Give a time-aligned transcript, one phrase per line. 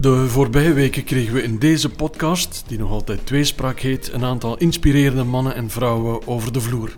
[0.00, 4.56] De voorbije weken kregen we in deze podcast, die nog altijd Tweespraak heet, een aantal
[4.58, 6.96] inspirerende mannen en vrouwen over de vloer.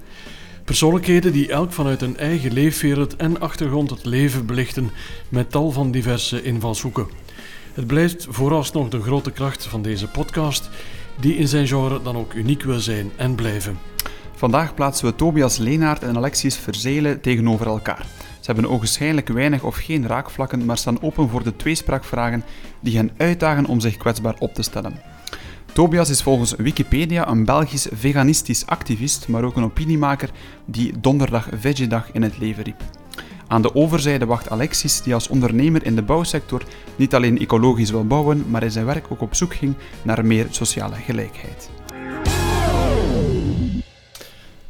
[0.65, 4.91] Persoonlijkheden die elk vanuit hun eigen leefwereld en achtergrond het leven belichten
[5.29, 7.09] met tal van diverse invalshoeken.
[7.73, 10.71] Het blijft vooralsnog de grote kracht van deze podcast,
[11.21, 13.79] die in zijn genre dan ook uniek wil zijn en blijven.
[14.35, 18.07] Vandaag plaatsen we Tobias Leenaert en Alexis Verzelen tegenover elkaar.
[18.43, 22.45] Ze hebben ogenschijnlijk weinig of geen raakvlakken, maar staan open voor de tweespraakvragen
[22.81, 25.01] die hen uitdagen om zich kwetsbaar op te stellen.
[25.73, 30.31] Tobias is volgens Wikipedia een Belgisch veganistisch activist, maar ook een opiniemaker
[30.65, 32.83] die Donderdag Veggiedag in het leven riep.
[33.47, 36.63] Aan de overzijde wacht Alexis, die als ondernemer in de bouwsector
[36.97, 40.47] niet alleen ecologisch wil bouwen, maar in zijn werk ook op zoek ging naar meer
[40.51, 41.71] sociale gelijkheid.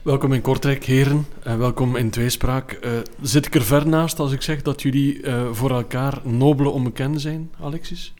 [0.02, 2.78] Welkom in Kortrijk, heren, en welkom in Tweespraak.
[2.84, 6.68] Uh, zit ik er ver naast als ik zeg dat jullie uh, voor elkaar nobele
[6.68, 8.14] onbekenden zijn, Alexis?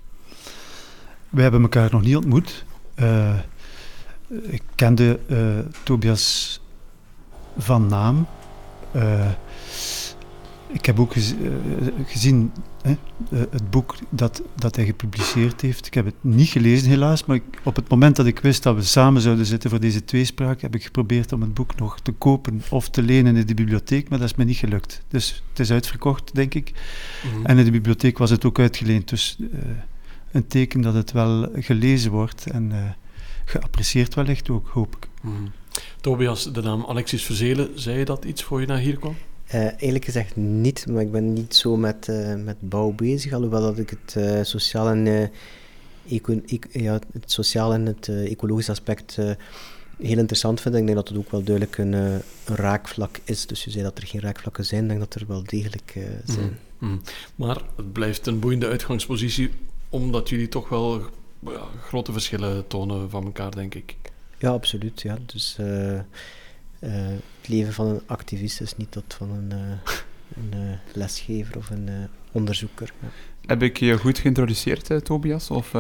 [1.29, 2.65] We hebben elkaar nog niet ontmoet.
[2.97, 3.39] Uh,
[4.29, 5.19] ik kende
[5.83, 6.61] Tobias
[7.59, 8.27] van naam.
[10.67, 11.35] Ik heb ook gez,
[12.07, 12.53] gezien
[12.83, 15.87] hè, uh, het boek dat, dat hij gepubliceerd heeft.
[15.87, 18.75] Ik heb het niet gelezen helaas, maar ik, op het moment dat ik wist dat
[18.75, 22.13] we samen zouden zitten voor deze tweespraak, heb ik geprobeerd om het boek nog te
[22.13, 25.03] kopen of te lenen in de bibliotheek, maar dat is me niet gelukt.
[25.09, 26.73] Dus het is uitverkocht, denk ik.
[27.25, 27.47] Mm -hmm.
[27.47, 29.09] En in de bibliotheek was het ook uitgeleend.
[29.09, 29.49] Dus uh,
[30.33, 32.97] een teken dat het wel gelezen wordt en
[33.45, 35.09] geapprecieerd wellicht ook, hoop ik.
[35.23, 35.53] Mm -hmm.
[36.01, 39.17] Tobias, de naam Alexis Verzelen, zei je dat iets voor je naar hier kwam?
[39.55, 43.61] Uh, eerlijk gezegd niet, maar ik ben niet zo met, uh, met bouw bezig, alhoewel
[43.61, 45.31] dat ik het uh, sociaal en,
[46.09, 49.17] eco ja, het sociaal en het ecologisch aspect
[49.99, 50.75] heel interessant vind.
[50.75, 53.47] Ik denk dat het ook wel duidelijk een, een, raakvlak is.
[53.47, 55.93] Dus je zei dat er geen raakvlakken zijn, ik denk dat er wel degelijk
[56.25, 56.59] zijn.
[56.79, 57.01] Mm, mm.
[57.35, 59.51] Maar het blijft een boeiende uitgangspositie,
[59.89, 61.01] omdat jullie toch wel
[61.41, 63.97] ja, grote verschillen tonen van elkaar, denk ik.
[64.39, 65.03] Ja, absoluut.
[65.03, 65.19] Ja.
[65.27, 65.57] Dus...
[65.61, 66.01] Uh,
[67.43, 69.93] het leven van een activist is niet dat van een, uh,
[70.37, 71.89] een uh, lesgever of een
[72.33, 72.93] onderzoeker.
[73.01, 73.09] Ja.
[73.47, 75.51] Heb ik je goed geïntroduceerd, Tobias?
[75.51, 75.73] Of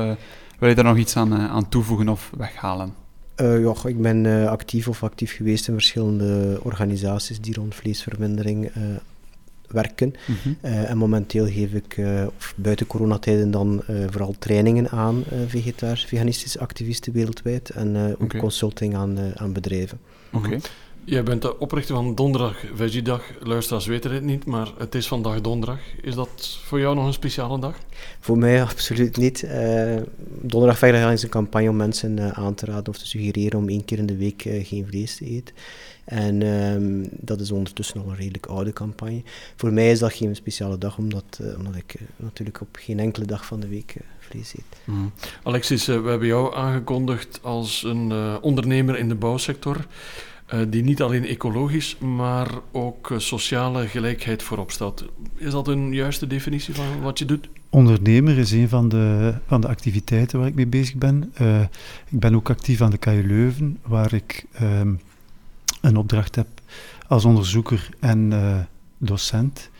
[0.59, 2.95] wil je daar nog iets aan, aan toevoegen of weghalen?
[3.37, 8.71] ja, ik ben actief of actief geweest in verschillende organisaties die rond vleesvermindering
[9.73, 10.15] werken.
[10.27, 10.57] Mm -hmm.
[10.65, 16.09] uh, en momenteel geef ik, uh, of buiten coronatijden dan, uh, vooral trainingen aan vegetarische,
[16.09, 18.41] veganistische activisten wereldwijd en ook okay.
[18.41, 19.99] consulting aan, aan bedrijven.
[20.33, 20.47] Oké.
[20.47, 20.61] Okay.
[21.05, 23.23] Jij bent de oprichter van Donderdag Veggiedag.
[23.41, 25.79] Luisteraars weten het niet, maar het is vandaag donderdag.
[26.03, 27.77] Is dat voor jou nog een speciale dag?
[28.21, 29.43] Voor mij absoluut niet.
[29.43, 29.97] Uh,
[30.41, 33.69] donderdag Veggiedag is een campagne om mensen uh, aan te raden of te suggereren om
[33.69, 35.55] één keer in de week uh, geen vlees te eten.
[36.05, 39.23] En um, dat is ondertussen al een redelijk oude campagne.
[39.57, 43.47] Voor mij is dat geen speciale dag, omdat, omdat ik natuurlijk op geen enkele dag
[43.47, 44.81] van de week vlees eet.
[44.85, 45.13] Mm.
[45.43, 49.87] Alexis, we hebben jou aangekondigd als een ondernemer in de bouwsector.
[50.55, 55.05] Uh, die niet alleen ecologisch, maar ook uh, sociale gelijkheid voorop stelt.
[55.37, 57.49] Is dat een juiste definitie van wat je doet?
[57.69, 61.33] Ondernemer is een van de, van de activiteiten waar ik mee bezig ben.
[61.41, 61.61] Uh,
[62.09, 64.95] ik ben ook actief aan de KU Leuven, waar ik ehm,
[65.81, 66.47] een opdracht heb
[67.07, 68.33] als onderzoeker en
[68.99, 69.71] docent.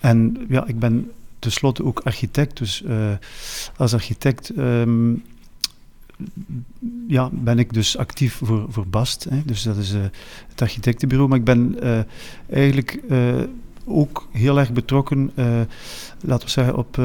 [0.00, 2.84] En ja, ik ben tenslotte ook architect, dus
[3.76, 4.56] als architect...
[4.56, 5.22] Um,
[7.08, 9.24] ja, ben ik dus actief voor, voor BAST.
[9.24, 9.42] Hè.
[9.44, 10.00] Dus dat is uh,
[10.48, 11.30] het architectenbureau.
[11.30, 11.98] Maar ik ben uh,
[12.50, 13.34] eigenlijk uh,
[13.84, 15.30] ook heel erg betrokken,
[16.20, 16.96] laten we zeggen, op,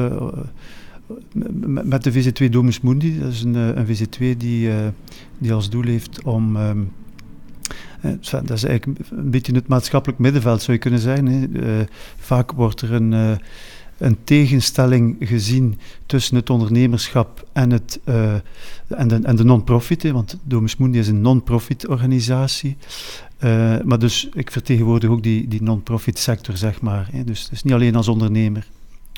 [1.84, 3.18] met de VZ2 Domus Mundi.
[3.18, 4.70] Dat is een, een VZ2 die,
[5.38, 6.56] die als doel heeft om...
[6.56, 6.92] Um,
[8.30, 11.88] dat is eigenlijk een beetje het maatschappelijk middenveld, zou je kunnen zeggen.
[12.16, 13.38] Vaak wordt er een
[13.98, 18.34] een tegenstelling gezien tussen het ondernemerschap en, het, uh,
[18.88, 20.10] en de, de non-profit.
[20.10, 22.76] Want Domus Mundi is een non-profit organisatie.
[23.44, 27.08] Uh, maar dus ik vertegenwoordig ook die, die non-profit sector, zeg maar.
[27.12, 27.24] Hè.
[27.24, 28.66] Dus, dus niet alleen als ondernemer.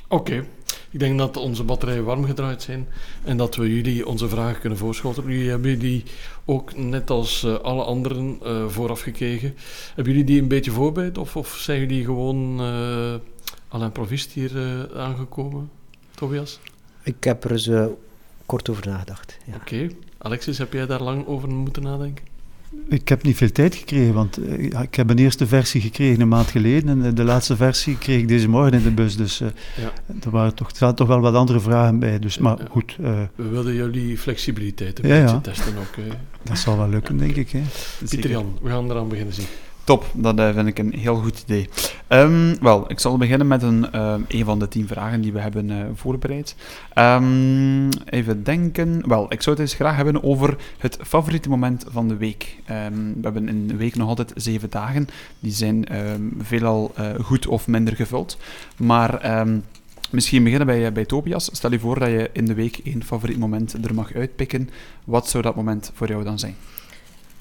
[0.09, 0.44] Oké.
[0.91, 2.87] Ik denk dat onze batterijen warm gedraaid zijn
[3.25, 5.31] en dat we jullie onze vragen kunnen voorschotelen.
[5.31, 6.03] Jullie hebben die
[6.44, 8.38] ook net als uh, alle anderen
[8.69, 9.55] vooraf gekregen.
[9.94, 12.61] Hebben jullie die een beetje voorbereid of, of zijn jullie gewoon
[13.75, 15.71] Alain Provist hier uh, aangekomen,
[16.15, 16.61] Tobias?
[17.03, 17.87] Ik heb er eens uh,
[18.47, 19.38] kort over nagedacht.
[19.47, 19.55] Ja.
[19.55, 19.75] Oké.
[19.75, 19.97] Okay.
[20.19, 22.25] Alexis, heb jij daar lang over moeten nadenken?
[22.88, 26.29] Ik heb niet veel tijd gekregen, want uh, ik heb een eerste versie gekregen een
[26.29, 29.17] maand geleden en de laatste versie kreeg ik deze morgen in de bus.
[29.17, 29.93] Dus uh, ja.
[30.23, 32.19] er, waren toch, er zaten toch wel wat andere vragen bij.
[32.19, 32.67] Dus, maar ja.
[32.70, 32.97] goed.
[33.00, 36.05] Uh, We wilden jullie flexibiliteit een ja, beetje testen ook.
[36.43, 37.50] Dat zal wel lukken, denk ik.
[37.50, 37.62] Hè.
[38.09, 39.47] Pieter Jan, we gaan eraan beginnen zien.
[39.84, 41.69] Top, dat uh, vind ik een heel goed idee.
[42.08, 45.40] Um, wel, ik zal beginnen met een, uh, een van de tien vragen die we
[45.40, 46.56] hebben uh, voorbereid.
[46.94, 49.08] Um, even denken.
[49.08, 52.56] Wel, ik zou het eens graag hebben over het favoriete moment van de week.
[52.70, 55.06] Um, we hebben in de week nog altijd zeven dagen.
[55.38, 55.86] Die zijn
[56.38, 58.38] veelal goed of minder gevuld.
[58.76, 59.44] Maar
[60.10, 61.48] misschien beginnen bij, bij Tobias.
[61.52, 64.70] Stel je voor dat je in de week één favoriet moment er mag uitpikken.
[65.04, 66.54] Wat zou dat moment voor jou dan zijn?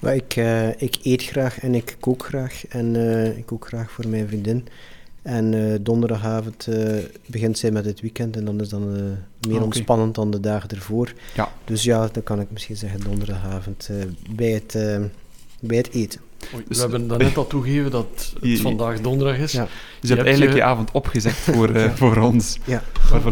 [0.04, 2.66] Maar ik, uh, ik eet graag en ik kook graag.
[2.68, 4.66] En uh, ik kook graag voor mijn vriendin.
[5.22, 6.68] En uh, donderdagavond
[7.26, 9.64] begint zij met het weekend en dan is dan meer okay.
[9.64, 11.12] ontspannend dan de dagen ervoor.
[11.34, 11.52] Ja.
[11.64, 13.90] Dus ja, dan kan ik misschien zeggen donderdagavond
[14.30, 14.76] bij, het,
[15.60, 16.20] bij het eten.
[16.54, 19.52] Oei, dus, we hebben net al toegegeven dat het je, vandaag donderdag is.
[19.52, 19.68] Ja.
[20.00, 20.62] Dus je, hebt eigenlijk je...
[20.62, 21.96] je avond opgezet voor, ja.
[21.96, 22.58] voor ons.
[22.64, 22.82] Ja.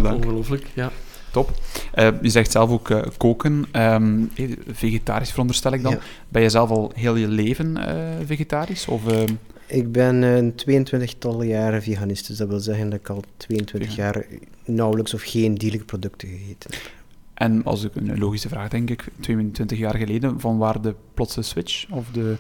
[0.02, 0.92] Ongelooflijk, ja.
[1.32, 1.50] Top.
[1.94, 3.64] Uh, je zegt zelf ook uh, koken.
[3.72, 4.30] Um,
[4.66, 5.92] vegetarisch veronderstel ik dan.
[5.92, 5.98] Ja.
[6.28, 7.78] Ben je zelf al heel je leven
[8.26, 8.86] vegetarisch?
[8.86, 9.34] Of, ehm?
[9.66, 12.26] Ik ben een 22-tal jaren veganist.
[12.26, 14.04] Dus dat wil zeggen dat ik al 22 Vegan.
[14.04, 14.26] jaar
[14.64, 16.90] nauwelijks of geen dierlijke producten gegeten heb.
[17.34, 21.42] En als ik een logische vraag denk ik, 22 jaar geleden, van waar de plotse
[21.42, 21.86] switch?
[21.90, 22.36] Of de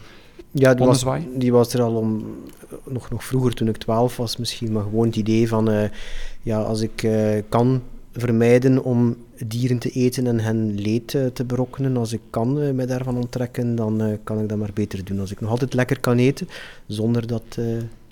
[0.50, 1.04] ja, die was,
[1.34, 2.24] die was, er al om,
[2.84, 5.90] nog, nog vroeger toen ik 12 was misschien, maar gewoon het idee van,
[6.42, 7.08] ja, als ik
[7.48, 9.16] kan vermijden om
[9.46, 11.96] dieren te eten en hen leed uh, te berokkenen.
[11.96, 15.20] Als ik kan uh, mij daarvan onttrekken, dan uh, kan ik dat maar beter doen.
[15.20, 16.48] Als ik nog altijd lekker kan eten,
[16.86, 17.58] zonder, dat,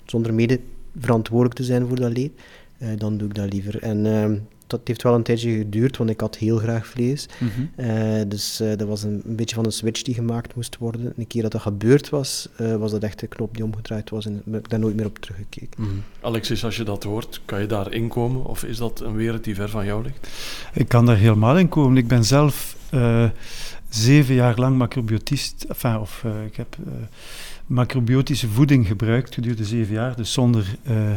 [0.05, 0.59] zonder mede
[0.99, 2.31] verantwoordelijk te zijn voor dat leed,
[2.97, 3.81] dan doe ik dat liever.
[3.81, 4.35] En ehm,
[4.71, 7.27] dat heeft wel een tijdje geduurd, want ik had heel graag vlees.
[7.37, 8.29] Mm -hmm.
[8.29, 11.13] dus dat was een, een, beetje van een switch die gemaakt moest worden.
[11.17, 12.47] Een keer dat dat gebeurd was,
[12.77, 15.19] was dat echt de knop die omgedraaid was en ben ik daar nooit meer op
[15.19, 15.83] teruggekeken.
[15.83, 16.03] Mm -hmm.
[16.21, 19.55] Alexis, als je dat hoort, kan je daar inkomen of is dat een wereld die
[19.55, 20.27] ver van jou ligt?
[20.73, 21.97] Ik kan daar helemaal in komen.
[21.97, 23.29] Ik ben zelf uh,
[23.89, 26.75] zeven jaar lang macrobiotist, enfin, of uh, ik heb
[27.71, 31.11] macrobiotische voeding gebruikt gedurende zeven jaar, dus zonder uh,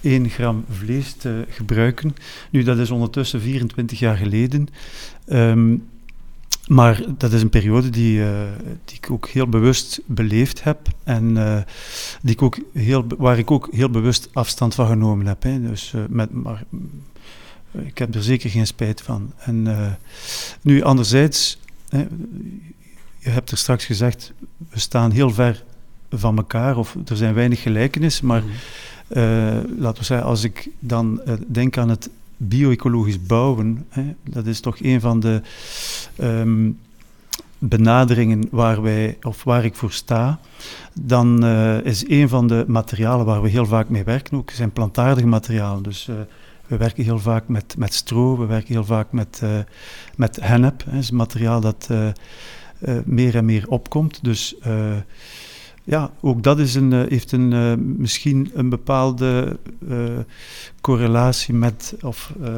[0.00, 2.14] 1 gram vlees te gebruiken.
[2.50, 4.68] Nu, dat is ondertussen 24 jaar geleden.
[5.26, 5.88] Um,
[6.66, 8.42] maar dat is een periode die, uh,
[8.84, 11.60] die ik ook heel bewust beleefd heb en uh,
[12.22, 15.42] die ik ook heel, waar ik ook heel bewust afstand van genomen heb.
[15.42, 15.60] Hè.
[15.60, 16.64] Dus, met, maar,
[17.72, 19.32] ik heb er zeker geen spijt van.
[19.38, 19.66] En,
[20.60, 21.58] nu, anderzijds,
[21.88, 22.06] hè,
[23.18, 24.32] je hebt er straks gezegd,
[24.70, 25.64] we staan heel ver
[26.10, 29.78] van elkaar, of er zijn weinig gelijkenissen, maar mm -hmm.
[29.78, 34.76] laten we zeggen, als ik dan denk aan het bio-ecologisch bouwen, hè, dat is toch
[34.80, 35.42] een van de
[36.20, 36.78] um,
[37.58, 40.40] benaderingen waar, wij, of waar ik voor sta,
[40.92, 44.72] dan uh, is een van de materialen waar we heel vaak mee werken ook, zijn
[44.72, 45.82] plantaardige materialen.
[45.82, 46.08] Dus
[46.66, 49.42] we werken heel vaak met, met stro, we werken heel vaak met,
[50.16, 50.82] met hennep.
[50.84, 51.88] Dat is een materiaal dat
[53.04, 54.18] meer en meer opkomt.
[54.22, 54.56] Dus
[55.84, 60.18] ja, ook dat is een, heeft een, uh, misschien een bepaalde uh,
[60.80, 62.48] correlatie met, of uh,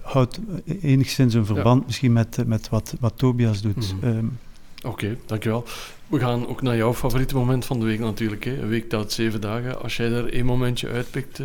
[0.00, 0.38] houdt
[0.80, 1.86] enigszins een verband ja.
[1.86, 3.94] misschien met, met wat, wat Tobias doet.
[4.00, 4.38] Mm um,
[4.82, 5.64] Oké, okay, dankjewel.
[6.06, 8.44] We gaan ook naar jouw favoriete moment van de week natuurlijk.
[8.44, 8.62] Hè.
[8.62, 9.82] Een week telt zeven dagen.
[9.82, 11.40] Als jij er één momentje uitpikt...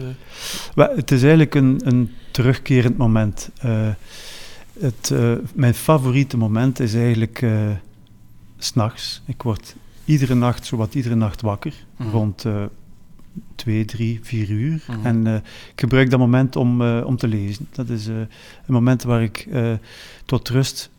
[0.75, 3.49] Well, het is eigenlijk een, een terugkerend moment.
[4.79, 5.13] het,
[5.53, 7.45] mijn favoriete moment is eigenlijk
[8.57, 9.21] s'nachts.
[9.25, 9.75] Ik word
[10.09, 12.09] iedere nacht, zowat iedere nacht wakker, mm.
[12.09, 12.63] rond uh,
[13.55, 14.85] twee, drie, vier uur.
[14.87, 15.05] Mm.
[15.05, 15.35] En uh,
[15.73, 17.67] ik gebruik dat moment om, uh, om te lezen.
[17.71, 18.27] Dat is een
[18.67, 19.47] moment waar ik
[20.25, 20.89] tot rust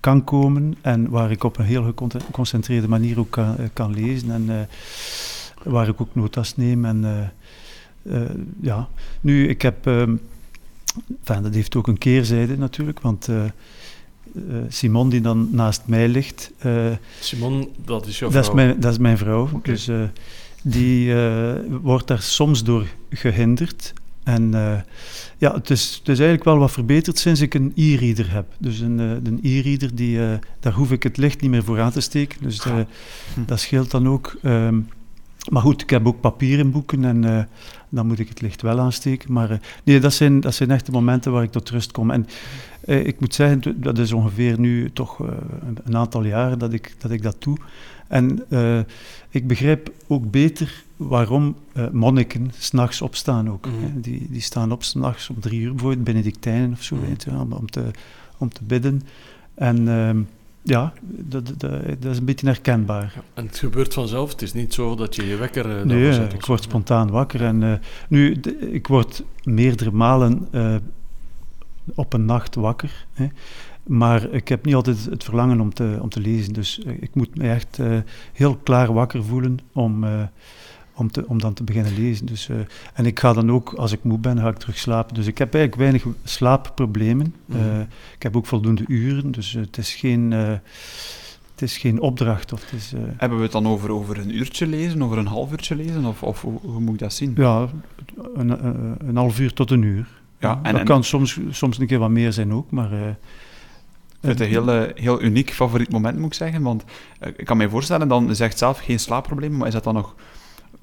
[0.00, 4.68] kan komen en waar ik op een heel geconcentreerde manier ook kan, kan lezen en
[5.62, 6.84] waar ik ook notas neem.
[6.84, 7.30] En,
[8.60, 8.88] ja.
[9.20, 9.86] Nu, ik heb...
[9.86, 13.44] Enfin, dat heeft ook een keerzijde natuurlijk, want uh,
[14.68, 16.50] Simon die dan naast mij ligt.
[16.66, 16.86] Uh,
[17.20, 18.56] Simon, dat is jouw dat vrouw?
[18.56, 19.42] Is mijn, dat is mijn vrouw.
[19.42, 19.60] Okay.
[19.62, 20.02] Dus uh,
[20.62, 21.14] die
[21.82, 23.92] wordt daar soms door gehinderd.
[24.22, 24.50] En
[25.38, 28.46] ja, het is, het is eigenlijk wel wat verbeterd sinds ik een e-reader heb.
[28.58, 30.18] Dus een, een e-reader, die,
[30.60, 32.42] daar hoef ik het licht niet meer voor aan te steken.
[32.42, 32.84] Dus hm.
[33.46, 34.36] dat scheelt dan ook.
[34.42, 34.88] Um,
[35.50, 37.48] maar goed, ik heb ook papieren boeken en
[37.88, 39.32] dan moet ik het licht wel aansteken.
[39.32, 42.10] Maar nee, dat zijn, dat zijn echt de momenten waar ik tot rust kom.
[42.10, 42.32] En eh,
[42.86, 45.28] ik moet zeggen, dat is ongeveer nu toch uh,
[45.84, 47.56] een aantal jaren dat ik dat, ik dat doe.
[48.08, 48.78] En uh,
[49.30, 51.56] ik begrijp ook beter waarom
[51.92, 53.66] monniken s'nachts opstaan ook.
[53.66, 54.00] Mm.
[54.00, 57.02] Die, die staan op s'nachts om drie uur, bijvoorbeeld Benedictijnen of zo, mm.
[57.06, 57.90] weet je, om, om, te,
[58.38, 59.02] om te bidden.
[59.54, 60.20] En ehm,
[60.66, 63.12] ja, dat, dat, dat, is een beetje herkenbaar.
[63.14, 64.30] Ja, en het gebeurt vanzelf?
[64.30, 65.78] Het is niet zo dat je je wekker...
[65.78, 67.44] Uh, nee, ik word spontaan wakker.
[67.44, 67.72] En, uh,
[68.08, 70.74] nu, de, ik word meerdere malen uh,
[71.94, 73.06] op een nacht wakker.
[73.12, 73.26] Hè.
[73.86, 76.52] Maar ik heb niet altijd het verlangen om te, om te lezen.
[76.52, 77.98] Dus eh, ik moet me echt uh,
[78.32, 80.22] heel klaar wakker voelen om, uh,
[80.94, 82.26] om, te, om dan te beginnen lezen.
[82.26, 82.48] Dus,
[82.94, 85.14] en ik ga dan ook, als ik moe ben, ga ik terug slapen.
[85.14, 87.34] Dus ik heb eigenlijk weinig slaapproblemen.
[87.46, 87.86] Mm.
[88.14, 90.32] ik heb ook voldoende uren, dus het is geen
[91.52, 92.52] het is geen opdracht.
[92.52, 92.92] Of het is.
[93.16, 96.04] Hebben we het dan over, over een uurtje lezen, over een half uurtje lezen?
[96.04, 97.32] Of, of hoe, hoe, moet ik dat zien?
[97.36, 97.68] Ja,
[98.34, 98.48] een,
[99.08, 100.06] een half uur tot een uur.
[100.46, 102.92] Ja, en, dat kan soms, soms een keer wat meer zijn ook, maar...
[102.92, 102.98] Uh,
[104.20, 106.62] het een heel, heel uniek favoriet moment, moet ik zeggen.
[106.62, 106.84] Want
[107.36, 110.14] ik kan me voorstellen, dan zegt zelf geen slaapproblemen, maar is dat dan nog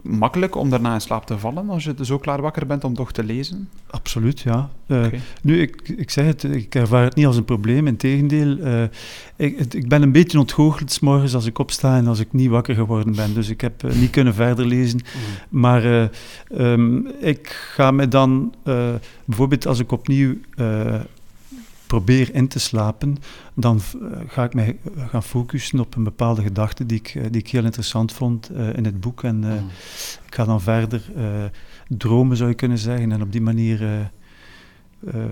[0.04, 3.12] makkelijk om daarna in slaap te vallen als je zo klaar wakker bent om toch
[3.12, 3.70] te lezen?
[3.90, 4.70] Absoluut, ja.
[4.88, 5.06] Uh,
[5.42, 7.88] Nu, ik, ik zeg het, ik ervaar het niet als een probleem.
[7.88, 8.84] Integendeel, uh,
[9.36, 12.50] ik, ik ben een beetje ontgoocheld s morgens als ik opsta en als ik niet
[12.50, 13.34] wakker geworden ben.
[13.34, 15.00] Dus ik heb uh, niet kunnen verder lezen.
[15.04, 15.60] Mm.
[15.60, 16.10] Maar
[16.58, 18.54] um, ik ga me dan,
[19.26, 20.36] bijvoorbeeld als ik opnieuw
[21.94, 23.18] probeer in te slapen,
[23.54, 27.24] dan eh, ga ik mij eh, gaan focussen op een bepaalde gedachte die ik, eh,
[27.32, 29.24] die ik heel interessant vond in het boek.
[29.24, 29.70] En mm.
[30.26, 31.02] ik ga dan verder
[31.88, 33.12] dromen, zou je kunnen zeggen.
[33.12, 34.12] En op die manier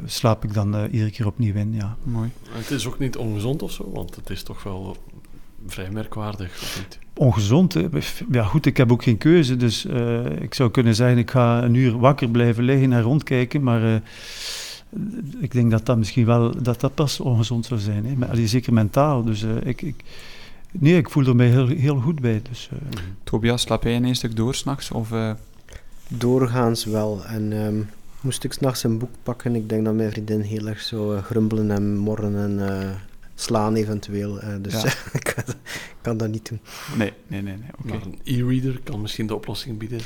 [0.05, 1.73] slaap ik dan iedere keer opnieuw in.
[1.73, 1.95] Ja.
[2.03, 2.29] Mooi.
[2.49, 4.97] Het is ook niet ongezond of zo, want het is toch wel
[5.67, 6.99] vrij merkwaardig, of niet?
[7.13, 7.75] Ongezond?
[8.31, 9.55] Ja, goed, ik heb ook geen keuze.
[9.55, 9.85] Dus
[10.39, 14.01] ik zou kunnen zeggen, ik ga een uur wakker blijven liggen en rondkijken, maar
[15.39, 18.05] ik denk dat dat misschien wel, dat dat pas ongezond zou zijn.
[18.05, 18.15] Hè.
[18.15, 19.23] Maar, zeker mentaal.
[19.23, 20.03] Dus uh, ik, ik,
[20.71, 22.41] nee, ik voel er mij heel, heel goed bij.
[22.49, 22.79] Dus, uh.
[23.23, 24.91] Tobias, slaap jij een stuk door s'nachts?
[24.91, 25.31] Of, uh...
[26.07, 27.25] Doorgaans wel.
[27.25, 27.89] En um,
[28.21, 31.71] moest ik s'nachts een boek pakken, ik denk dat mijn vriendin heel erg zo grumbelen
[31.71, 32.95] en morren en
[33.35, 34.39] slaan eventueel.
[34.61, 34.93] dus ja.
[35.19, 35.43] ik
[36.01, 36.59] kan, dat niet doen.
[36.97, 37.57] Nee, nee, nee.
[37.57, 37.69] nee.
[37.79, 37.97] Okay.
[37.97, 39.99] Maar een e-reader kan misschien de oplossing bieden.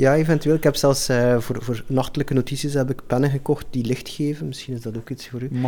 [0.00, 0.54] Ja, eventueel.
[0.54, 4.46] Ik heb zelfs uh, voor, voor nachtelijke notities heb ik pennen gekocht die licht geven.
[4.46, 5.50] Misschien is dat ook iets voor u.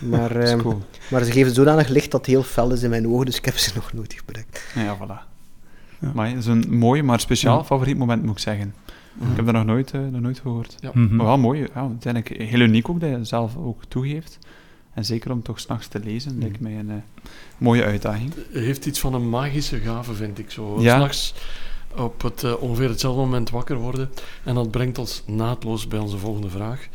[0.00, 0.82] Maar, uh, cool.
[1.10, 3.44] maar ze geven zodanig licht dat het heel fel is in mijn ogen, dus ik
[3.44, 4.64] heb ze nog nooit gebruikt.
[4.74, 5.34] Ja, voilà.
[5.98, 6.12] Ja.
[6.14, 8.74] Maar het is een mooi, maar speciaal favoriet moment, moet ik zeggen.
[9.30, 10.76] Ik heb dat nog nooit, uh, nog nooit gehoord.
[10.80, 10.90] Ja.
[10.94, 11.16] Mhm.
[11.16, 11.60] Maar wel mooi.
[11.60, 14.38] Ja, uiteindelijk heel uniek ook, dat je zelf ook toegeeft.
[14.94, 16.40] En zeker om toch s'nachts te lezen, mm.
[16.40, 17.02] lijkt mij een
[17.58, 18.32] mooie uitdaging.
[18.52, 20.80] heeft iets van een magische gave, vind ik zo.
[20.80, 20.94] Ja.
[20.94, 21.34] S'nachts
[21.98, 24.10] op het, uh, ongeveer hetzelfde moment wakker worden.
[24.44, 26.88] En dat brengt ons naadloos bij onze volgende vraag.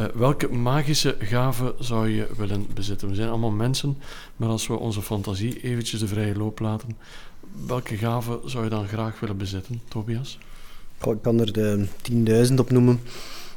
[0.00, 3.08] Uh, welke magische gave zou je willen bezitten?
[3.08, 3.98] We zijn allemaal mensen,
[4.36, 6.96] maar als we onze fantasie eventjes de vrije loop laten,
[7.66, 10.38] welke gave zou je dan graag willen bezitten, Tobias?
[11.04, 11.86] ik kan er de
[12.48, 13.00] 10.000 op noemen,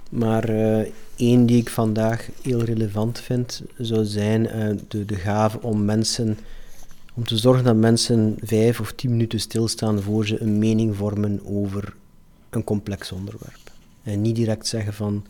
[0.09, 4.43] maar uh, één die ik vandaag heel relevant vind, zou zijn
[4.87, 6.37] de, de gave om mensen
[7.15, 11.41] om te zorgen dat mensen vijf of tien minuten stilstaan voor ze een mening vormen
[11.45, 11.95] over
[12.49, 13.71] een complex onderwerp.
[14.03, 15.25] En niet direct zeggen van,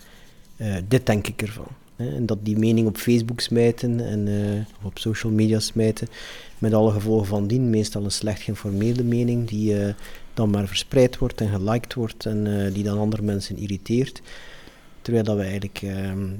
[0.57, 1.67] uh, dit denk ik ervan.
[1.95, 6.07] En dat die mening op Facebook smijten en uh, op social media smijten,
[6.57, 7.69] met alle gevolgen van dien.
[7.69, 9.93] Meestal een slecht geïnformeerde mening die uh,
[10.33, 14.21] dan maar verspreid wordt en geliked wordt en die dan andere mensen irriteert.
[15.01, 15.81] Terwijl dat we eigenlijk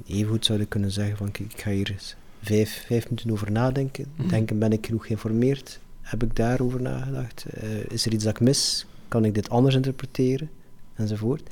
[0.08, 3.52] even goed zouden kunnen zeggen van, kijk, ik ga hier eens vijf, vijf minuten over
[3.52, 4.06] nadenken.
[4.16, 4.30] Mhm.
[4.30, 5.80] Denken, ben ik genoeg geïnformeerd?
[6.02, 7.46] Heb ik daarover nagedacht?
[7.64, 8.86] Uh, is er iets dat ik mis?
[9.08, 10.50] Kan ik dit anders interpreteren?
[10.96, 11.50] Enzovoort.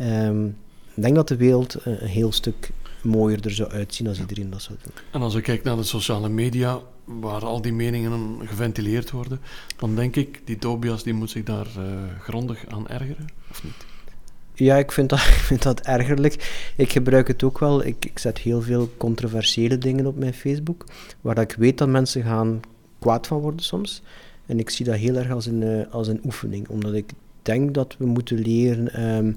[0.00, 0.56] Um,
[0.94, 2.70] ik denk dat de wereld een heel stuk
[3.02, 4.92] mooier er zou uitzien als iedereen dat zou doen.
[5.10, 9.40] En als we kijken naar de sociale media, waar al die meningen geventileerd worden,
[9.76, 11.84] dan denk ik, die Tobias die moet zich daar uh,
[12.20, 13.86] grondig aan ergeren, of niet?
[14.58, 16.70] Ja, ik vind, dat, ik vind dat ergerlijk.
[16.76, 17.84] Ik gebruik het ook wel.
[17.84, 20.86] Ik, ik zet heel veel controversiële dingen op mijn Facebook,
[21.20, 22.60] waar ik weet dat mensen gaan
[22.98, 24.02] kwaad van worden soms.
[24.46, 27.10] En ik zie dat heel erg als een, uh, als een oefening, omdat ik
[27.42, 29.36] denk dat we moeten leren um,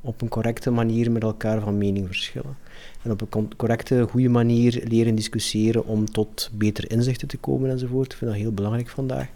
[0.00, 2.56] op een correcte manier met elkaar van mening verschillen.
[3.02, 8.12] En op een correcte, goede manier leren discussiëren om tot betere inzichten te komen enzovoort.
[8.12, 9.28] Ik vind dat heel belangrijk vandaag.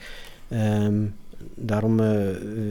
[0.50, 1.14] Um,
[1.54, 2.10] daarom uh,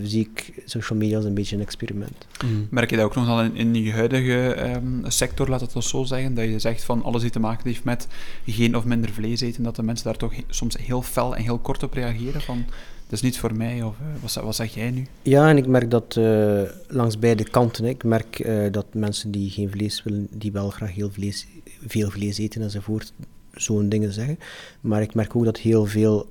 [0.04, 2.28] zie ik social media als een beetje een experiment.
[2.46, 2.68] Mm.
[2.70, 5.90] Merk je dat ook nog dan in, in je huidige um, sector, laat het ons
[5.90, 8.08] zo zeggen, dat je zegt van alles die te maken heeft met
[8.46, 11.60] geen of minder vlees eten, dat de mensen daar toch soms heel fel en heel
[11.60, 12.66] kort op reageren van
[13.08, 15.06] dat is niet voor mij, of uh, wat, wat, zeg jij nu?
[15.22, 17.84] Ja, en ik merk dat uh, langs beide kanten.
[17.84, 17.90] Hè.
[17.90, 21.48] Ik merk dat mensen die geen vlees willen, die wel graag heel vlees,
[21.88, 23.14] veel vlees eten enzovoort,
[23.54, 24.40] zo'n dingen zeggen.
[24.82, 26.28] Maar ik merk ook dat heel veel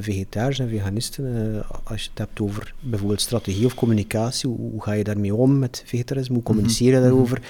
[0.00, 4.82] vegetariërs en veganisten, uh, als je het hebt over bijvoorbeeld strategie of communicatie, hoe, hoe
[4.82, 7.02] ga je daarmee om met vegetarisme, hoe communiceer je mhm.
[7.02, 7.42] daarover?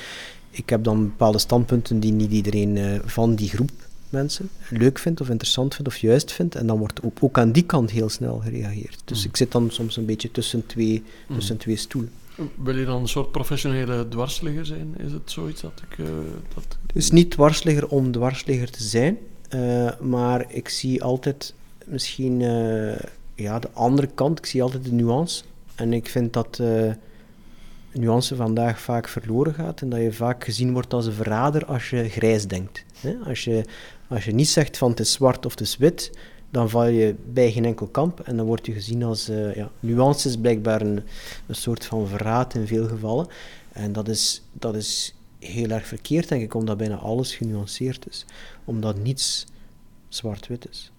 [0.50, 3.70] Ik heb dan bepaalde standpunten die niet iedereen uh, van die groep
[4.08, 7.52] mensen leuk vindt of interessant vindt of juist vindt, en dan wordt ook, ook aan
[7.52, 9.02] die kant heel snel gereageerd.
[9.04, 9.28] Dus mhm.
[9.28, 11.38] ik zit dan soms een beetje tussen twee, mhm.
[11.38, 12.10] tussen twee stoelen.
[12.62, 14.94] Wil je dan een soort professionele dwarsligger zijn?
[14.96, 15.98] Is het zoiets dat ik...
[15.98, 16.06] Uh,
[16.54, 16.78] dat...
[16.92, 19.18] Dus niet dwarsligger om dwarsligger te zijn,
[19.48, 21.54] eh, maar ik zie altijd
[21.86, 22.98] misschien eh,
[23.34, 25.44] ja, de andere kant, ik zie altijd de nuance.
[25.74, 26.92] En ik vind dat uh,
[27.92, 31.90] nuance vandaag vaak verloren gaat en dat je vaak gezien wordt als een verrader als
[31.90, 32.84] je grijs denkt.
[33.00, 33.16] Hè?
[33.24, 33.64] Als, je,
[34.08, 36.10] als je niet zegt van het is zwart of het is wit,
[36.50, 39.70] dan val je bij geen enkel kamp en dan word je gezien als uh, ja,
[39.80, 41.02] nuance is blijkbaar een,
[41.46, 43.26] een soort van verraad in veel gevallen.
[43.72, 48.24] En dat is, dat is heel erg verkeerd, denk ik, omdat bijna alles genuanceerd is.
[48.64, 49.46] Omdat niets
[50.08, 50.90] zwart-wit is.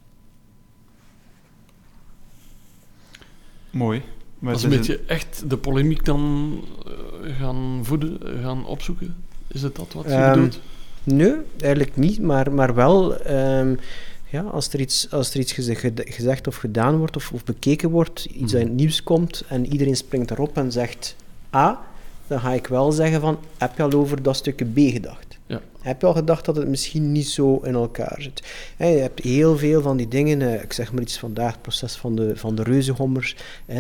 [3.72, 4.02] Mooi.
[4.40, 6.52] Maar Als een beetje echt de polemiek dan
[7.24, 9.16] uh, gaan voeden, gaan opzoeken?
[9.48, 10.60] Is het dat wat je um, bedoelt?
[11.04, 13.28] Nee, eigenlijk niet, maar, maar wel...
[13.32, 13.80] Um,
[14.30, 15.52] ja, als er iets, als er iets
[15.96, 18.48] gezegd of gedaan wordt of, of bekeken wordt, iets mm.
[18.48, 21.16] dat in het nieuws komt en iedereen springt erop en zegt
[21.56, 21.82] A,
[22.28, 25.26] dan ga ik wel zeggen van, heb je al over dat stukje B gedacht?
[25.48, 25.62] Ja.
[25.80, 28.44] Heb je al gedacht dat het misschien niet zo in elkaar zit?
[28.77, 31.96] je hebt heel veel van die dingen, eh, ik zeg maar iets vandaag, het proces
[31.96, 33.36] van de, van de reuzengommers.
[33.66, 33.80] Eh,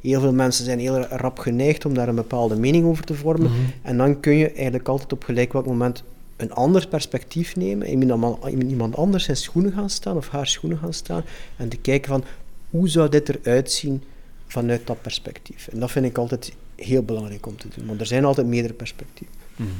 [0.00, 3.50] heel veel mensen zijn heel rap geneigd om daar een bepaalde mening over te vormen.
[3.50, 3.60] Mhm.
[3.82, 6.02] En dan kun je eigenlijk altijd op gelijk welk moment
[6.36, 10.92] een ander perspectief nemen, in iemand anders zijn schoenen gaan staan of haar schoenen gaan
[10.92, 11.24] staan
[11.56, 12.24] en te kijken van
[12.70, 14.02] hoe zou dit eruit zien
[14.46, 15.68] vanuit dat perspectief.
[15.68, 18.74] En dat vind ik altijd heel belangrijk om te doen, want er zijn altijd meerdere
[18.74, 19.34] perspectieven.
[19.56, 19.70] Mhm.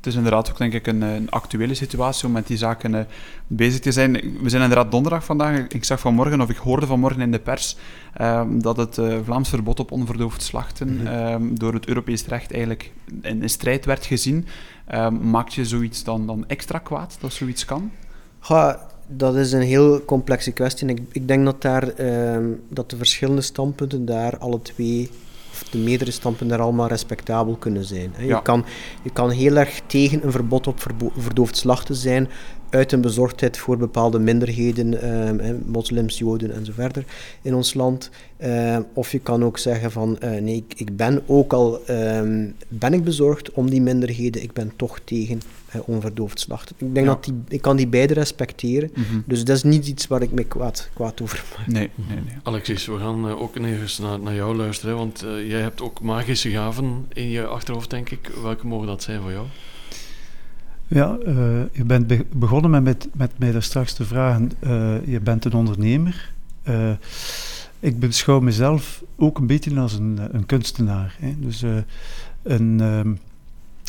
[0.00, 3.00] Het is inderdaad ook, denk ik, een, een actuele situatie om met die zaken uh,
[3.46, 4.12] bezig te zijn.
[4.42, 5.66] We zijn inderdaad donderdag vandaag.
[5.66, 7.76] Ik zag vanmorgen, of ik hoorde vanmorgen in de pers,
[8.20, 11.58] uh, dat het uh, Vlaams verbod op onverdoofd slachten mm -hmm.
[11.58, 12.92] door het Europees recht eigenlijk
[13.22, 14.46] in, in strijd werd gezien.
[14.86, 17.90] Ehm, maakt je zoiets dan, dan extra kwaad, dat zoiets kan?
[18.48, 20.88] Ja, dat is een heel complexe kwestie.
[20.88, 25.10] Ik, ik denk dat, daar, ehm, dat de verschillende standpunten daar alle twee
[25.70, 28.14] de meerdere stampen daar allemaal respectabel kunnen zijn.
[28.18, 28.64] Je, kan,
[29.02, 30.80] je kan heel erg tegen een verbod op
[31.16, 32.28] verdoofd slachten zijn,
[32.70, 37.04] uit een bezorgdheid voor bepaalde minderheden, eh, moslims, joden en zo verder
[37.42, 38.10] in ons land.
[38.44, 42.48] Uh, of je kan ook zeggen van uh, nee, ik, ik, ben ook al ehm,
[42.68, 45.40] ben ik bezorgd om die minderheden, ik ben toch tegen
[45.74, 46.76] uh, onverdoofd slachten.
[46.78, 48.90] Ik denk dat die, ik kan die beide respecteren.
[48.94, 51.66] Mm Dus dat is niet iets waar ik me kwaad, kwaad over maak.
[51.66, 52.34] Nee, nee, nee.
[52.42, 57.06] Alexis, we gaan ook eens naar, naar jou luisteren, want jij hebt ook magische gaven
[57.12, 58.30] in je achterhoofd, denk ik.
[58.42, 59.46] Welke mogen dat zijn voor jou?
[60.90, 61.34] Ja, uh,
[61.72, 65.52] je bent begonnen met, met, met mij daar straks te vragen, uh, je bent een
[65.52, 66.32] ondernemer.
[66.68, 66.90] Uh,
[67.80, 71.16] ik beschouw mezelf ook een beetje als een, een kunstenaar.
[71.18, 71.34] Hè.
[71.38, 71.64] Dus
[72.42, 73.18] een, um,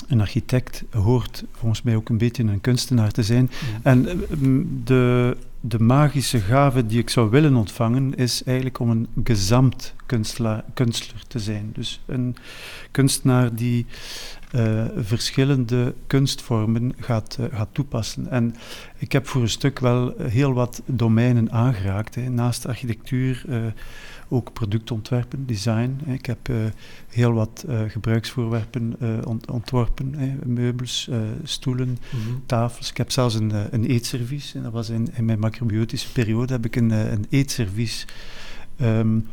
[0.08, 3.52] een architect hoort volgens mij ook een beetje een kunstenaar te zijn.
[3.82, 4.24] En
[4.84, 9.94] de, de magische gave die ik zou willen ontvangen is eigenlijk om een gezamt
[10.74, 11.70] kunstler te zijn.
[11.74, 12.36] Dus een
[12.92, 13.86] kunstenaar die
[14.56, 18.28] uh, verschillende kunstvormen gaat, uh, gaat toepassen.
[18.30, 18.56] En
[18.98, 22.16] ik heb voor een stuk wel heel wat domeinen aangeraakt.
[22.16, 22.30] Hè.
[22.30, 23.58] Naast architectuur uh,
[24.30, 26.00] ook productontwerpen, design.
[26.06, 26.14] Hè.
[26.14, 26.50] Ik heb
[27.10, 30.14] heel wat gebruiksvoorwerpen ont ontworpen.
[30.14, 30.36] Hè.
[30.46, 31.10] Meubels,
[31.44, 32.44] stoelen, mm -hmm.
[32.46, 32.90] tafels.
[32.90, 34.54] Ik heb zelfs een, een eetservies.
[34.54, 38.06] En dat was in, in mijn macrobiotische periode heb ik een, een eetservies
[38.82, 39.28] um,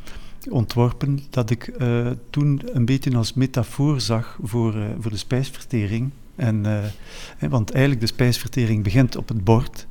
[0.50, 6.11] ontworpen dat ik uh, toen een beetje als metafoor zag voor, uh, voor de spijsvertering.
[6.37, 9.87] En, uh, want eigenlijk de spijsvertering begint op het bord.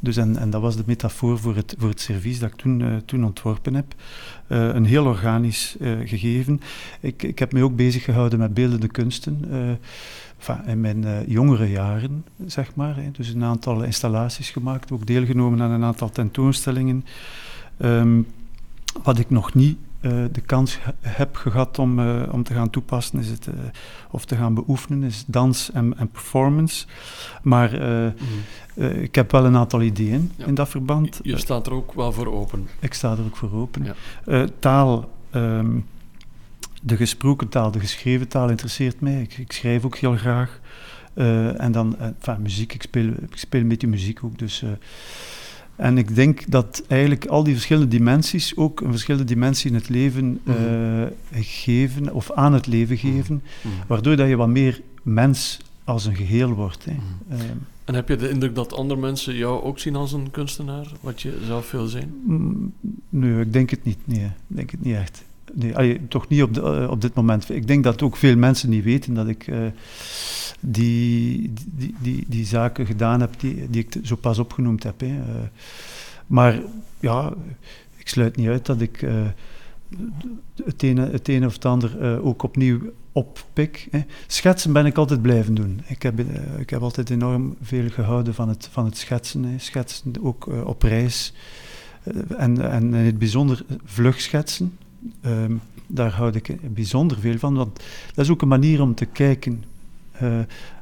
[0.00, 3.02] dus en, en dat was de metafoor voor het, voor het servies dat ik toen,
[3.04, 3.94] toen ontworpen heb.
[4.46, 6.60] een heel organisch gegeven.
[7.00, 9.50] Ik, ik heb me ook bezig gehouden met beeldende kunsten.
[10.66, 12.96] In mijn jongere jaren, zeg maar.
[12.96, 13.10] Hè.
[13.10, 17.04] Dus een aantal installaties gemaakt, ook deelgenomen aan een aantal tentoonstellingen.
[17.78, 18.26] Um,
[19.02, 23.18] wat ik nog niet uh, de kans heb gehad om, uh, om te gaan toepassen
[23.18, 23.54] is het, uh,
[24.10, 26.86] of te gaan beoefenen, is dans en, en performance.
[27.42, 28.84] Maar mm.
[28.84, 30.46] ik heb wel een aantal ideeën ja.
[30.46, 31.20] in dat verband.
[31.22, 32.68] Je staat er ook wel voor open.
[32.80, 33.84] Ik sta er ook voor open.
[34.24, 34.46] Ja.
[34.58, 35.86] taal, um,
[36.82, 39.20] de gesproken taal, de geschreven taal interesseert mij.
[39.20, 40.60] Ik, ik schrijf ook heel graag.
[41.56, 44.64] en dan, enfin, muziek, ik speel, ik speel een beetje muziek ook, dus...
[45.76, 49.88] En ik denk dat eigenlijk al die verschillende dimensies ook een verschillende dimensie in het
[49.88, 53.06] leven mm geven, of aan het leven mhm.
[53.06, 56.84] geven, mm waardoor dat je wat meer mens als een geheel wordt.
[56.84, 56.92] Hè.
[56.92, 60.86] Mm en heb je de indruk dat andere mensen jou ook zien als een kunstenaar,
[61.00, 62.14] wat je zelf wil zijn?
[62.24, 62.72] Mm,
[63.08, 63.98] nee, ik denk het niet.
[64.04, 65.24] Nee, ik denk het niet echt.
[65.54, 67.50] Nee, toch niet op, de, uh, op dit moment.
[67.50, 69.58] Ik denk dat ook veel mensen niet weten dat ik uh,
[70.60, 75.00] die, die, die, die, zaken gedaan heb die, die ik zo pas opgenoemd heb.
[75.00, 75.06] Hè.
[75.06, 75.22] Uh,
[76.26, 76.60] maar
[77.00, 77.32] ja,
[77.96, 79.06] ik sluit niet uit dat ik
[80.64, 82.80] het, ene, het ene of het ander ook opnieuw
[83.12, 83.88] oppik.
[83.90, 84.00] Hè.
[84.26, 85.80] Schetsen ben ik altijd blijven doen.
[85.86, 89.44] Ik heb, eh, ik heb altijd enorm veel gehouden van het, van het schetsen.
[89.44, 89.58] Hè.
[89.58, 91.32] Schetsen ook eh, op reis.
[92.02, 94.78] Eh, en, en in het bijzonder vlugschetsen.
[95.20, 95.52] Ehm,
[95.86, 97.80] daar houd ik bijzonder veel van, want
[98.14, 99.64] dat is ook een manier om te kijken.
[100.22, 100.38] Uh,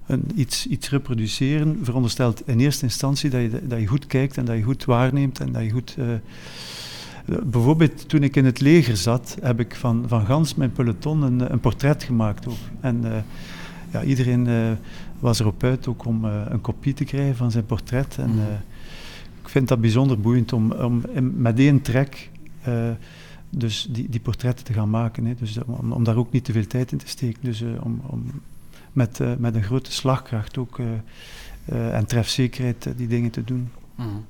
[0.07, 4.45] een, iets, iets reproduceren veronderstelt in eerste instantie dat je, dat je goed kijkt en
[4.45, 5.97] dat je goed waarneemt en dat je goed...
[5.99, 6.07] Uh,
[7.43, 11.53] bijvoorbeeld toen ik in het leger zat, heb ik van, van gans mijn peloton een,
[11.53, 12.57] een portret gemaakt ook.
[12.81, 13.13] En uh,
[13.93, 14.77] ja, iedereen
[15.19, 18.17] was erop uit ook om een kopie te krijgen van zijn portret.
[18.19, 18.41] En mhm.
[19.43, 21.03] ik vind dat bijzonder boeiend om, om
[21.37, 22.31] met één trek
[23.51, 25.25] dus die, die portretten te gaan maken.
[25.25, 25.35] Hè.
[25.35, 27.41] Dus om, om, daar ook niet te veel tijd in te steken.
[27.43, 28.43] Dus uh, om, om
[28.93, 33.71] met, uh, met een grote slagkracht ook uh, en trefzekerheid die dingen te doen.
[33.95, 34.25] Mm.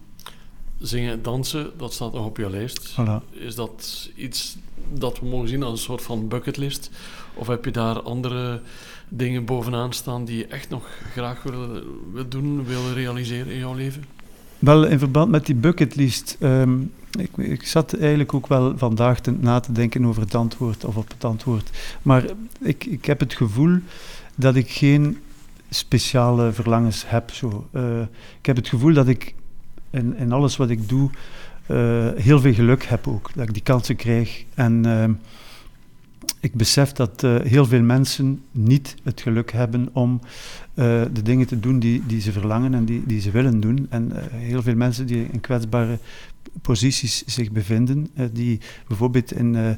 [0.79, 2.91] Zingen, dansen, dat staat nog op je lijst.
[2.91, 3.31] Voilà.
[3.31, 4.57] Is dat iets
[4.93, 6.91] dat we mogen zien als een soort van bucketlist?
[7.35, 8.61] Of heb je daar andere
[9.09, 13.75] dingen bovenaan staan die je echt nog graag wil, wil doen, wil realiseren in jouw
[13.75, 14.05] leven?
[14.61, 19.33] Wel, in verband met die bucketlist, um, ik, ik, zat eigenlijk ook wel vandaag te,
[19.41, 21.71] na te denken over het antwoord of op het antwoord.
[22.03, 22.25] Maar
[22.61, 23.79] ik, ik heb het gevoel
[24.35, 25.19] dat ik geen
[25.71, 27.31] speciale verlangens heb.
[27.31, 27.69] Zo.
[27.73, 28.01] Uh,
[28.39, 29.35] ik heb het gevoel dat ik
[29.91, 31.11] in, in alles wat ik doe
[31.71, 33.31] uh, heel veel geluk heb ook.
[33.35, 34.45] Dat ik die kansen krijg.
[34.55, 35.05] En uh,
[36.41, 41.47] ik besef dat uh, heel veel mensen niet het geluk hebben om uh, de dingen
[41.47, 43.87] te doen die, die ze verlangen en die, die ze willen doen.
[43.91, 45.99] En uh, heel veel mensen die in kwetsbare
[46.63, 49.77] posities zich bevinden, die bijvoorbeeld in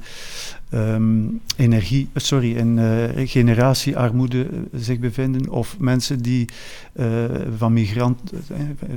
[0.75, 2.79] um, energie, sorry, in
[3.29, 6.49] generatiearmoede zich bevinden, of mensen die
[7.57, 8.45] van migranten,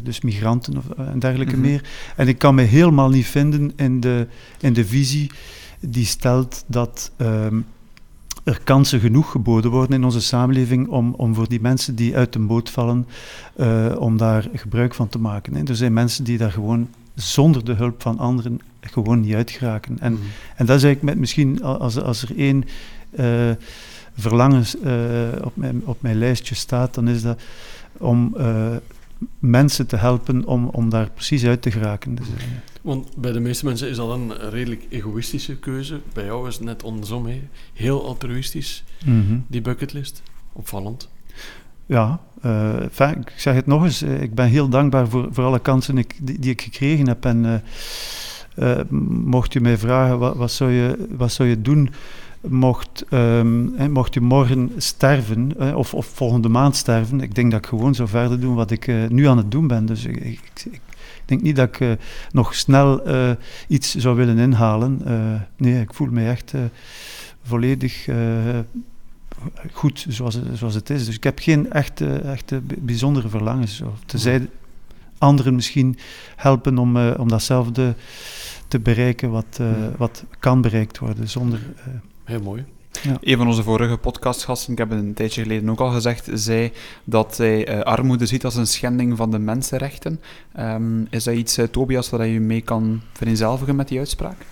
[0.04, 1.72] dus migranten of, en dergelijke mm -hmm.
[1.72, 1.84] meer.
[2.16, 4.28] En ik kan me helemaal niet vinden in de,
[4.60, 5.32] in de visie
[5.88, 7.66] die stelt dat um,
[8.44, 12.34] er kansen genoeg geboden worden in onze samenleving om, om voor die mensen die uit
[12.34, 13.08] de boot vallen,
[13.56, 15.56] uh, om daar gebruik van te maken.
[15.56, 15.64] Hè.
[15.64, 20.00] Er zijn mensen die daar gewoon zonder de hulp van anderen gewoon niet uit geraken.
[20.00, 20.20] En, mm.
[20.56, 22.64] en dat is eigenlijk met, misschien als, als er één
[23.20, 23.52] uh,
[24.18, 27.42] verlangen uh, op, mijn, op mijn lijstje staat, dan is dat
[27.98, 28.36] om
[29.40, 32.16] mensen te helpen om, om daar precies uit te geraken.
[32.16, 32.28] Dus,
[32.86, 36.00] want bij de meeste mensen is dat een redelijk egoïstische keuze.
[36.14, 37.26] Bij jou is het net andersom.
[37.26, 37.42] Hè.
[37.74, 39.46] Heel altruïstisch, mm -hmm.
[39.48, 40.22] die bucketlist.
[40.54, 41.10] Opvallend.
[41.86, 44.02] Ja, uh, enfin, ik zeg het nog eens.
[44.02, 47.26] Ik ben heel dankbaar voor, voor alle kansen ik, die, die, ik gekregen heb.
[47.26, 47.54] En uh,
[48.56, 51.90] uh, mocht je mij vragen, wat, wat, zou je, wat zou je doen
[52.42, 57.22] mocht, um, hè, mocht u morgen sterven, of, of, volgende maand sterven?
[57.22, 59.86] Ik denk dat ik gewoon zou verder doen wat ik nu aan het doen ben.
[59.86, 60.82] Dus ik ik
[61.26, 61.92] denk niet dat ik uh,
[62.32, 63.32] nog snel uh,
[63.68, 65.02] iets zou willen inhalen.
[65.08, 66.54] Uh, nee, ik voel me echt
[67.44, 68.08] volledig
[69.72, 71.06] goed zoals, zoals het is.
[71.06, 73.82] Dus ik heb geen echte, echte bijzondere verlangens.
[74.06, 74.50] Tenzij
[75.18, 75.98] anderen misschien
[76.36, 77.96] helpen om, om datzelfde
[78.68, 79.60] te bereiken wat,
[79.98, 81.60] wat kan bereikt worden zonder...
[82.24, 82.66] Heel mooi.
[83.04, 83.18] Ja.
[83.22, 86.72] Een van onze vorige podcastgasten, ik heb het een tijdje geleden ook al gezegd, zei
[87.04, 90.22] dat hij uh, armoede ziet als een schending van de mensenrechten.
[90.60, 94.46] Um, is dat iets, uh, Tobias, waar je mee kan vereenzelvigen met die uitspraak?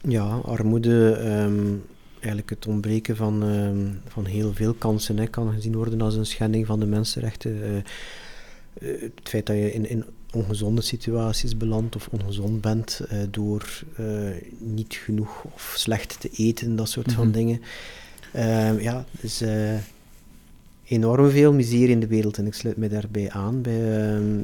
[0.00, 5.76] Ja, armoede, um, eigenlijk het ontbreken van, um, van heel veel kansen, hè, kan gezien
[5.76, 7.56] worden als een schending van de mensenrechten.
[7.56, 7.82] Uh,
[9.00, 14.30] het feit dat je in, in ongezonde situaties belandt of ongezond bent uh, door uh,
[14.58, 17.22] niet genoeg of slecht te eten, dat soort mm -hmm.
[17.22, 17.38] van mhm.
[17.38, 17.60] dingen.
[18.34, 19.42] Uh, ja, dus
[20.84, 24.40] enorm veel miserie in de wereld en ik sluit me daarbij aan bij ehm,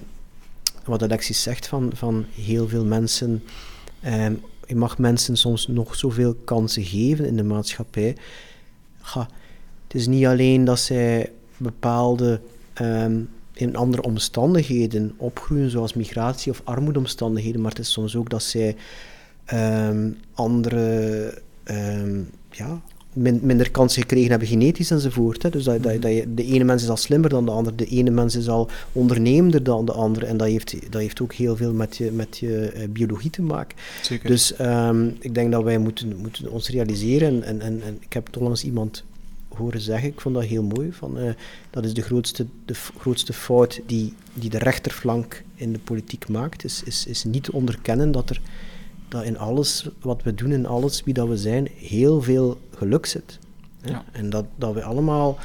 [0.84, 3.42] wat Alexis zegt van, van heel veel mensen.
[4.00, 4.34] Ehm,
[4.66, 8.16] je mag mensen soms nog zoveel kansen geven in de maatschappij.
[9.14, 9.28] Ja,
[9.86, 12.40] het is niet alleen dat zij bepaalde
[12.80, 18.42] um, in andere omstandigheden opgroeien, zoals migratie of armoedeomstandigheden, maar het is soms ook dat
[18.42, 18.76] zij
[19.52, 22.80] um, andere, um, ja,
[23.12, 25.42] min, minder kansen gekregen hebben genetisch enzovoort.
[25.42, 25.50] Hè.
[25.50, 27.86] Dus dat, dat, dat je, de ene mens is al slimmer dan de ander, de
[27.86, 31.56] ene mens is al ondernemender dan de andere, en dat heeft, dat heeft ook heel
[31.56, 33.78] veel met je, met je uh, biologie te maken.
[34.02, 34.28] Zeker.
[34.28, 38.36] Dus um, ik denk dat wij moeten, moeten ons realiseren, en, en, en ik heb
[38.36, 39.04] onlangs iemand
[39.56, 40.08] horen zeggen.
[40.08, 40.92] Ik vond dat heel mooi.
[40.92, 41.30] Van, uh,
[41.70, 46.64] dat is de grootste, de grootste fout die, die de rechterflank in de politiek maakt.
[46.64, 48.40] Is, is, is niet te onderkennen dat er
[49.08, 53.06] dat in alles wat we doen, in alles wie dat we zijn, heel veel geluk
[53.06, 53.38] zit.
[53.82, 54.04] Ja.
[54.12, 55.38] En dat, dat we allemaal,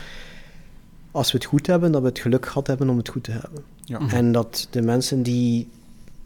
[1.12, 3.32] als we het goed hebben, dat we het geluk gehad hebben om het goed te
[3.32, 3.64] hebben.
[3.84, 4.00] Ja.
[4.10, 5.68] En dat de mensen die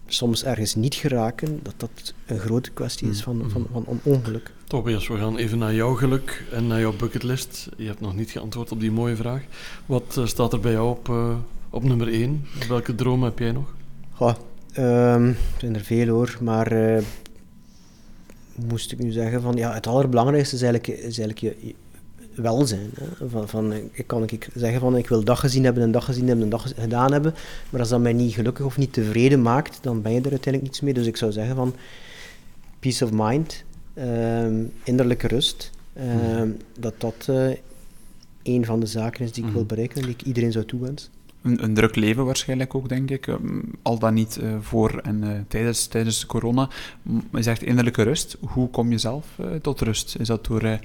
[0.07, 3.49] soms ergens niet geraken, dat dat een grote kwestie is van, Mm.
[3.49, 4.51] van, van on- ongeluk.
[4.67, 7.69] Tobias, we gaan even naar jouw geluk en naar jouw bucketlist.
[7.77, 9.41] Je hebt nog niet geantwoord op die mooie vraag.
[9.85, 11.35] Wat eh, staat er bij jou op, eh,
[11.69, 12.45] op nummer 1?
[12.67, 13.73] Welke droom heb jij nog?
[14.11, 14.33] Goh,
[14.73, 17.03] ehm, er zijn er veel hoor, maar eh,
[18.55, 21.75] moest ik nu zeggen van ja, het allerbelangrijkste is eigenlijk, is eigenlijk je, je
[22.41, 22.89] welzijn.
[22.93, 23.29] Hè?
[23.29, 26.27] Van, van, ik kan ik zeggen van ik wil dag gezien hebben, een dag gezien
[26.27, 27.33] hebben, een dag gedaan hebben,
[27.69, 30.63] maar als dat mij niet gelukkig of niet tevreden maakt, dan ben je er uiteindelijk
[30.63, 30.93] niets mee.
[30.93, 31.75] Dus ik zou zeggen van
[32.79, 33.63] peace of mind,
[34.83, 37.49] innerlijke rust, ehm, dat dat eh,
[38.43, 39.67] een van de zaken is die ik wil Mhm.
[39.69, 41.11] bereiken en die ik iedereen zou toewensen.
[41.41, 43.27] Een, een druk leven waarschijnlijk ook, denk ik.
[43.27, 46.69] Ehm, al dan niet eh, voor en eh, tijdens, tijdens corona.
[47.01, 48.37] M- Je zegt innerlijke rust.
[48.39, 49.25] Hoe kom je zelf
[49.61, 50.15] tot rust?
[50.19, 50.79] Is dat door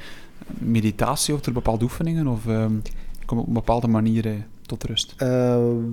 [0.58, 2.26] meditatie of door bepaalde oefeningen?
[2.26, 2.72] Of ehm,
[3.26, 5.14] kom je op een bepaalde manier tot rust?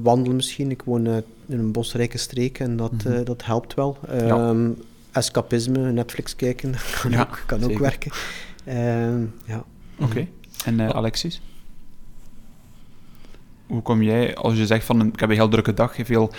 [0.03, 0.71] Wandelen misschien.
[0.71, 1.23] Ik woon in
[1.59, 3.23] een bosrijke streek en dat, Mhm.
[3.23, 3.97] dat helpt wel.
[4.07, 4.49] Ja.
[4.49, 4.69] Ehm,
[5.15, 8.11] Escapisme, Netflix kijken, kan, Ja, ook, kan ook werken.
[8.65, 9.63] Ehm, ja.
[9.99, 10.27] Oké.
[10.65, 11.41] En eh, Alexis?
[13.67, 16.31] Hoe kom jij, als je zegt van een- ik heb een heel drukke dag, veel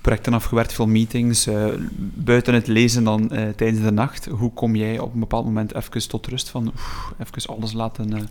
[0.00, 1.66] projecten afgewerkt, veel meetings, eh,
[2.14, 5.74] buiten het lezen dan eh, tijdens de nacht, hoe kom jij op een bepaald moment
[5.74, 8.22] even tot rust van oef, even alles laten, eh,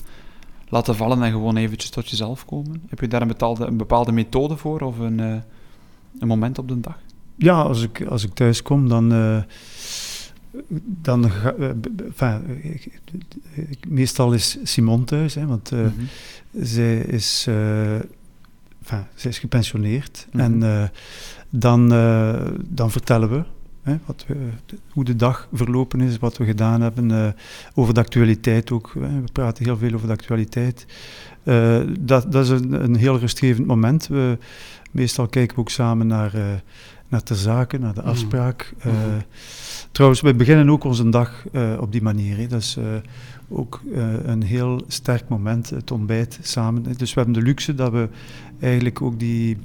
[0.70, 2.84] laten vallen en gewoon eventjes tot jezelf komen?
[2.90, 5.36] Heb je daar een bepaalde, een bepaalde methode voor of een, eh,
[6.20, 6.98] een moment op de dag?
[7.38, 9.12] Ja, als ik, als ik thuis kom, dan.
[9.14, 9.38] eh,
[11.02, 11.70] dan ga, eh,
[12.06, 12.42] enfin,
[13.88, 15.90] meestal is Simon thuis, hè, want Mhm.
[16.52, 17.46] zij, is,
[18.82, 20.28] enfin, zij is gepensioneerd.
[20.32, 20.40] Mhm.
[20.44, 20.90] En
[21.50, 21.88] dan,
[22.68, 23.44] dan vertellen we
[23.82, 24.36] hè, wat we,
[24.90, 27.36] hoe de dag verlopen is, wat we gedaan hebben.
[27.74, 28.92] over de actualiteit ook.
[29.00, 29.22] Hè.
[29.22, 30.86] We praten heel veel over de actualiteit.
[32.00, 34.08] Dat, dat is een, een heel rustgevend moment.
[34.08, 34.38] We,
[34.92, 36.32] meestal kijken we ook samen naar,
[37.08, 38.10] naar de zaken, naar de Mhm.
[38.10, 38.74] afspraak.
[38.80, 39.00] Eh, Mhm.
[39.92, 42.38] Trouwens, we beginnen ook onze dag eh, op die manier.
[42.38, 42.48] Hè.
[42.48, 42.84] Dat is eh,
[43.50, 43.82] ook
[44.26, 46.84] een heel sterk moment, het ontbijt samen.
[46.98, 48.08] Dus we hebben de luxe dat we
[48.60, 49.58] eigenlijk ook die,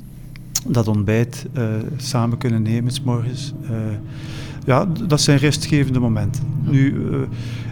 [0.66, 1.46] dat ontbijt
[1.96, 3.52] samen kunnen nemen, s morgens.
[4.66, 6.42] Ja, dat zijn rustgevende momenten.
[6.62, 7.06] Nu,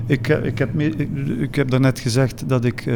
[0.07, 2.91] ik, ik, heb me, ik, ik heb daarnet gezegd dat ik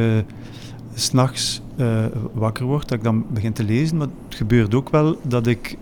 [0.95, 3.97] s'nachts eh wakker word, dat ik dan begin te lezen.
[3.97, 5.77] Maar het gebeurt ook wel dat ik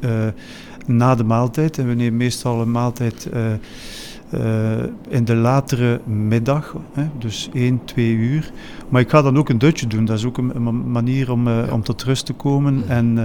[0.97, 6.77] na de maaltijd, en we nemen meestal een maaltijd eh, eh, in de latere middag,
[6.93, 8.53] hè, dus 1, 2 uur.
[8.89, 10.05] Maar ik ga dan ook een dutje doen.
[10.05, 11.73] Dat is ook een, een ma- manier om, eh, Ja.
[11.73, 13.19] om tot rust te komen en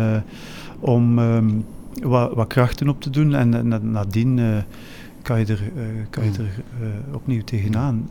[0.80, 1.49] om ehm,
[2.04, 3.34] wat, wat krachten op te doen.
[3.36, 4.39] En na- nadien
[5.21, 5.62] kan je er,
[6.10, 6.63] kan je er
[7.13, 8.08] opnieuw tegenaan.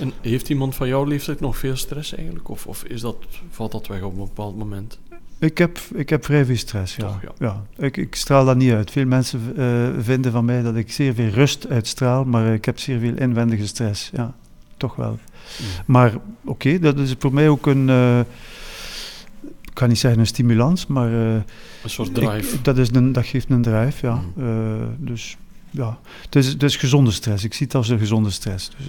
[0.00, 2.48] En heeft iemand van jouw leeftijd nog veel stress eigenlijk?
[2.48, 3.16] Of, of is dat,
[3.50, 4.98] valt dat weg op een bepaald moment?
[5.44, 7.06] Ik heb, ik heb vrij veel stress, ja.
[7.06, 7.32] Toch, ja.
[7.38, 7.84] ja.
[7.84, 8.90] Ik, ik straal dat niet uit.
[8.90, 12.78] Veel mensen eh, vinden van mij dat ik zeer veel rust uitstraal, maar ik heb
[12.78, 14.10] zeer veel inwendige stress.
[14.12, 14.34] Ja,
[14.76, 15.18] toch wel.
[15.86, 16.12] Maar
[16.44, 18.18] oké, dat is voor mij ook een, eh,
[19.42, 21.42] ik kan niet zeggen een stimulans, maar eh, Een
[21.90, 22.62] soort ik- drive.
[22.62, 24.20] dat, is een, dat geeft een drive, ja.
[24.36, 24.94] Mm.
[24.98, 25.36] Dus
[25.70, 27.44] ja, het is, het is gezonde stress.
[27.44, 28.70] Ik zie het als een gezonde stress.
[28.76, 28.86] Dus,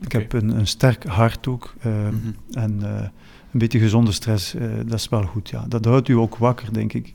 [0.00, 1.74] ik heb een, een sterk hart ook.
[1.82, 2.14] Mhm.
[2.50, 2.80] en
[3.56, 5.48] een beetje gezonde stress, eh, dat is wel goed.
[5.48, 5.64] Ja.
[5.68, 7.14] Dat houdt u ook wakker, denk ik.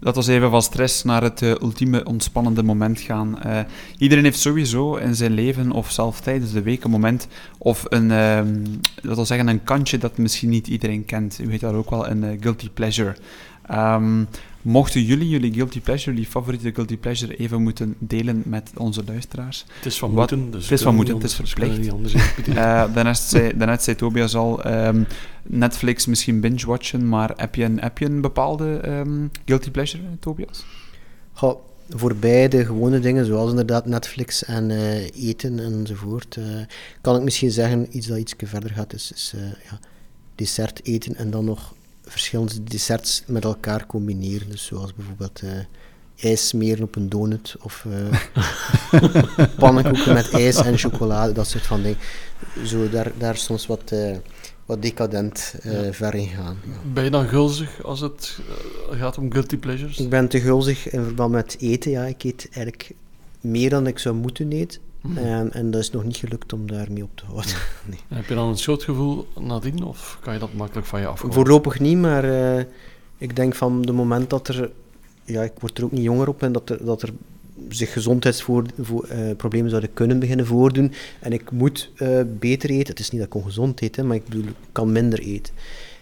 [0.00, 3.42] Dat was even van stress naar het eh, ultieme ontspannende moment gaan.
[3.42, 3.60] Eh,
[3.98, 8.10] iedereen heeft sowieso in zijn leven, of zelf tijdens de week, een moment of een,
[8.10, 8.64] ehm,
[9.02, 11.38] dat wil zeggen, een kantje dat misschien niet iedereen kent.
[11.42, 13.16] U weet dat ook wel, een guilty pleasure.
[13.66, 14.24] Ehm,
[14.62, 19.64] mochten jullie jullie guilty pleasure, die favoriete guilty pleasure, even moeten delen met onze luisteraars?
[19.76, 20.50] Het is van Wat- moeten.
[20.50, 21.78] Dus het is van moeten, het is verplicht.
[21.78, 22.62] niet anders interpreteren.
[22.62, 25.02] Eh, daarnet, zei, daarnet zei Tobias al, ehm,
[25.42, 30.64] Netflix misschien binge-watchen, maar heb je een, heb je een bepaalde ehm, guilty pleasure, Tobias?
[31.32, 36.44] Goh, voor beide gewone dingen, zoals inderdaad Netflix en eh, eten enzovoort, eh,
[37.00, 39.78] kan ik misschien zeggen, iets dat iets verder gaat, is, is eh, ja,
[40.34, 41.74] dessert eten en dan nog
[42.10, 44.48] verschillende desserts met elkaar combineren.
[44.50, 45.50] Dus zoals bijvoorbeeld eh,
[46.24, 48.20] ijs smeren op een donut of eh
[49.58, 51.98] pannenkoeken met ijs en chocolade, dat soort van dingen.
[52.64, 54.16] Zo daar, daar soms wat, eh,
[54.66, 55.92] wat decadent Ja.
[55.92, 56.56] ver in gaan.
[56.66, 56.90] Ja.
[56.92, 58.38] Ben je dan gulzig als het
[58.90, 59.98] gaat om guilty pleasures?
[59.98, 61.90] Ik ben te gulzig in verband met eten.
[61.90, 62.04] Ja.
[62.04, 62.92] Ik eet eigenlijk
[63.40, 64.80] meer dan ik zou moeten eten.
[65.00, 65.18] Mhm.
[65.18, 67.50] En, en dat is nog niet gelukt om daarmee op te houden.
[67.90, 67.98] Nee.
[68.08, 71.40] En Heb je dan een schuldgevoel nadien of kan je dat makkelijk van je afhouden?
[71.40, 72.24] Voorlopig niet, maar
[72.56, 72.64] eh,
[73.18, 74.70] ik denk van de moment dat er...
[75.24, 77.10] Ja, ik word er ook niet jonger op en dat er, dat er
[77.68, 80.92] zich gezondheidsproblemen zouden kunnen beginnen voordoen.
[81.20, 82.88] En ik moet eh, beter eten.
[82.88, 85.54] Het is niet dat ik ongezond eet, hè, maar ik bedoel, ik kan minder eten.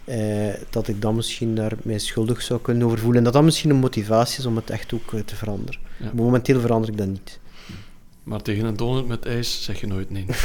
[0.05, 3.17] eh, dat ik dan misschien daar mij schuldig zou kunnen over voelen.
[3.17, 5.79] En dat dat misschien een motivatie is om het echt ook eh, te veranderen.
[5.97, 6.05] Ja.
[6.05, 7.39] Maar momenteel verander ik dat niet.
[8.29, 10.25] Maar tegen een donut met ijs zeg je nooit nee.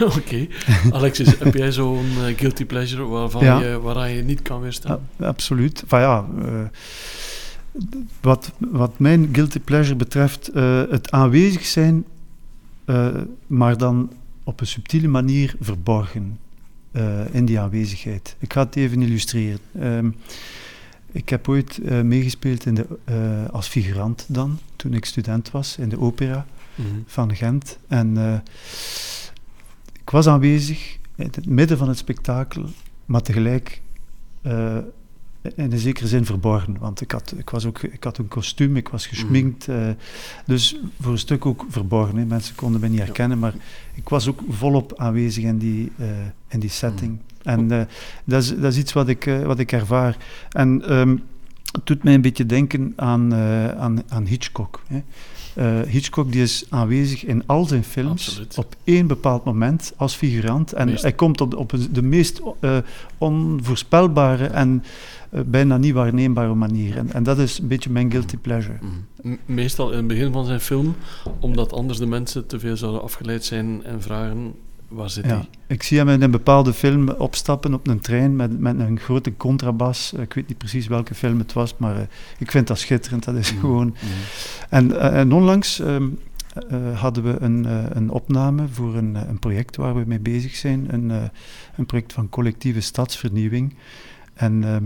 [0.16, 0.46] Oké.
[0.90, 3.60] Alexis, heb jij zo'n eh, guilty pleasure waarvan Ja.
[3.60, 5.08] je, waaraan je niet kan weerstaan?
[5.16, 5.82] Ja, absoluut.
[5.86, 6.62] Van ja, eh,
[8.20, 12.04] wat, wat mijn guilty pleasure betreft, eh, het aanwezig zijn,
[12.84, 13.08] eh,
[13.46, 14.12] maar dan
[14.44, 16.38] op een subtiele manier verborgen
[16.92, 18.36] eh, in die aanwezigheid.
[18.38, 19.58] Ik ga het even illustreren.
[19.80, 20.10] Ehm,
[21.12, 25.76] ik heb ooit eh, meegespeeld in de, eh, als figurant dan, toen ik student was,
[25.78, 26.86] in de opera Mhm.
[27.06, 27.78] van Gent.
[27.88, 28.34] En eh,
[30.00, 32.64] ik was aanwezig in het midden van het spektakel,
[33.04, 33.80] maar tegelijk
[35.54, 36.78] in een zekere zin verborgen.
[36.78, 39.68] Want ik had, ik was ook, ik had een kostuum, ik was gesminkt.
[39.68, 39.88] eh,
[40.46, 42.16] dus voor een stuk ook verborgen.
[42.16, 42.24] Hè.
[42.24, 43.54] Mensen konden me niet herkennen, maar
[43.94, 45.92] ik was ook volop aanwezig in die,
[46.48, 47.18] in die setting.
[47.42, 47.80] En eh,
[48.24, 50.16] dat, is, dat is iets wat ik, eh, wat ik ervaar.
[50.50, 51.16] En ehm,
[51.72, 54.82] het doet mij een beetje denken aan, eh, aan, aan Hitchcock.
[54.86, 55.02] Hè.
[55.86, 58.58] Hitchcock die is aanwezig in al zijn films Absoluut.
[58.58, 60.72] op één bepaald moment als figurant.
[60.72, 62.40] En Meest- hij komt op, op de meest
[63.18, 64.82] onvoorspelbare en
[65.46, 66.96] bijna niet waarneembare manier.
[66.96, 68.78] En, en dat is een beetje mijn guilty pleasure.
[68.80, 69.36] Mhm.
[69.44, 70.94] Meestal in het begin van zijn film,
[71.40, 74.54] omdat anders de mensen te veel zouden afgeleid zijn en vragen,
[74.90, 75.44] waar zit Ja.
[75.66, 79.36] Ik zie hem in een bepaalde film opstappen op een trein met, met een grote
[79.36, 80.12] contrabas.
[80.12, 82.02] Ik weet niet precies welke film het was, maar eh,
[82.38, 83.24] ik vind dat schitterend.
[83.24, 83.60] Dat is Mhm.
[83.60, 83.86] gewoon...
[83.86, 84.04] Mhm.
[84.68, 86.08] En, eh, en onlangs ehm,
[86.68, 87.64] eh, hadden we een,
[87.96, 90.86] een opname voor een, een project waar we mee bezig zijn.
[90.94, 91.30] Een,
[91.76, 93.74] een project van collectieve stadsvernieuwing.
[94.34, 94.84] En ehm,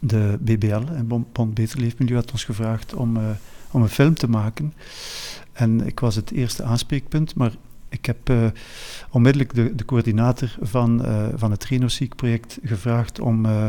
[0.00, 3.18] de BBL, en Bond Beter Leefmilieu, had ons gevraagd om,
[3.70, 4.72] om een film te maken.
[5.52, 7.52] En ik was het eerste aanspreekpunt, maar
[7.94, 8.36] ik heb eh,
[9.10, 13.68] onmiddellijk de, de coördinator van, eh, van het Renosiek-project gevraagd om, eh,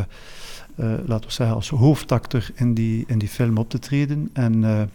[1.06, 4.30] laten we zeggen, als hoofdacteur in die, in die film op te treden.
[4.34, 4.90] En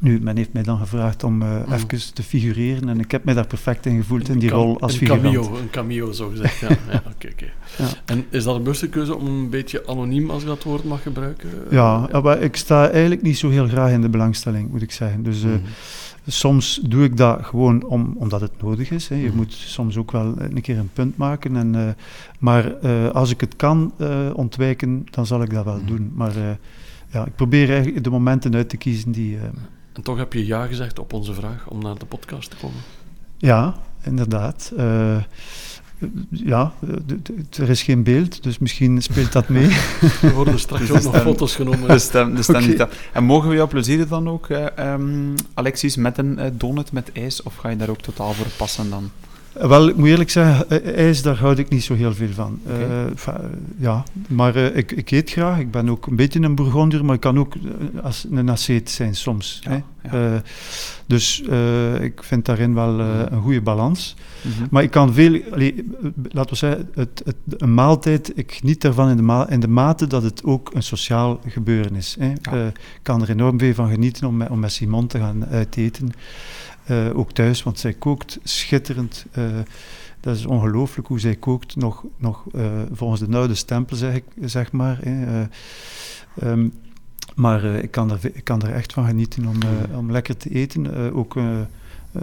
[0.00, 1.72] nu, men heeft mij dan gevraagd om Mhm.
[1.72, 4.92] even te figureren en ik heb mij daar perfect in gevoeld in die rol als
[4.92, 5.22] een figurant.
[5.22, 6.58] cameo, een cameo, zo gezegd.
[6.60, 7.02] Ja, ja.
[7.78, 7.88] Ja.
[8.04, 11.02] En is dat een bewuste keuze om een beetje anoniem, als ik dat woord mag
[11.02, 11.48] gebruiken?
[11.70, 14.92] Ja, ja, maar ik sta eigenlijk niet zo heel graag in de belangstelling, moet ik
[14.92, 15.22] zeggen.
[15.22, 15.58] Dus Mhm.
[16.30, 19.08] Soms doe ik dat gewoon om, omdat het nodig is.
[19.08, 19.14] Hè.
[19.14, 19.36] Je Mhm.
[19.36, 21.56] moet soms ook wel een keer een punt maken.
[21.56, 21.88] En, eh,
[22.38, 25.86] maar eh, als ik het kan eh, ontwijken, dan zal ik dat wel Mhm.
[25.86, 26.12] doen.
[26.14, 26.32] Maar
[27.10, 29.38] ja, ik probeer eigenlijk de momenten uit te kiezen die...
[29.92, 32.80] En toch heb je ja gezegd op onze vraag om naar de podcast te komen.
[33.36, 34.72] ja, inderdaad.
[36.30, 36.72] Ja,
[37.58, 39.68] er is geen beeld, dus misschien speelt dat mee.
[40.22, 41.88] Er worden straks Dus ook nog dan- foto's genomen.
[41.88, 42.66] De stem, de stem Oké.
[42.66, 42.88] niet aan.
[43.12, 47.10] En mogen we jou plezieren dan ook, eh, ehm, Alexis, met een eh, donut met
[47.12, 47.42] ijs?
[47.42, 49.10] Of ga je daar ook totaal voor passen dan?
[49.60, 52.60] Wel, ik moet eerlijk zeggen, eh, ijs, daar houd ik niet zo heel veel van.
[52.66, 53.34] Eh,
[53.78, 55.58] ja, maar eh, ik, ik eet graag.
[55.58, 58.90] Ik ben ook een beetje een bourgondier, maar ik kan ook eh, als een asceet
[58.90, 59.60] zijn soms.
[59.62, 59.76] Ja, hè.
[60.02, 60.34] ja.
[60.34, 60.40] Eh,
[61.06, 64.16] dus eh, ik vind daarin wel eh, een goede balans.
[64.42, 64.66] Mhm.
[64.70, 68.80] Maar ik kan veel, allee, eh, laten we zeggen, het, het, een maaltijd, ik geniet
[68.80, 72.16] daarvan in de, ma in de mate dat het ook een sociaal gebeuren is.
[72.18, 72.28] Hè.
[72.28, 72.52] Ja.
[72.52, 75.46] Eh, ik kan er enorm veel van genieten om met, om met Simon te gaan
[75.46, 76.10] uiteten.
[76.88, 79.24] Eh, ook thuis, want zij kookt schitterend.
[79.30, 79.44] Eh,
[80.20, 84.24] dat is ongelooflijk hoe zij kookt, nog, nog eh, volgens de oude stempel, zeg, ik,
[84.40, 84.98] zeg maar.
[85.02, 85.40] Hè.
[85.40, 85.46] Eh,
[86.52, 86.68] ehm,
[87.34, 90.36] maar eh, ik, kan er, ik kan er echt van genieten om, eh, om lekker
[90.36, 90.94] te eten.
[90.94, 91.58] Eh, ook eh,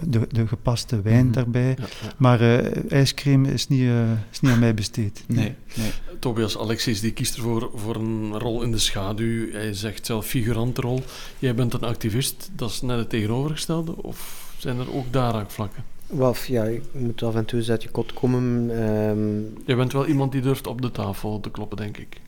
[0.04, 1.32] de, de gepaste wijn Mhm.
[1.34, 1.68] daarbij.
[1.68, 2.12] Ja, ja.
[2.16, 5.24] Maar eh, ijscreme is niet, eh, is niet aan mij besteed.
[5.26, 5.90] Nee, nee.
[6.18, 9.50] Tobias Alexis die kiest ervoor voor een rol in de schaduw.
[9.52, 11.02] Hij zegt zelf figurantrol.
[11.38, 12.50] Jij bent een activist.
[12.54, 14.02] Dat is net het tegenovergestelde?
[14.02, 15.84] Of zijn er ook daar raakvlakken?
[16.06, 18.70] Wel, ja, je moet af en toe eens uit je kot komen.
[18.70, 22.20] ehm, Jij bent wel iemand die durft op de tafel te kloppen, denk ik.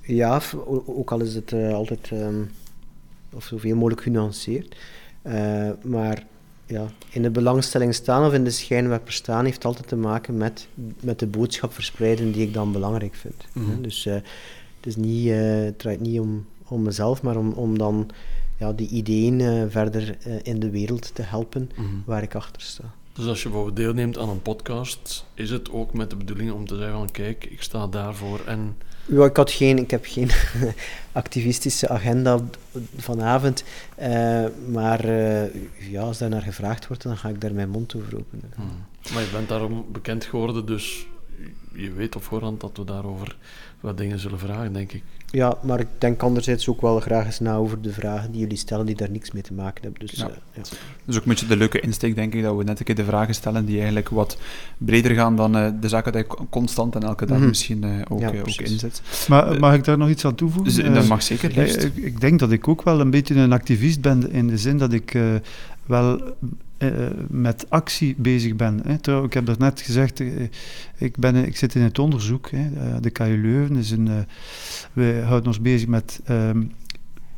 [0.00, 0.40] ja,
[0.86, 2.42] ook al is het eh, altijd ehm,
[3.34, 4.76] of zoveel mogelijk genuanceerd.
[5.22, 6.26] Eh, maar
[6.66, 10.68] ja, in de belangstelling staan of in de schijnwerper staan heeft altijd te maken met,
[11.00, 13.44] met de boodschap verspreiden die ik dan belangrijk vind.
[13.52, 13.82] Mhm.
[13.82, 18.10] Dus eh, het, is niet, het draait niet om, om mezelf, maar om, om dan
[18.62, 21.86] ja, die ideeën eh, verder eh, in de wereld te helpen Mhm.
[22.04, 22.84] waar ik achter sta.
[23.12, 26.66] Dus als je bijvoorbeeld deelneemt aan een podcast, is het ook met de bedoeling om
[26.66, 28.76] te zeggen van kijk, ik sta daarvoor en...
[29.06, 30.30] Ja, ik, had geen, ik heb geen
[31.22, 32.38] activistische agenda
[32.96, 33.64] vanavond,
[33.96, 35.54] eh, maar eh,
[35.90, 38.52] ja, als daar naar gevraagd wordt, dan ga ik daar mijn mond over openen.
[38.56, 39.14] Mhm.
[39.14, 41.06] Maar je bent daarom bekend geworden, dus
[41.74, 43.36] je weet op voorhand dat we daarover
[43.82, 45.02] wat dingen zullen vragen, denk ik.
[45.30, 48.56] Ja, maar ik denk anderzijds ook wel graag eens na over de vragen die jullie
[48.56, 50.00] stellen die daar niks mee te maken hebben.
[50.00, 50.28] Dus, Ja.
[50.28, 50.62] eh, ja.
[51.04, 53.04] Dus ook een beetje de leuke insteek, denk ik, dat we net een keer de
[53.04, 54.36] vragen stellen die eigenlijk wat
[54.78, 57.48] breder gaan dan eh, de zaken die je constant en elke dag Mhm.
[57.48, 59.02] misschien eh, ook, Ja, ook inzet.
[59.28, 60.74] Maar mag ik daar nog iets aan toevoegen?
[60.74, 64.00] Dus, dat mag zeker, ik, ik denk dat ik ook wel een beetje een activist
[64.00, 65.22] ben in de zin dat ik eh,
[65.86, 66.36] wel
[66.78, 66.90] eh,
[67.28, 68.80] met actie bezig ben.
[68.86, 69.22] Hè.
[69.24, 70.28] Ik heb daarnet gezegd, eh,
[70.98, 72.50] ik, ben, ik zit in het onderzoek.
[72.50, 72.58] Hè.
[72.58, 74.08] Eh, de KU Leuven is een...
[74.08, 74.14] eh,
[74.92, 76.62] wij houden ons bezig met ehm,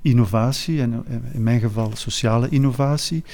[0.02, 3.24] innovatie, en eh, in mijn geval sociale innovatie.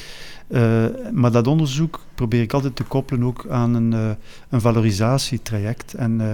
[0.49, 4.11] Eh, maar dat onderzoek probeer ik altijd te koppelen ook aan een, eh,
[4.49, 5.95] een valorisatietraject.
[5.95, 6.33] En eh,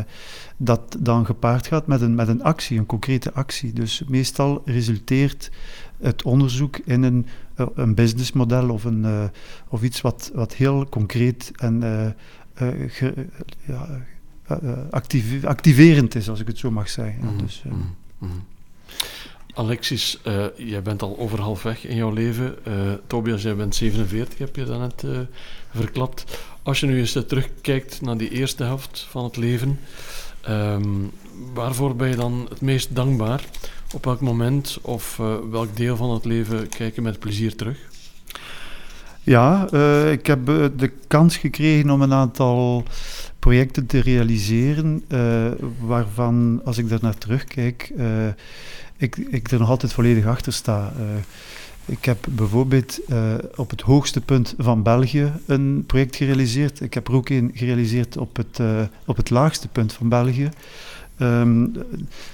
[0.57, 3.73] dat dan gepaard gaat met een, met een actie, een concrete actie.
[3.73, 5.51] Dus meestal resulteert
[6.01, 7.31] het onderzoek in een, eh,
[7.75, 9.25] een businessmodel of, een, eh,
[9.69, 12.07] of iets wat, wat heel concreet en eh,
[12.55, 13.27] eh, ge-
[13.67, 13.89] ja,
[14.47, 14.79] eh, eh,
[15.43, 17.25] activerend is, als ik het zo mag zeggen.
[17.25, 17.83] Mhm, dus, eh, mhm,
[18.19, 18.33] mhm.
[19.55, 22.65] Alexis, eh, jij bent al over half weg in jouw leven.
[22.65, 22.73] Eh,
[23.07, 25.19] Tobias, jij bent 47, heb je daarnet eh
[25.71, 26.39] verklapt.
[26.63, 29.79] Als je nu eens eh, terugkijkt naar die eerste helft van het leven,
[30.41, 30.89] ehm,
[31.55, 33.45] waarvoor ben je dan het meest dankbaar?
[33.95, 37.79] Op welk moment of eh, welk deel van het leven kijk je met plezier terug?
[39.23, 42.85] Ja, eh, ik heb eh, de kans gekregen om een aantal
[43.39, 45.05] projecten te realiseren,
[45.81, 47.93] waarvan, als ik daar naar terugkijk,
[48.97, 50.93] ik, ik er nog altijd volledig achter sta.
[51.85, 53.01] Ik heb bijvoorbeeld
[53.57, 56.81] op het hoogste punt van België een project gerealiseerd.
[56.81, 58.61] Ik heb er ook een gerealiseerd op het,
[59.05, 60.51] op het laagste punt van België.
[61.19, 61.67] Ehm,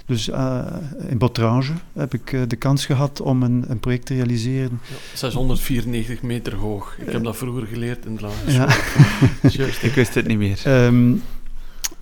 [0.07, 0.67] dus eh,
[1.09, 4.81] in Botrange heb ik eh, de kans gehad om een, een project te realiseren.
[5.15, 6.97] 694 meter hoog.
[6.99, 8.69] Ik heb dat vroeger geleerd in de lagere Ja.
[9.89, 10.61] Ik wist het niet meer.
[10.65, 11.15] Ehm,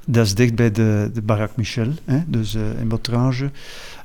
[0.07, 3.51] dat is dicht bij de, de Barak Michel, hè, dus eh, in Botrange.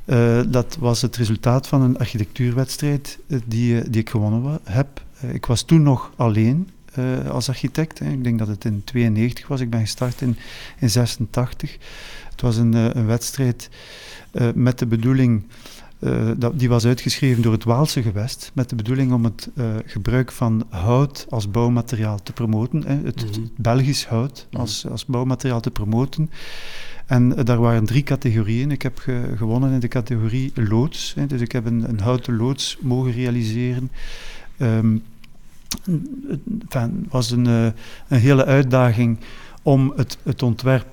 [0.04, 5.02] Eh, dat was het resultaat van een architectuurwedstrijd die, die ik gewonnen heb.
[5.32, 7.98] Ik was toen nog alleen eh, als architect.
[7.98, 8.10] Hè.
[8.10, 9.60] Ik denk dat het in 92 was.
[9.60, 10.36] Ik ben gestart in,
[10.78, 11.76] in 86.
[12.30, 13.68] Het was een, eh, een wedstrijd
[14.32, 15.42] eh, met de bedoeling...
[16.36, 19.48] dat, die was uitgeschreven door het Waalse gewest met de bedoeling om het
[19.86, 22.82] gebruik van hout als bouwmateriaal te promoten.
[22.86, 23.46] Hè, het, het Mhm.
[23.56, 26.30] Belgisch hout als, als bouwmateriaal te promoten.
[27.06, 28.70] En daar waren drie categorieën.
[28.70, 31.12] Ik heb ge- gewonnen in de categorie loods.
[31.16, 33.90] Hè, dus ik heb een, een houten loods mogen realiseren.
[34.56, 34.96] Ehm,
[36.68, 37.64] het was een, eh,
[38.08, 39.18] een hele uitdaging
[39.62, 40.86] om het, het ontwerp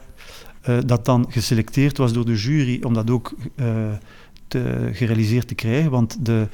[0.61, 3.67] eh, dat dan geselecteerd was door de jury, om dat ook eh,
[4.47, 5.91] te, gerealiseerd te krijgen.
[5.91, 6.47] Want de,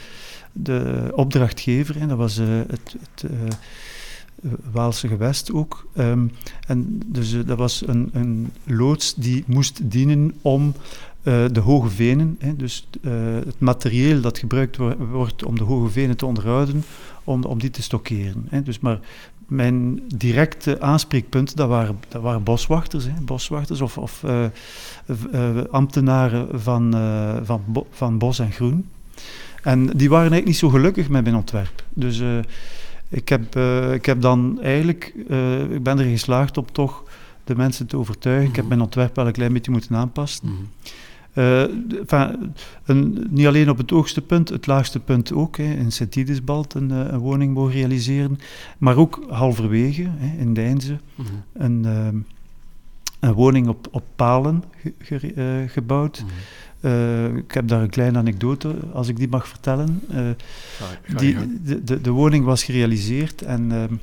[0.52, 3.32] de opdrachtgever, hè, dat was het, het
[4.72, 5.88] Waalse gewest ook.
[5.96, 6.28] ehm,
[6.68, 10.74] en dus dat was een, een loods die moest dienen om
[11.24, 12.88] de hoge venen, hè, dus
[13.46, 16.84] het materieel dat gebruikt wo- wordt om de hoge venen te onderhouden,
[17.24, 18.46] om, om die te stockeren.
[18.50, 18.62] Hè.
[18.64, 19.00] Dus maar
[19.48, 24.46] mijn directe aanspreekpunten, dat waren, dat waren boswachters, hè, boswachters of, of eh,
[25.32, 28.90] eh, ambtenaren van, eh, van, Bo- van Bos en Groen.
[29.64, 31.84] En die waren eigenlijk niet zo gelukkig met mijn ontwerp.
[31.94, 32.22] Dus
[33.10, 33.56] ik, heb,
[33.94, 35.14] ik heb dan eigenlijk,
[35.72, 37.04] ik ben er geslaagd om toch
[37.44, 38.50] de mensen te overtuigen.
[38.50, 38.74] Ik heb Mhm.
[38.74, 40.48] mijn ontwerp wel een klein beetje moeten aanpassen.
[40.48, 40.56] Mhm.
[41.34, 42.54] Enfin,
[42.86, 45.58] een, niet alleen op het hoogste punt, het laagste punt ook.
[45.58, 48.38] Hè, in Sint-Idisbald een, eh, een woning mogen realiseren.
[48.78, 51.28] Maar ook halverwege, hè, in Deinze, Mhm.
[51.54, 52.16] een, ehm,
[53.20, 54.64] een woning op, op palen
[55.00, 56.24] ge- eh, gebouwd.
[56.26, 56.34] Mhm.
[56.82, 60.02] Eh, ik heb daar een kleine anekdote, als ik die mag vertellen.
[60.10, 60.20] Eh,
[61.18, 63.94] die, de, de, de woning was gerealiseerd en ehm,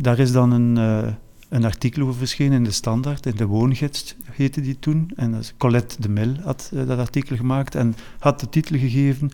[0.00, 1.12] daar is dan een, eh,
[1.48, 5.10] een artikel over verschenen in de Standaard, in de Woongids heette die toen.
[5.16, 9.30] En Colette de Mil had eh, dat artikel gemaakt en had de titel gegeven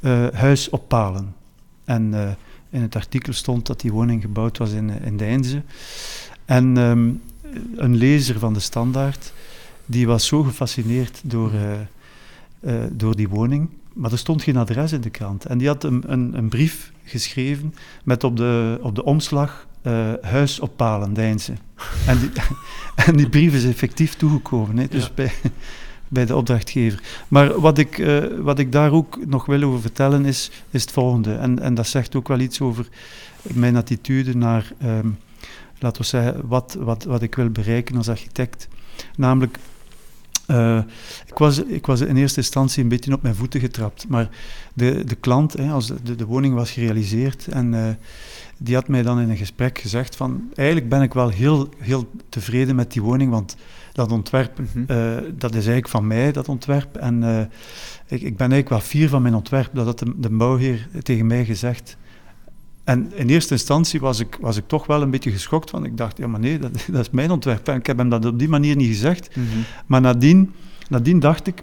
[0.00, 1.34] eh, Huis op palen.
[1.84, 2.30] En eh,
[2.70, 5.62] in het artikel stond dat die woning gebouwd was in, in Deinze.
[6.44, 7.10] En ehm,
[7.76, 9.32] een lezer van de Standaard,
[9.86, 11.52] die was zo gefascineerd door,
[12.92, 15.44] door die woning, maar er stond geen adres in de krant.
[15.44, 17.74] En die had een, een, een brief geschreven
[18.04, 21.52] met op de, op de omslag eh, Huis op Palen, Deinze.
[22.06, 22.30] En die,
[23.06, 25.10] en die brief is effectief toegekomen, hè, dus Ja.
[25.14, 25.32] bij,
[26.08, 27.00] bij de opdrachtgever.
[27.28, 30.90] Maar wat ik, eh, wat ik daar ook nog wil over vertellen is, is het
[30.90, 31.34] volgende.
[31.34, 32.88] En, en dat zegt ook wel iets over
[33.42, 35.08] mijn attitude naar, ehm,
[35.78, 38.68] laten we zeggen, wat, wat, wat ik wil bereiken als architect.
[39.16, 39.58] Namelijk,
[40.50, 40.78] eh,
[41.26, 44.28] ik, was, ik was in eerste instantie een beetje op mijn voeten getrapt, maar
[44.74, 47.94] de, de klant, hè, als de, de woning was gerealiseerd, en eh,
[48.58, 52.10] die had mij dan in een gesprek gezegd van, eigenlijk ben ik wel heel, heel
[52.28, 53.56] tevreden met die woning, want
[53.92, 54.84] dat ontwerp, Mhm.
[54.86, 56.96] eh, dat is eigenlijk van mij, dat ontwerp.
[56.96, 57.22] En
[58.06, 59.70] ik, ik ben eigenlijk wel fier van mijn ontwerp.
[59.72, 61.96] Dat had de, de bouwheer tegen mij gezegd.
[62.84, 65.96] En in eerste instantie was ik, was ik toch wel een beetje geschokt, want ik
[65.96, 67.68] dacht, ja maar nee, dat, dat is mijn ontwerp.
[67.68, 69.36] En ik heb hem dat op die manier niet gezegd.
[69.36, 69.46] Mhm.
[69.86, 70.52] Maar nadien,
[70.88, 71.62] nadien dacht ik,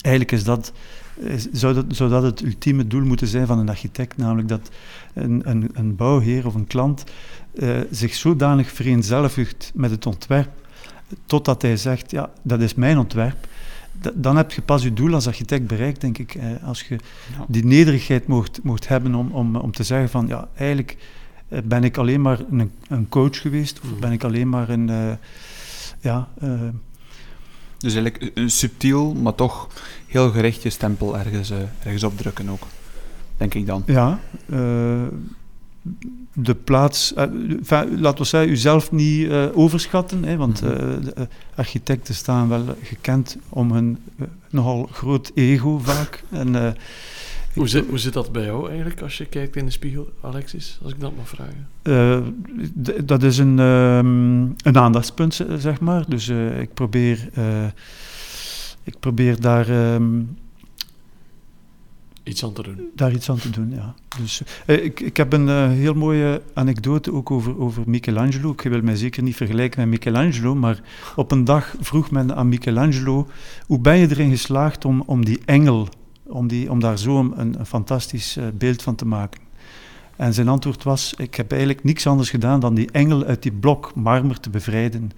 [0.00, 0.72] eigenlijk is dat,
[1.16, 4.70] is- zou, dat, zou dat het ultieme doel moeten zijn van een architect, namelijk dat
[5.14, 7.04] een, een, een bouwheer of een klant
[7.54, 10.50] eh, zich zodanig vereenzelvigt met het ontwerp,
[11.26, 13.48] totdat hij zegt, ja, dat is mijn ontwerp.
[14.00, 16.34] Da- Dan heb je pas je doel als architect bereikt, denk ik.
[16.34, 16.94] eh, Als je
[17.38, 17.44] Ja.
[17.48, 20.96] die nederigheid mocht, mocht hebben om, om, om te zeggen van, ja, eigenlijk
[21.48, 24.00] eh, ben ik alleen maar een, een coach geweest, of Mhm.
[24.00, 25.12] ben ik alleen maar een, eh,
[26.00, 26.28] ja,
[27.78, 29.68] Dus eigenlijk een subtiel, maar toch
[30.06, 32.62] heel gericht je stempel ergens, eh, ergens opdrukken ook.
[33.36, 33.82] Denk ik dan.
[33.86, 34.18] Ja,
[36.32, 37.26] de plaats, eh,
[37.96, 40.72] laten we zeggen, uzelf niet eh, overschatten, hè, want Mhm.
[40.72, 43.98] eh, de, architecten staan wel gekend om hun
[44.50, 46.22] nogal groot ego vaak.
[46.30, 46.76] En,
[47.54, 50.78] Hoe zit, hoe zit dat bij jou eigenlijk als je kijkt in de spiegel, Alexis?
[50.82, 51.66] Als ik dat mag vragen.
[53.06, 56.04] dat is een, ehm, een aandachtspunt, zeg maar.
[56.08, 56.28] Dus
[56.60, 57.28] ik, probeer,
[58.84, 60.20] ik probeer daar ehm,
[62.22, 62.90] Iets aan te doen.
[62.94, 63.94] daar iets aan te doen, ja.
[64.20, 68.50] Dus, eh, ik, ik heb een eh, heel mooie anekdote ook over, over Michelangelo.
[68.50, 70.80] Ik wil mij zeker niet vergelijken met Michelangelo, maar
[71.16, 73.28] op een dag vroeg men aan Michelangelo,
[73.66, 75.88] hoe ben je erin geslaagd om, om die engel,
[76.26, 79.40] om, die, om daar zo een, een fantastisch eh, beeld van te maken?
[80.16, 83.52] En zijn antwoord was, ik heb eigenlijk niks anders gedaan dan die engel uit die
[83.52, 85.10] blok marmer te bevrijden.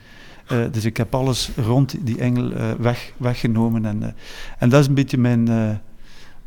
[0.71, 3.85] Dus ik heb alles rond die engel weg, weggenomen.
[3.85, 4.15] En,
[4.59, 5.49] en dat is een beetje mijn...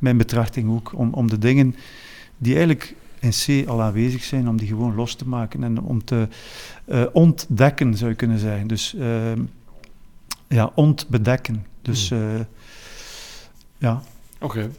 [0.06, 1.76] eh, mijn betrachting ook, om, om de dingen
[2.38, 6.04] die eigenlijk in C al aanwezig zijn, om die gewoon los te maken en om
[6.04, 6.28] te
[6.86, 8.68] eh, ontdekken, zou je kunnen zeggen.
[8.68, 9.42] Dus ehm,
[10.48, 11.66] ja, ontbedekken.
[11.82, 12.36] Dus Hmm.
[12.36, 12.46] eh,
[13.78, 14.02] ja.
[14.40, 14.72] Oké.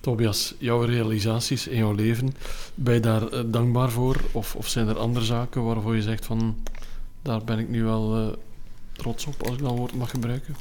[0.00, 2.34] Tobias, jouw realisaties in jouw leven,
[2.74, 4.20] ben je daar eh, dankbaar voor?
[4.32, 6.56] Of, of zijn er andere zaken waarvoor je zegt van,
[7.22, 8.32] daar ben ik nu wel eh,
[8.92, 10.56] trots op, als ik dat woord mag gebruiken?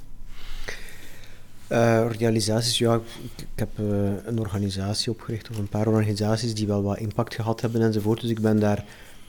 [1.74, 3.02] Eh, realisaties, ja, ik,
[3.36, 3.86] ik heb eh,
[4.26, 8.30] een organisatie opgericht, of een paar organisaties die wel wat impact gehad hebben enzovoort, dus
[8.30, 8.86] ik ben daar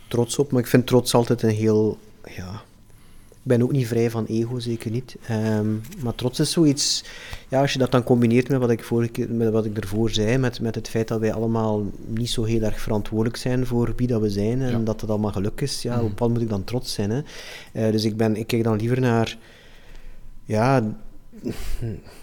[0.08, 1.98] trots op, maar ik vind trots altijd een heel,
[2.36, 2.52] ja,
[3.30, 5.66] ik ben ook niet vrij van ego, zeker niet, Ehm,
[6.02, 7.04] maar trots is zoiets,
[7.48, 10.10] ja, als je dat dan combineert met wat ik, vorige keer, met wat ik ervoor
[10.10, 13.92] zei, met, met het feit dat wij allemaal niet zo heel erg verantwoordelijk zijn voor
[13.96, 14.78] wie dat we zijn, en Ja.
[14.78, 16.04] dat het allemaal geluk is, ja, Mhm.
[16.04, 17.20] op wat moet ik dan trots zijn, hè?
[17.72, 19.38] Eh, dus ik, ben, ik kijk dan liever naar,
[20.44, 20.96] ja,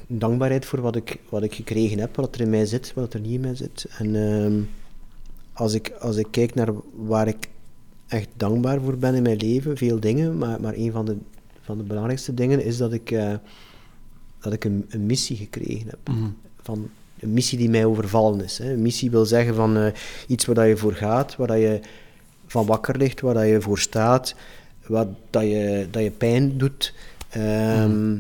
[0.08, 3.20] dankbaarheid voor wat ik, wat ik gekregen heb, wat er in mij zit, wat er
[3.20, 3.86] niet in mij zit.
[3.98, 4.62] En ehm,
[5.54, 7.50] als, ik, als ik kijk naar waar ik
[8.08, 11.18] echt dankbaar voor ben in mijn leven, veel dingen, maar, maar een van de,
[11.62, 13.34] van de belangrijkste dingen is dat ik, eh,
[14.40, 16.00] dat ik een, een missie gekregen heb.
[16.08, 16.30] Mhm.
[16.62, 18.58] Van een missie die mij overvallen is.
[18.58, 18.74] Hè.
[18.74, 19.92] Een missie wil zeggen van eh,
[20.28, 21.80] iets waar dat je voor gaat, waar dat je
[22.48, 24.36] van wakker ligt, waar dat je voor staat,
[24.86, 26.94] wat dat je, dat je pijn doet.
[27.30, 28.18] Ehm,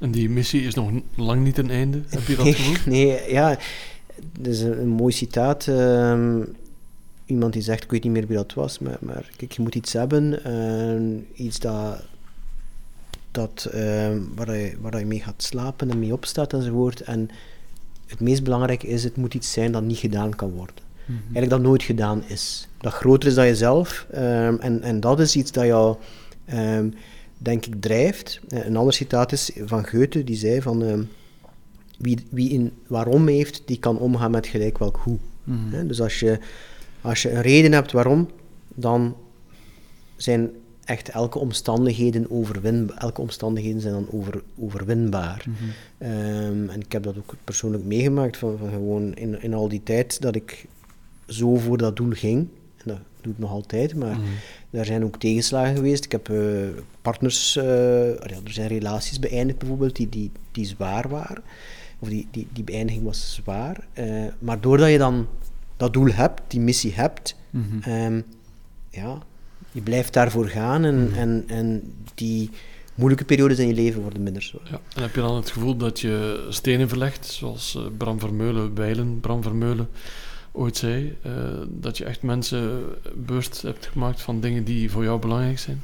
[0.00, 2.76] En die missie is nog lang niet een einde, heb je dat Nee, gevoel?
[2.92, 3.58] Nee, ja,
[4.38, 5.66] dat is een, een mooi citaat.
[5.68, 6.42] ehm,
[7.26, 9.74] iemand die zegt, ik weet niet meer wie dat was, maar, maar kijk, je moet
[9.74, 12.02] iets hebben, eh, iets dat,
[13.30, 17.00] dat, ehm, waar, je, waar je mee gaat slapen en mee opstaat enzovoort.
[17.00, 17.28] En
[18.06, 20.74] het meest belangrijke is, het moet iets zijn dat niet gedaan kan worden.
[21.22, 22.68] Eigenlijk dat nooit gedaan is.
[22.78, 24.06] Dat groter is dan jezelf.
[24.10, 25.96] ehm, en, en dat is iets dat jou,
[26.44, 26.88] ehm,
[27.42, 28.40] denk ik, drijft.
[28.48, 30.82] Eh, Een ander citaat is van Goethe, die zei van...
[30.84, 31.02] ehm,
[31.98, 35.16] wie, wie in waarom heeft, die kan omgaan met gelijk welk hoe.
[35.44, 35.74] Mhm.
[35.74, 36.38] Hè, Dus als je,
[37.00, 38.28] als je een reden hebt waarom,
[38.74, 39.16] dan
[40.16, 40.50] zijn
[40.84, 42.96] echt elke omstandigheden overwinbaar.
[42.96, 45.44] Elke omstandigheden zijn dan over, overwinbaar.
[45.48, 45.56] Mhm.
[45.98, 49.82] Ehm, en ik heb dat ook persoonlijk meegemaakt, van, van gewoon in, in al die
[49.82, 50.66] tijd dat ik
[51.26, 52.48] zo voor dat doel ging.
[52.76, 54.26] En dat doe ik nog altijd, maar Mhm.
[54.70, 56.04] Er zijn ook tegenslagen geweest.
[56.04, 56.38] Ik heb eh,
[57.02, 61.42] partners, eh, er zijn relaties beëindigd bijvoorbeeld, die, die, die zwaar waren.
[61.98, 63.86] Of die, die, die beëindiging was zwaar.
[63.92, 65.26] Eh, maar doordat je dan
[65.76, 67.90] dat doel hebt, die missie hebt, Mhm.
[67.90, 68.20] ehm,
[68.90, 69.18] ja,
[69.72, 71.14] je blijft daarvoor gaan en, Mhm.
[71.18, 72.50] en, en die
[72.94, 74.62] moeilijke periodes in je leven worden minder zwaar.
[74.70, 74.80] Ja.
[74.94, 79.42] En heb je dan het gevoel dat je stenen verlegt, zoals Bram Vermeulen, Weilen, Bram
[79.42, 79.88] Vermeulen
[80.52, 81.32] ooit zei, eh,
[81.68, 82.82] dat je echt mensen
[83.14, 85.82] bewust hebt gemaakt van dingen die voor jou belangrijk zijn?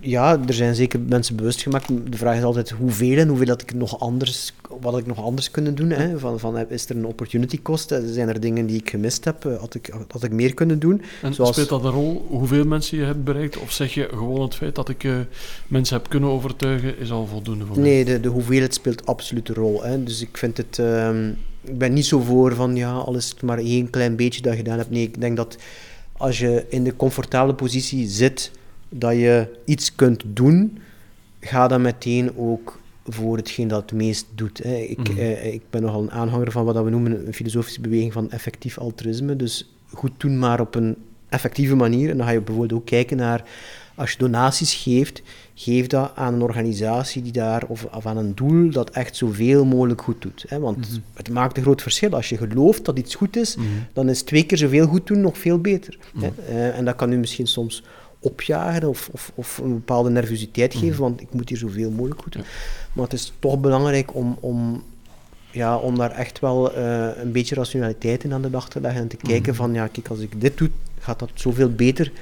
[0.00, 1.88] ja, er zijn zeker mensen bewust gemaakt.
[2.10, 5.50] De vraag is altijd hoeveel en hoeveel dat ik nog anders, wat ik nog anders
[5.50, 5.90] kunnen doen.
[5.90, 6.18] Hè?
[6.18, 7.94] Van, van, is er een opportunity cost?
[8.04, 9.42] Zijn er dingen die ik gemist heb?
[9.58, 11.02] Had ik, had ik meer kunnen doen?
[11.22, 13.58] En speelt dat een rol hoeveel mensen je hebt bereikt?
[13.58, 15.16] Of zeg je gewoon het feit dat ik uh,
[15.66, 19.54] mensen heb kunnen overtuigen is al voldoende voor Nee, de, de hoeveelheid speelt absoluut een
[19.54, 19.82] rol.
[19.82, 20.02] Hè?
[20.02, 20.78] Dus ik vind het...
[20.78, 21.10] Uh,
[21.66, 24.78] ik ben niet zo voor van ja, alles maar één klein beetje dat je gedaan
[24.78, 24.90] hebt.
[24.90, 25.56] Nee, ik denk dat
[26.12, 28.50] als je in de comfortabele positie zit
[28.88, 30.78] dat je iets kunt doen,
[31.40, 34.58] ga dan meteen ook voor hetgeen dat het meest doet.
[34.62, 34.76] Hè.
[34.76, 35.18] Ik, mhm.
[35.18, 38.78] eh, ik ben nogal een aanhanger van wat we noemen een filosofische beweging van effectief
[38.78, 39.36] altruïsme.
[39.36, 40.96] Dus goed doen, maar op een
[41.28, 42.10] effectieve manier.
[42.10, 43.44] En dan ga je bijvoorbeeld ook kijken naar,
[43.96, 45.22] als je donaties geeft,
[45.54, 49.64] geef dat aan een organisatie die daar, of, of aan een doel dat echt zoveel
[49.64, 50.44] mogelijk goed doet.
[50.48, 50.58] Hè.
[50.58, 50.98] Want mhm.
[51.14, 52.10] het maakt een groot verschil.
[52.10, 53.66] Als je gelooft dat iets goed is, mhm.
[53.92, 55.98] dan is twee keer zoveel goed doen nog veel beter.
[56.18, 56.30] Hè.
[56.48, 57.82] Uh, en dat kan u misschien soms
[58.20, 61.00] opjagen of, of, of, een bepaalde nervositeit geven, mhm.
[61.00, 62.44] want ik moet hier zoveel mogelijk goed doen.
[62.92, 64.82] Maar het is toch belangrijk om, om,
[65.50, 69.00] ja, om daar echt wel uh, een beetje rationaliteit in aan de dag te leggen
[69.00, 72.12] en te kijken van, ja, kijk, als ik dit doe, gaat dat zoveel beter,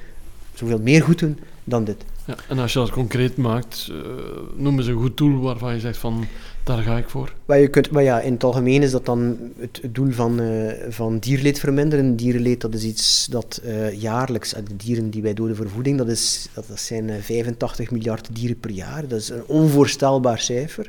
[0.54, 2.04] zoveel meer goed doen dan dit.
[2.26, 3.96] Ja, en als je dat concreet maakt, uh,
[4.56, 6.26] noem eens een goed doel waarvan je zegt van
[6.64, 7.32] daar ga ik voor.
[7.44, 10.72] Maar, je kunt, maar ja, in het algemeen is dat dan het, doel van, uh,
[10.88, 12.16] van dierleed verminderen.
[12.16, 16.08] Dierenleed dat is iets dat uh, jaarlijks, de dieren die wij doden voor voeding, dat,
[16.08, 19.08] is, dat, dat zijn 85 miljard dieren per jaar.
[19.08, 20.88] Dat is een onvoorstelbaar cijfer.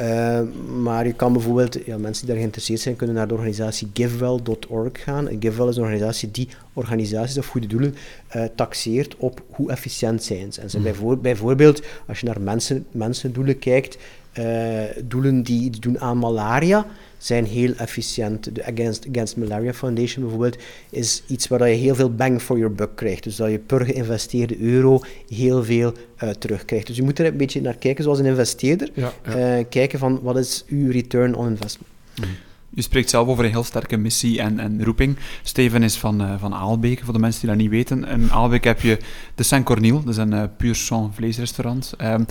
[0.00, 0.40] Uh,
[0.82, 4.90] maar je kan bijvoorbeeld, ja, mensen die daar geïnteresseerd zijn, kunnen naar de organisatie givewell.org
[4.92, 5.28] gaan.
[5.28, 7.94] En Givewell is een organisatie die organisaties of goede doelen
[8.36, 10.60] uh, taxeert op hoe efficiënt zijn ze.
[10.60, 11.20] En ze mm.
[11.20, 13.98] bijvoorbeeld, als je naar mensen, mensendoelen kijkt,
[14.38, 16.86] uh, doelen die iets doen aan malaria,
[17.18, 18.54] zijn heel efficiënt.
[18.54, 22.74] De Against, Against Malaria Foundation bijvoorbeeld is iets waar je heel veel bang for your
[22.74, 23.22] buck krijgt.
[23.22, 25.92] Dus dat je per geïnvesteerde euro heel veel
[26.22, 26.86] uh, terugkrijgt.
[26.86, 28.90] Dus je moet er een beetje naar kijken zoals een investeerder.
[28.94, 29.58] Ja, ja.
[29.58, 31.92] Uh, kijken van wat is uw return on investment.
[32.20, 32.26] Mm.
[32.74, 35.16] U spreekt zelf over een heel sterke missie en, en roeping.
[35.42, 38.04] Steven is van, uh, van Aalbeke, voor de mensen die dat niet weten.
[38.04, 38.98] In Aalbeke heb je
[39.34, 41.94] de Saint-Cornil, dat is een uh, puur sang vleesrestaurant.
[42.02, 42.26] Um,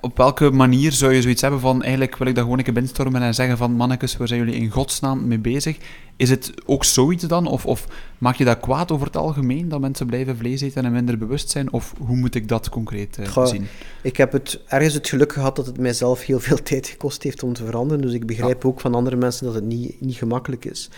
[0.00, 2.72] op welke manier zou je zoiets hebben van eigenlijk wil ik dat gewoon een keer
[3.22, 5.76] en zeggen van mannetjes, waar zijn jullie in godsnaam mee bezig?
[6.16, 7.46] Is het ook zoiets dan?
[7.46, 7.86] Of, of
[8.18, 11.50] maak je dat kwaad over het algemeen, dat mensen blijven vlees eten en minder bewust
[11.50, 11.72] zijn?
[11.72, 13.66] Of hoe moet ik dat concreet uh, zien?
[14.02, 17.42] Ik heb het, ergens het geluk gehad dat het mijzelf heel veel tijd gekost heeft
[17.42, 18.02] om te veranderen.
[18.02, 20.90] Dus ik begrijp ook van andere mensen dat het niet, niet gemakkelijk is.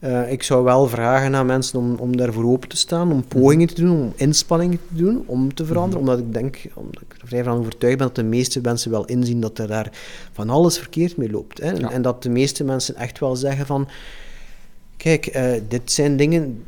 [0.00, 3.66] Uh, ik zou wel vragen aan mensen om, om daarvoor open te staan, om pogingen
[3.66, 6.04] te doen, om inspanningen te doen om te veranderen.
[6.04, 6.10] Mhm.
[6.10, 9.04] Omdat ik denk, omdat ik er vrij van overtuigd ben dat de meeste mensen wel
[9.04, 9.92] inzien dat er daar
[10.32, 11.60] van alles verkeerd mee loopt.
[11.60, 11.72] Hè.
[11.72, 13.88] En, en, dat de meeste mensen echt wel zeggen van,
[14.96, 16.64] kijk, uh, dit zijn dingen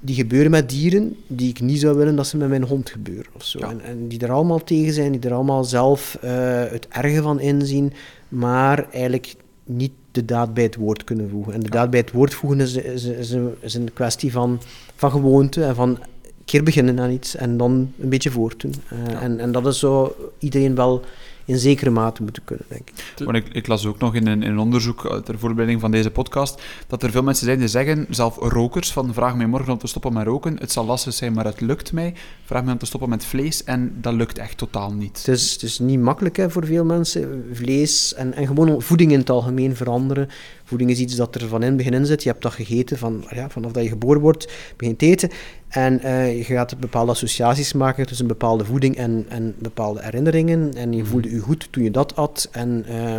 [0.00, 3.32] die gebeuren met dieren die ik niet zou willen dat ze met mijn hond gebeuren.
[3.32, 3.58] Of zo.
[3.58, 6.30] En, en, die er allemaal tegen zijn, die er allemaal zelf uh,
[6.70, 7.92] het erge van inzien,
[8.28, 11.52] maar eigenlijk niet de daad bij het woord kunnen voegen.
[11.52, 14.60] En de daad bij het woord voegen is, is, is, een, is een kwestie van,
[14.96, 15.98] van gewoonte en van een
[16.44, 18.74] keer beginnen aan iets en dan een beetje voortdoen.
[18.92, 21.02] Uh, en, en dat is zo iedereen wel
[21.44, 23.26] in zekere mate moeten kunnen, denk ik.
[23.26, 26.10] Maar ik, ik las ook nog in een, in een onderzoek ter voorbereiding van deze
[26.10, 29.78] podcast dat er veel mensen zijn die zeggen, zelf rokers, van vraag mij morgen om
[29.78, 32.14] te stoppen met roken, het zal lastig zijn, maar het lukt mij.
[32.44, 35.16] Vraag mij om te stoppen met vlees en dat lukt echt totaal niet.
[35.16, 37.44] Het is, het is niet makkelijk hè, voor veel mensen.
[37.52, 40.28] Vlees en, en gewoon voeding in het algemeen veranderen.
[40.64, 42.22] Voeding is iets dat er van in het begin in zit.
[42.22, 45.30] Je hebt dat gegeten van, ja, vanaf dat je geboren wordt, begint eten.
[45.74, 50.74] En uh, je gaat bepaalde associaties maken tussen bepaalde voeding en, en bepaalde herinneringen.
[50.74, 51.10] En je mhm.
[51.10, 52.48] voelde je goed toen je dat at.
[52.52, 53.18] En uh,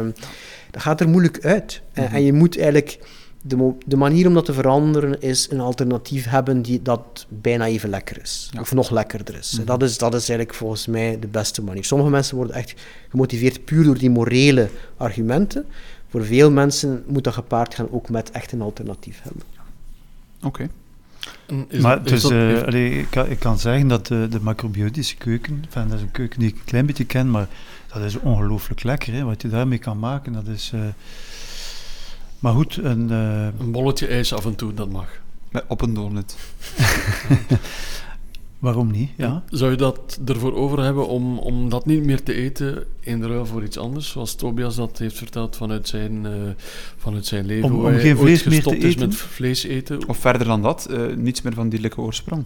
[0.71, 1.81] dat gaat er moeilijk uit.
[1.93, 2.15] en, mhm.
[2.15, 2.99] en je moet eigenlijk...
[3.47, 7.89] De, de, manier om dat te veranderen is een alternatief hebben die, dat bijna even
[7.89, 8.49] lekker is.
[8.59, 9.53] Of nog lekkerder is.
[9.57, 9.65] Mhm.
[9.65, 9.97] dat is.
[9.97, 11.85] Dat is eigenlijk volgens mij de beste manier.
[11.85, 12.73] Sommige mensen worden echt
[13.09, 15.65] gemotiveerd puur door die morele argumenten.
[16.09, 19.43] Voor veel mensen moet dat gepaard gaan ook met echt een alternatief hebben.
[20.43, 20.69] Oké.
[21.81, 25.97] Maar dus, uh, ik, kan, ik, kan, zeggen dat de, de macrobiotische keuken, enfin, dat
[25.97, 27.47] is een keuken die ik een klein beetje ken, maar
[27.93, 29.13] dat is ongelooflijk lekker.
[29.13, 30.71] Hè, wat je daarmee kan maken, dat is...
[30.75, 30.81] Uh,
[32.39, 33.11] maar goed, een...
[33.11, 35.07] Uh, een bolletje ijs af en toe, dat mag.
[35.67, 36.35] Op een donut.
[38.65, 39.09] Waarom niet?
[39.17, 39.43] Ja.
[39.49, 43.45] Zou je dat ervoor over hebben om, om dat niet meer te eten in ruil
[43.45, 44.09] voor iets anders?
[44.09, 46.31] Zoals Tobias dat heeft verteld vanuit zijn, uh,
[46.97, 47.71] vanuit zijn leven.
[47.71, 48.99] Om, om geen vlees meer te eten?
[48.99, 50.07] met vlees eten.
[50.07, 52.43] Of verder dan dat, uh, niets meer van dierlijke oorsprong.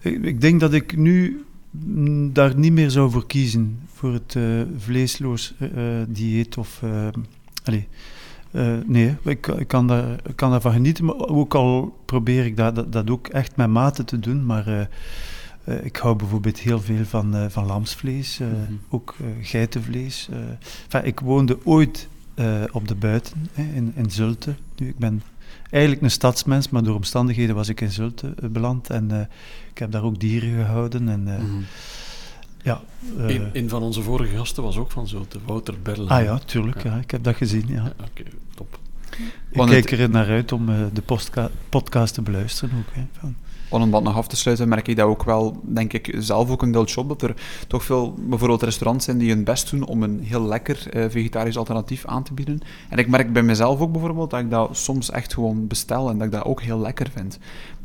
[0.00, 1.44] Ik, ik, denk dat ik nu
[2.32, 3.80] daar niet meer zou voor kiezen.
[3.92, 5.54] Voor het uh, vleesloos
[6.08, 6.82] dieet of...
[7.64, 7.84] allez,
[8.52, 12.56] uh, nee, ik, ik, kan daar, ik kan daarvan genieten, maar ook al probeer ik
[12.56, 14.46] dat, dat, dat ook echt met mate te doen.
[14.46, 14.80] Maar uh,
[15.64, 18.72] eh, ik hou bijvoorbeeld heel veel van, eh, van lamsvlees, eh, Mhm.
[18.88, 20.28] ook eh, geitenvlees.
[20.32, 20.38] eh.
[20.84, 24.54] Enfin, ik woonde ooit eh, op de buiten, hè, in, in Zulte.
[24.76, 25.22] Nu, ik ben
[25.70, 28.90] eigenlijk een stadsmens, maar door omstandigheden was ik in Zulte eh, beland.
[28.90, 29.20] En eh,
[29.70, 31.08] ik heb daar ook dieren gehouden.
[31.08, 31.46] En, eh, Mhm.
[32.62, 32.80] Ja,
[33.18, 36.08] eh, Een, een van onze vorige gasten was ook van Zulte, Wouter Berlen.
[36.08, 36.82] ah ja, tuurlijk.
[36.82, 36.90] Ja.
[36.94, 36.98] Ja.
[37.00, 37.64] ik heb dat gezien.
[37.68, 37.74] Ja.
[37.74, 38.22] Ja, Oké,
[38.54, 38.78] top.
[39.50, 41.02] Ik Want kijk het- er naar uit om eh, de
[41.68, 42.94] podcast te beluisteren ook.
[42.94, 43.34] Hè, van.
[43.72, 46.62] Om dat nog af te sluiten, merk ik dat ook wel, denk ik, zelf ook
[46.62, 47.34] een deeltje op, dat er
[47.66, 51.56] toch veel bijvoorbeeld restaurants zijn die hun best doen om een heel lekker eh, vegetarisch
[51.56, 52.60] alternatief aan te bieden.
[52.88, 56.16] En ik merk bij mezelf ook bijvoorbeeld dat ik dat soms echt gewoon bestel en
[56.18, 57.38] dat ik dat ook heel lekker vind.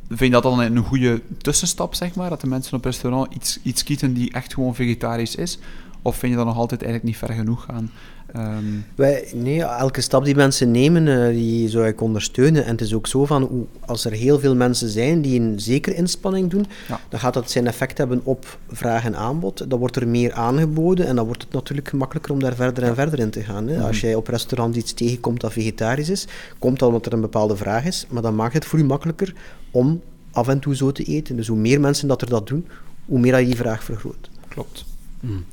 [0.07, 3.59] Vind je dat dan een goede tussenstap, zeg maar, dat de mensen op restaurant iets,
[3.63, 5.59] iets kiezen die echt gewoon vegetarisch is?
[6.01, 7.91] Of vind je dat nog altijd eigenlijk niet ver genoeg gaan?
[8.33, 8.63] Ehm,
[8.95, 12.65] Wij, nee, elke stap die mensen nemen, eh, die zou ik ondersteunen.
[12.65, 15.95] En het is ook zo van, als er heel veel mensen zijn die een zekere
[15.95, 16.99] inspanning doen, Ja.
[17.09, 19.69] dan gaat dat zijn effect hebben op vraag en aanbod.
[19.69, 22.95] Dan wordt er meer aangeboden en dan wordt het natuurlijk gemakkelijker om daar verder en
[22.95, 23.67] verder in te gaan.
[23.67, 23.81] Hè.
[23.81, 26.27] Als jij op restaurant iets tegenkomt dat vegetarisch is,
[26.59, 29.33] komt dat omdat er een bepaalde vraag is, maar dan maakt het voor u makkelijker
[29.75, 30.01] om
[30.31, 31.35] af en toe zo te eten.
[31.35, 32.67] Dus hoe meer mensen dat er dat doen,
[33.05, 34.29] hoe meer dat je die vraag vergroot.
[34.47, 34.85] klopt.
[35.19, 35.45] Mm.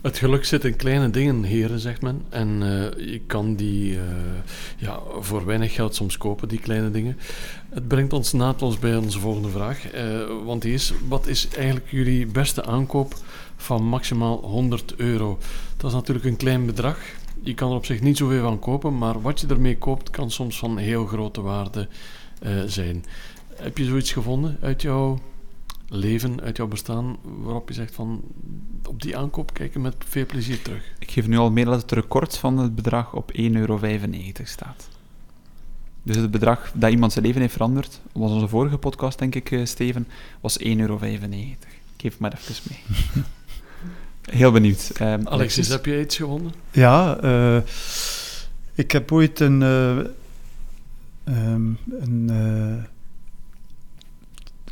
[0.00, 2.22] Het geluk zit in kleine dingen, heren, zegt men.
[2.28, 4.02] En eh, je kan die eh,
[4.76, 7.16] ja, voor weinig geld soms kopen, die kleine dingen.
[7.68, 9.90] Het brengt ons naadloos bij onze volgende vraag.
[9.90, 10.04] eh,
[10.44, 13.14] want die is, wat is eigenlijk jullie beste aankoop
[13.56, 15.38] van maximaal 100 euro?
[15.76, 16.98] Dat is natuurlijk een klein bedrag.
[17.42, 20.30] Je kan er op zich niet zoveel van kopen, maar wat je ermee koopt kan
[20.30, 21.88] soms van heel grote waarde
[22.40, 23.04] eh, zijn.
[23.56, 25.18] Heb je zoiets gevonden uit jouw
[25.88, 28.22] leven, uit jouw bestaan, waarop je zegt van
[28.86, 30.92] op die aankoop kijken met veel plezier terug?
[30.98, 33.80] Ik geef nu al mee dat het record van het bedrag op 1,95 euro
[34.44, 34.88] staat.
[36.02, 39.50] Dus het bedrag dat iemand zijn leven heeft veranderd, was onze vorige podcast, denk ik,
[39.50, 40.08] eh, Steven,
[40.40, 40.98] was 1,95 euro.
[41.96, 43.24] Ik geef maar even mee.
[44.38, 44.90] Heel benieuwd.
[44.94, 46.52] Ehm, Alexis, heb je iets gevonden?
[46.70, 47.62] Ja, eh,
[48.74, 49.98] ik heb ooit een, eh,
[51.24, 52.84] ehm, een eh,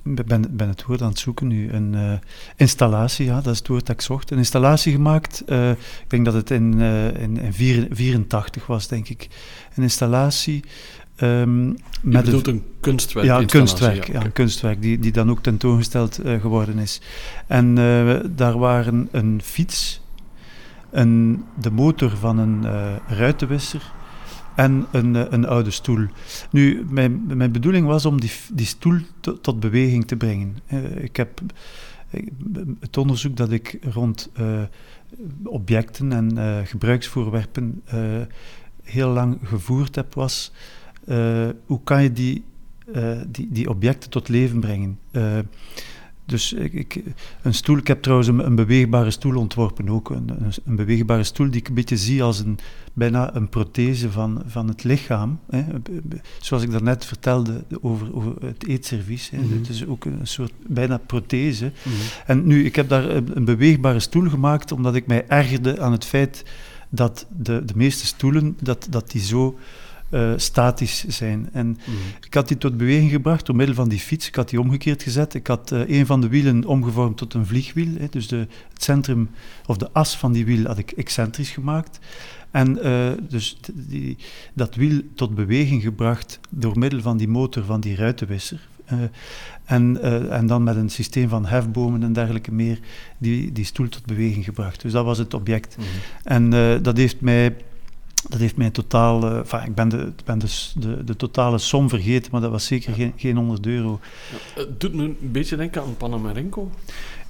[0.04, 2.12] ben, ben het woord aan het zoeken nu, een eh,
[2.56, 5.76] installatie, ja, dat is het woord dat ik zocht, een installatie gemaakt, eh, ik
[6.08, 9.28] denk dat het in, eh in, in 84 was, denk ik,
[9.74, 10.64] een installatie
[11.16, 11.44] Je
[12.02, 13.26] met een- bedoelt een kunstwerk?
[13.26, 17.00] ja, een kunstwerk, ja, een kunstwerk die, die dan ook tentoongesteld eh, geworden is.
[17.46, 20.00] En eh, daar waren een fiets,
[20.90, 23.92] een, de motor van een eh, ruitenwisser
[24.56, 26.06] en een, eh, een oude stoel.
[26.50, 30.56] Nu, mijn, mijn bedoeling was om die, die stoel to- tot beweging te brengen.
[30.66, 31.40] Eh, ik heb
[32.10, 32.26] eh,
[32.80, 34.30] het onderzoek dat ik rond
[35.44, 37.82] objecten en gebruiksvoorwerpen
[38.82, 40.52] heel lang gevoerd heb, was
[41.66, 42.44] hoe kan je die,
[43.26, 44.98] die, die objecten tot leven brengen.
[46.26, 47.02] Dus ik, ik,
[47.42, 50.10] een stoel, ik heb trouwens een, een beweegbare stoel ontworpen ook.
[50.10, 52.58] Een, een, een beweegbare stoel die ik een beetje zie als een,
[52.92, 55.38] bijna een prothese van, van het lichaam.
[55.50, 55.64] Hè.
[56.40, 59.30] Zoals ik daarnet vertelde over, over het eetservies.
[59.30, 59.38] Hè.
[59.38, 59.58] Mhm.
[59.58, 61.72] Het is ook een soort bijna prothese.
[61.82, 61.94] Mhm.
[62.26, 65.92] En nu, ik heb daar een, een beweegbare stoel gemaakt omdat ik mij ergerde aan
[65.92, 66.44] het feit
[66.88, 69.58] dat de, de meeste stoelen, dat, dat die zo
[70.10, 71.48] eh, statisch zijn.
[71.52, 71.96] En Mhm.
[72.26, 74.28] ik had die tot beweging gebracht door middel van die fiets.
[74.28, 75.34] Ik had die omgekeerd gezet.
[75.34, 77.94] Ik had eh, een van de wielen omgevormd tot een vliegwiel.
[77.98, 78.06] Hè.
[78.10, 78.36] Dus de,
[78.72, 79.30] het centrum,
[79.66, 81.98] of de as van die wiel had ik excentrisch gemaakt.
[82.50, 84.16] En eh, dus die,
[84.52, 88.68] dat wiel tot beweging gebracht door middel van die motor van die ruitenwisser.
[89.64, 92.78] En, en dan met een systeem van hefbomen en dergelijke meer
[93.18, 94.82] die, die stoel tot beweging gebracht.
[94.82, 95.76] Dus dat was het object.
[95.76, 95.86] Mhm.
[96.22, 96.50] En
[96.82, 97.56] dat heeft mij,
[98.28, 101.88] dat heeft mij totaal, eh, enfin, ik ben, de, ben dus de, de totale som
[101.88, 104.00] vergeten, maar dat was zeker geen, geen 100 euro.
[104.54, 106.70] Het doet me een beetje denken aan Panamarenko.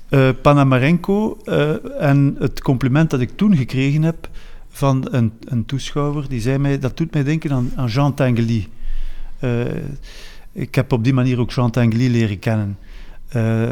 [0.09, 4.29] Eh, Panamarenko eh, en het compliment dat ik toen gekregen heb
[4.69, 8.69] van een, een toeschouwer, die zei mij, dat doet mij denken aan, aan Jean Tinguely.
[9.39, 9.61] Eh,
[10.53, 12.79] ik heb op die manier ook Jean Tinguely leren kennen.
[13.29, 13.63] Eh,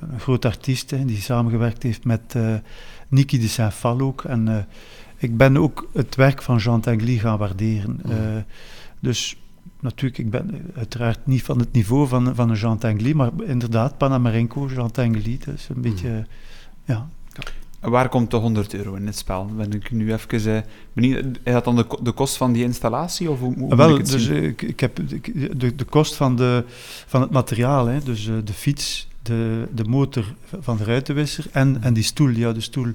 [0.00, 2.54] een groot artiest hè, die samengewerkt heeft met eh
[3.10, 4.24] Niki de Saint-Phal ook.
[4.24, 4.62] En eh,
[5.16, 8.00] ik ben ook het werk van Jean Tinguely gaan waarderen.
[8.02, 8.12] Mhm.
[8.12, 8.42] Eh,
[9.00, 9.36] dus
[9.80, 13.98] natuurlijk, ik ben uiteraard niet van het niveau van, van een Jean Tinguely, maar inderdaad,
[13.98, 16.08] Panamarenko, Jean Tinguely, dat is een beetje...
[16.08, 16.24] Mhm.
[16.84, 17.08] Ja,
[17.80, 19.46] Waar komt de 100 euro in het spel?
[19.56, 21.24] Ben ik nu even eh, benieuwd.
[21.42, 23.30] Is dat dan de, de kost van die installatie?
[23.30, 24.42] Of hoe, hoe moet Wel, ik het dus zien?
[24.42, 25.00] ik, ik heb
[25.56, 26.64] de, de kost van, de,
[27.06, 30.24] van het materiaal, hè, dus de fiets de, de motor
[30.60, 32.92] van de ruitenwisser en, en die stoel, ja, de stoel.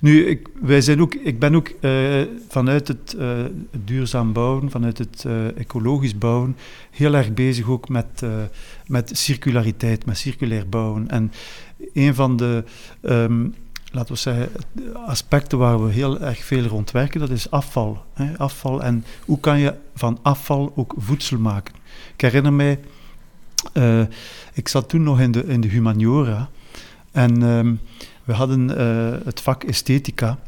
[0.00, 3.38] Nu, ik, wij zijn ook, ik ben ook eh, vanuit het, uh,
[3.84, 6.56] duurzaam bouwen, vanuit het uh, ecologisch bouwen,
[6.90, 8.22] heel erg bezig ook met,
[8.86, 11.08] met circulariteit, met circulair bouwen.
[11.08, 11.32] En
[11.94, 12.64] een van de,
[13.02, 13.54] um,
[13.90, 14.48] laten we zeggen,
[15.06, 18.04] aspecten waar we heel erg veel rond werken, dat is afval.
[18.14, 18.38] Hè?
[18.38, 21.74] Afval en hoe kan je van afval ook voedsel maken.
[22.14, 22.80] Ik herinner mij
[23.74, 24.02] uh,
[24.52, 26.48] ik zat toen nog in de, in de humaniora
[27.12, 27.80] en um,
[28.24, 30.38] we hadden uh, het vak esthetica.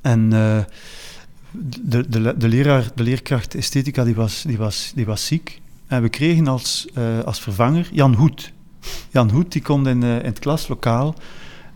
[0.00, 0.58] En uh,
[1.50, 5.60] de, de, de, leraar, de leerkracht esthetica die was, die was, die was ziek.
[5.86, 6.86] En we kregen als,
[7.24, 8.52] als vervanger Jan Hoed.
[9.10, 11.14] Jan Hoed die komt in, in het klaslokaal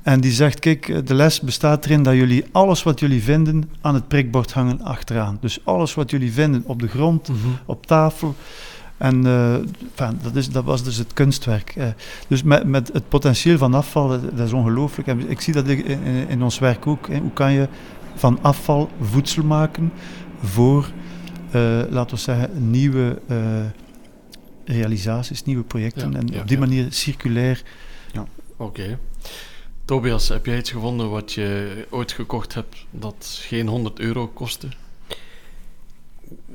[0.06, 3.94] en die zegt, kijk, de les bestaat erin dat jullie alles wat jullie vinden aan
[3.94, 5.38] het prikbord hangen achteraan.
[5.40, 7.58] Dus alles wat jullie vinden op de grond, mm -hmm.
[7.64, 8.34] op tafel,
[8.96, 11.74] en enfin, dat, is, dat was dus het kunstwerk.
[11.76, 11.86] Uh,
[12.28, 15.08] dus met, met het potentieel van afval, dat is ongelooflijk.
[15.08, 17.08] En ik zie dat in, in ons werk ook.
[17.08, 17.18] Hè.
[17.18, 17.68] Hoe kan je
[18.14, 19.92] van afval voedsel maken
[20.42, 20.90] voor,
[21.54, 23.18] uh, laten we zeggen, nieuwe
[24.66, 26.12] realisaties, nieuwe projecten.
[26.12, 26.66] Ja, en ja, op die ja.
[26.66, 27.62] manier circulair.
[28.12, 28.26] Ja.
[28.56, 28.80] Oké.
[28.80, 28.98] Okay.
[29.84, 34.68] Tobias, heb jij iets gevonden wat je ooit gekocht hebt dat geen 100 euro kostte?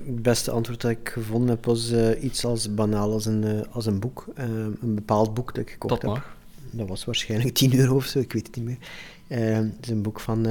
[0.06, 3.62] Het beste antwoord dat ik gevonden heb was uh, iets als banaal als een, uh,
[3.72, 4.26] als een boek.
[4.40, 4.46] Uh,
[4.82, 6.26] een bepaald boek dat ik gekocht dat heb.
[6.72, 8.78] Dat was waarschijnlijk 10 euro of zo, ik weet het niet meer.
[9.56, 10.48] het is een boek van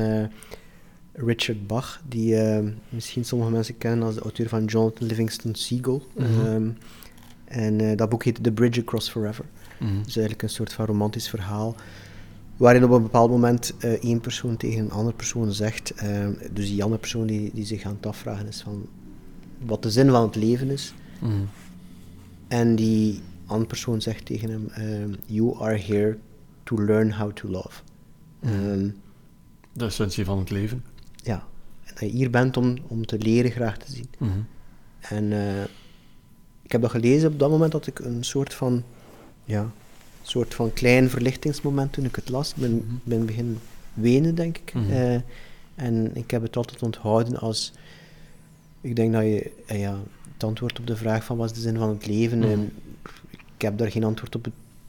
[1.12, 2.36] Richard Bach, die
[2.88, 6.00] misschien sommige mensen kennen als de auteur van Jonathan Livingston Seagull.
[6.16, 6.76] Mm -hmm.
[7.44, 9.44] en dat boek heet The Bridge Across Forever.
[9.78, 10.02] Mm -hmm.
[10.02, 11.76] Dus eigenlijk een soort van romantisch verhaal
[12.60, 16.66] waarin op een bepaald moment uh, één persoon tegen een andere persoon zegt, uh, dus
[16.66, 18.86] die andere persoon die, die zich aan het afvragen is van
[19.66, 20.94] wat de zin van het leven is.
[21.18, 21.48] Mm.
[22.48, 26.18] En die andere persoon zegt tegen hem: um, You are here
[26.62, 27.82] to learn how to love.
[28.40, 28.50] Mm.
[28.50, 28.96] Um,
[29.72, 30.84] de essentie van het leven.
[31.16, 31.44] Ja,
[31.84, 34.08] en dat je hier bent om, om te leren graag te zien.
[34.18, 34.46] Mm.
[35.00, 35.62] En uh,
[36.62, 38.84] ik heb dat gelezen op dat moment dat ik een soort van,
[39.44, 39.70] ja,
[40.22, 42.50] soort van klein verlichtingsmoment toen ik het las.
[42.50, 43.00] Ik ben, -hmm.
[43.04, 43.58] ben begin
[43.94, 44.74] wenen, denk ik.
[44.74, 45.14] Uh,
[45.74, 47.72] en ik heb het altijd onthouden als
[48.80, 49.98] ik denk dat je, ja,
[50.34, 52.48] het antwoord op de vraag van wat is de zin van het leven, Mhm.
[52.48, 52.72] en
[53.56, 54.48] ik heb daar geen antwoord op.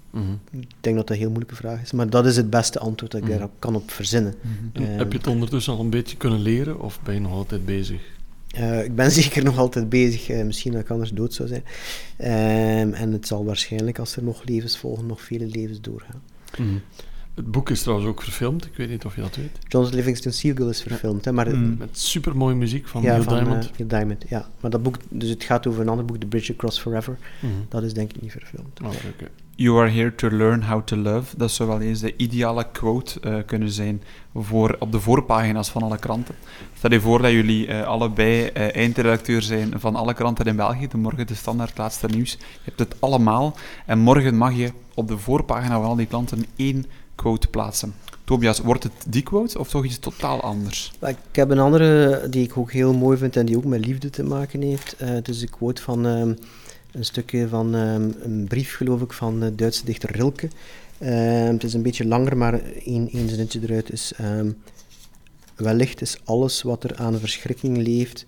[0.09, 0.31] Mhm.
[0.51, 3.11] Ik denk dat dat een heel moeilijke vraag is, maar dat is het beste antwoord
[3.11, 3.37] dat ik Mhm.
[3.37, 4.33] daar kan op verzinnen.
[4.73, 7.31] En Ehm, heb je het ondertussen al een beetje kunnen leren of ben je nog
[7.31, 8.01] altijd bezig?
[8.51, 11.63] Eh, ik ben zeker nog altijd bezig, eh, misschien dat ik anders dood zou zijn.
[12.17, 16.21] Ehm, en het zal waarschijnlijk, als er nog levens volgen, nog vele levens doorgaan.
[16.57, 16.69] Mhm.
[17.35, 19.57] Het boek is trouwens ook verfilmd, ik weet niet of je dat weet.
[19.67, 21.75] Jonathan Livingston Seagull is verfilmd, hè, maar Mm.
[21.79, 23.63] Met supermooie muziek van ja, Neil van Diamond.
[23.63, 24.23] eh, Neil Diamond.
[24.29, 27.17] Ja, maar dat boek, dus het gaat over een ander boek, The Bridge Across Forever.
[27.39, 27.51] Mhm.
[27.69, 28.79] Dat is denk ik niet verfilmd.
[28.81, 29.29] Oh, oké.
[29.55, 31.37] You are here to learn how to love.
[31.37, 34.01] Dat zou wel eens de ideale quote eh, kunnen zijn
[34.35, 36.35] voor, op de voorpagina's van alle kranten.
[36.77, 40.87] Stel je voor dat jullie eh, allebei eh, eindredacteur zijn van alle kranten in België,
[40.87, 42.31] de Morgen, de Standaard, Laatste Nieuws.
[42.31, 43.55] Je hebt het allemaal
[43.85, 47.93] en morgen mag je op de voorpagina van al die klanten één quote plaatsen.
[48.23, 50.91] Tobias, wordt het die quote of toch iets totaal anders?
[51.01, 54.09] Ik heb een andere die ik ook heel mooi vind en die ook met liefde
[54.09, 54.95] te maken heeft.
[54.97, 56.33] Eh, het is de quote van ehm,
[56.91, 60.49] een stukje van ehm, een brief, geloof ik, van de Duitse dichter Rilke.
[60.97, 64.13] Ehm, het is een beetje langer, maar één, één zinnetje eruit is...
[64.17, 64.51] ehm,
[65.55, 68.25] wellicht is alles wat er aan verschrikking leeft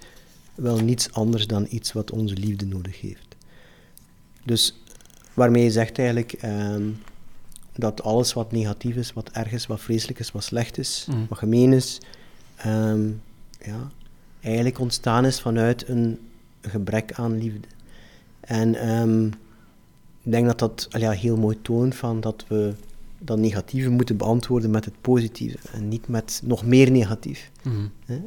[0.56, 3.36] wel niets anders dan iets wat onze liefde nodig heeft.
[4.46, 4.82] Dus
[5.34, 6.34] waarmee je zegt eigenlijk
[7.76, 11.18] dat alles wat negatief is, wat erg is, wat vreselijk is, wat slecht is, Mhm.
[11.30, 12.02] wat gemeen is,
[12.56, 13.08] ehm,
[13.66, 13.92] ja,
[14.42, 16.20] eigenlijk ontstaan is vanuit een
[16.62, 17.68] gebrek aan liefde.
[18.40, 19.26] En ehm,
[20.24, 22.74] ik denk dat dat ja, heel mooi toont van dat we
[23.20, 27.52] dat negatieve moeten beantwoorden met het positieve en niet met nog meer negatief.
[27.64, 27.78] Mhm.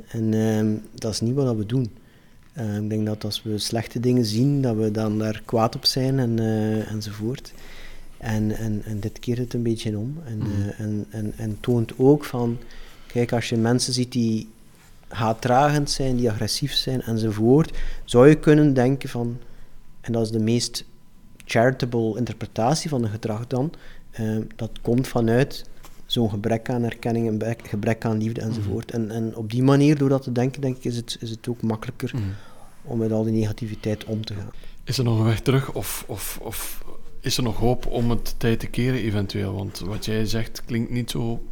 [0.08, 1.90] En ehm, dat is niet wat we doen.
[2.82, 6.18] Ik denk dat als we slechte dingen zien, dat we dan daar kwaad op zijn
[6.18, 7.52] en, eh, enzovoort.
[8.18, 10.18] En, en, en dit keert het een beetje om.
[10.24, 10.46] En, Mhm.
[10.68, 12.58] eh, en, en, en toont ook van,
[13.06, 14.48] kijk, als je mensen ziet die
[15.08, 19.38] haatdragend zijn, die agressief zijn enzovoort, zou je kunnen denken van,
[20.00, 20.84] en dat is de meest
[21.44, 23.72] charitable interpretatie van een gedrag dan,
[24.10, 25.64] eh, dat komt vanuit
[26.06, 28.90] zo'n gebrek aan erkenning, een gebrek- gebrek aan liefde enzovoort.
[28.90, 31.48] En, en op die manier, door dat te denken, denk ik, is het, is het
[31.48, 32.22] ook makkelijker Mhm.
[32.84, 34.50] om met al die negativiteit om te gaan.
[34.84, 36.84] Is er nog een weg terug of, of, of
[37.26, 39.54] is er nog hoop om het tijd te keren eventueel?
[39.54, 41.42] Want wat jij zegt klinkt niet zo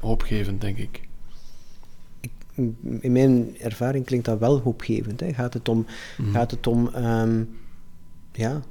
[0.00, 1.00] hoopgevend, denk ik.
[3.00, 5.20] In mijn ervaring klinkt dat wel hoopgevend.
[5.20, 5.32] Hè.
[5.34, 5.86] Gaat het om,
[6.18, 6.30] Mhm.
[6.32, 7.42] gaat het om ehm,
[8.32, 8.62] ja,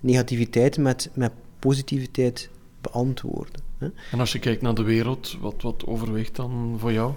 [0.00, 3.60] negativiteit met, met positiviteit beantwoorden.
[3.78, 3.88] Hè.
[4.10, 7.12] En als je kijkt naar de wereld, wat, wat overweegt dan voor jou?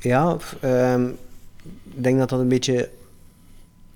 [0.00, 1.08] Ja, ehm,
[1.94, 2.90] ik denk dat dat een beetje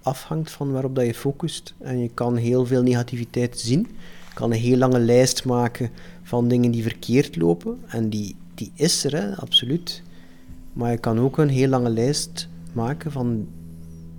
[0.03, 1.74] afhangt van waarop dat je focust.
[1.78, 3.80] En je kan heel veel negativiteit zien.
[4.28, 5.90] Je kan een heel lange lijst maken
[6.22, 7.78] van dingen die verkeerd lopen.
[7.86, 10.03] En die, die is er, hè, absoluut.
[10.72, 13.46] Maar je kan ook een heel lange lijst maken van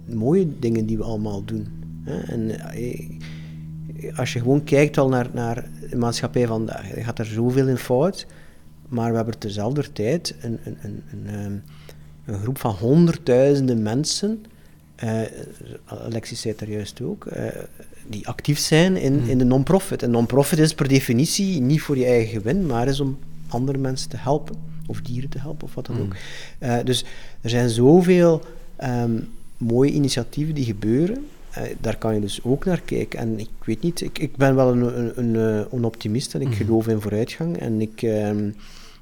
[0.05, 1.67] mooie dingen die we allemaal doen.
[2.03, 2.19] Hè.
[2.19, 3.17] En eh,
[4.15, 8.27] als je gewoon kijkt al naar, naar de maatschappij vandaag, gaat er zoveel in fout.
[8.87, 11.57] Maar we hebben terzelfde tijd een, een, een, een, ehm,
[12.25, 14.45] een groep van honderdduizenden mensen,
[14.99, 15.21] eh,
[15.85, 17.45] Alexis zei het daar juist ook, eh,
[18.07, 20.03] die actief zijn in, in de non-profit.
[20.03, 24.09] En non-profit is per definitie niet voor je eigen gewin, maar is om andere mensen
[24.09, 24.55] te helpen,
[24.87, 26.15] of dieren te helpen, of wat dan ook.
[26.59, 27.05] Eh, dus
[27.41, 28.41] er zijn zoveel
[28.75, 29.19] ehm,
[29.57, 31.25] mooie initiatieven die gebeuren.
[31.81, 33.19] Daar kan je dus ook naar kijken.
[33.19, 36.53] En ik weet niet, ik, ik ben wel een, een, een, een optimist en ik
[36.55, 37.57] geloof in vooruitgang.
[37.57, 38.49] En ik, ehm,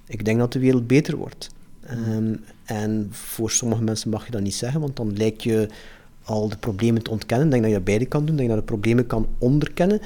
[0.07, 1.49] ik denk dat de wereld beter wordt.
[1.87, 2.35] Ehm,
[2.65, 5.67] en voor sommige mensen mag je dat niet zeggen, want dan lijkt je
[6.23, 7.45] al de problemen te ontkennen.
[7.45, 9.99] Ik denk dat je dat beide kan doen, dat je de problemen kan onderkennen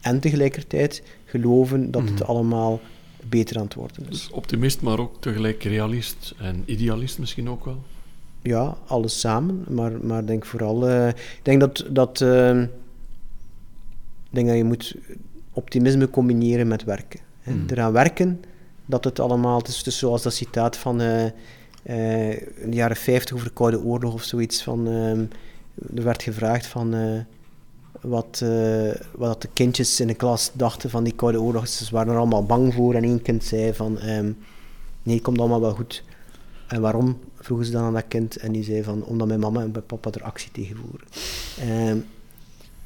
[0.00, 2.80] en tegelijkertijd geloven dat het allemaal
[3.28, 4.08] beter aan het worden is.
[4.08, 7.82] Dus optimist, maar ook tegelijk realist en idealist misschien ook wel.
[8.42, 10.88] Ja, alles samen, maar, maar ik denk vooral...
[10.88, 12.68] eh, ik denk dat, dat, ik
[14.30, 14.94] denk dat je moet
[15.52, 17.20] optimisme combineren met werken.
[17.40, 17.52] hè.
[17.52, 17.64] Hmm.
[17.70, 18.40] Eraan werken,
[18.86, 19.62] dat het allemaal...
[19.66, 21.24] Is dus zoals dat citaat van eh,
[21.82, 22.30] eh,
[22.62, 24.62] in de jaren 50 over de Koude Oorlog of zoiets.
[24.62, 25.24] Van, ehm,
[25.96, 26.94] er werd gevraagd van...
[26.94, 27.20] eh,
[28.00, 28.44] wat,
[29.16, 31.68] wat de kindjes in de klas dachten van die Koude Oorlog.
[31.68, 33.98] Ze waren er allemaal bang voor en één kind zei van...
[33.98, 34.32] ehm,
[35.02, 36.02] nee, komt allemaal wel goed.
[36.68, 38.36] En waarom, vroegen ze dan aan dat kind.
[38.36, 41.06] En die zei van, omdat mijn mama en mijn papa er actie tegen voeren.
[41.58, 41.98] Ehm,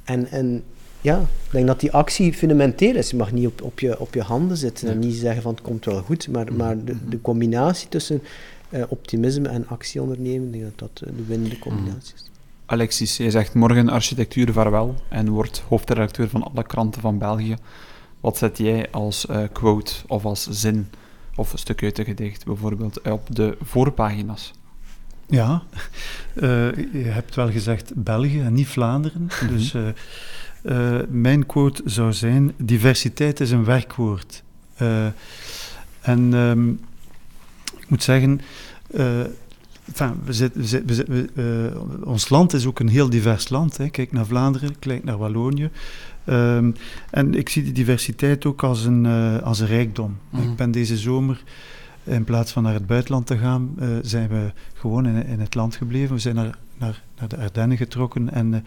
[0.05, 0.65] en, en
[1.07, 3.11] ja, ik denk dat die actie fundamenteel is.
[3.11, 5.63] Je mag niet op, op, je, op je handen zitten en niet zeggen van het
[5.63, 6.29] komt wel goed.
[6.29, 8.23] Maar, maar de, de combinatie tussen
[8.69, 12.31] eh, optimisme en actie ondernemen, ik denk dat dat eh, de winnende combinatie is.
[12.67, 17.57] Alexis, jij zegt morgen architectuur vaarwel en wordt hoofdredacteur van alle kranten van België.
[18.21, 20.89] Wat zet jij als eh, quote of als zin
[21.37, 24.53] of een stuk uit een gedicht bijvoorbeeld op de voorpagina's?
[25.27, 25.63] Ja,
[26.35, 29.29] eh, je hebt wel gezegd België en niet Vlaanderen.
[29.49, 29.89] Dus eh,
[30.67, 34.43] eh, mijn quote zou zijn: diversiteit is een werkwoord.
[34.77, 35.07] Eh,
[36.01, 36.69] en ehm,
[37.81, 38.41] ik moet zeggen,
[38.91, 39.21] eh,
[39.85, 41.09] enfin, we zit, we zit- we zit-
[42.05, 43.77] ons land is ook een heel divers land.
[43.77, 43.89] Hè.
[43.89, 45.71] Kijk naar Vlaanderen, kijk naar Wallonië.
[46.25, 46.71] Ehm,
[47.11, 49.07] en ik zie die diversiteit ook als een,
[49.43, 50.19] als een rijkdom.
[50.31, 50.43] Mhm.
[50.43, 51.43] Ik ben deze zomer
[52.05, 55.77] in plaats van naar het buitenland te gaan, zijn we gewoon in, in het land
[55.77, 56.15] gebleven.
[56.15, 58.65] We zijn naar, naar, naar de Ardennen getrokken en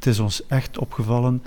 [0.00, 1.42] het is ons echt opgevallen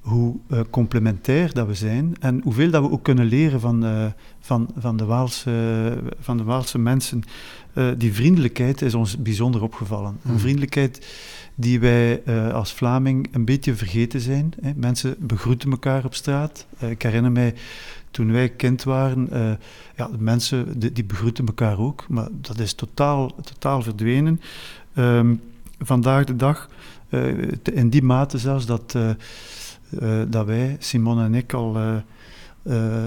[0.00, 4.06] hoe eh, complementair dat we zijn en hoeveel dat we ook kunnen leren van, eh,
[4.40, 7.22] van, van, de, Waalse, van de Waalse mensen.
[7.72, 10.18] Eh, die vriendelijkheid is ons bijzonder opgevallen.
[10.24, 10.38] Een Mhm.
[10.38, 11.06] vriendelijkheid
[11.54, 14.52] die wij als Vlaming een beetje vergeten zijn.
[14.60, 14.72] Hè.
[14.76, 16.66] Mensen begroeten elkaar op straat.
[16.78, 17.54] Ik herinner mij
[18.10, 19.28] toen wij kind waren,
[19.96, 24.40] ja, de mensen die, die begroeten elkaar ook, maar dat is totaal, totaal verdwenen.
[24.94, 25.34] Ehm,
[25.78, 26.68] vandaag de dag,
[27.72, 31.94] in die mate zelfs dat, eh, eh, dat wij, Simon en ik, al eh,
[32.62, 33.04] eh,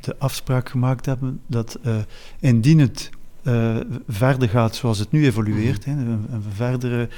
[0.00, 1.96] de afspraak gemaakt hebben dat eh,
[2.40, 3.10] indien het
[3.42, 3.76] eh,
[4.08, 7.08] verder gaat zoals het nu evolueert, een, verdere,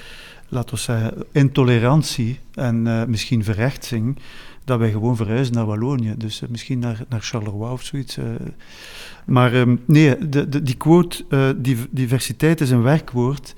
[0.49, 4.19] laten we zeggen, intolerantie en eh, misschien verrechtsing,
[4.65, 6.15] dat wij gewoon verhuizen naar Wallonië.
[6.17, 8.17] Dus eh, misschien naar, naar Charleroi of zoiets.
[8.17, 8.25] eh.
[9.27, 13.55] Maar ehm, nee, de, die quote, eh, div- diversiteit is een werkwoord,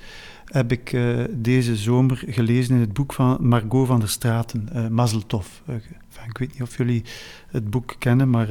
[0.47, 4.88] heb ik eh, deze zomer gelezen in het boek van Margot van der Straten, eh
[4.88, 5.47] Mazeltov.
[5.66, 5.74] Eh,
[6.28, 7.03] ik weet niet of jullie
[7.51, 8.49] het boek kennen, maar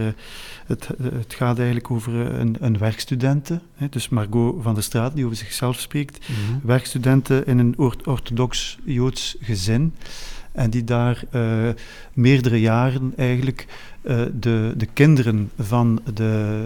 [0.66, 3.62] het, het gaat eigenlijk over een, een werkstudente.
[3.74, 6.28] Hè, dus Margot van der Straten, die over zichzelf spreekt
[6.64, 9.94] werkstudenten in een orthodox Joods gezin.
[10.52, 11.24] En die daar
[12.14, 13.68] meerdere jaren eigenlijk
[14.06, 16.62] eh, de, de kinderen van, de,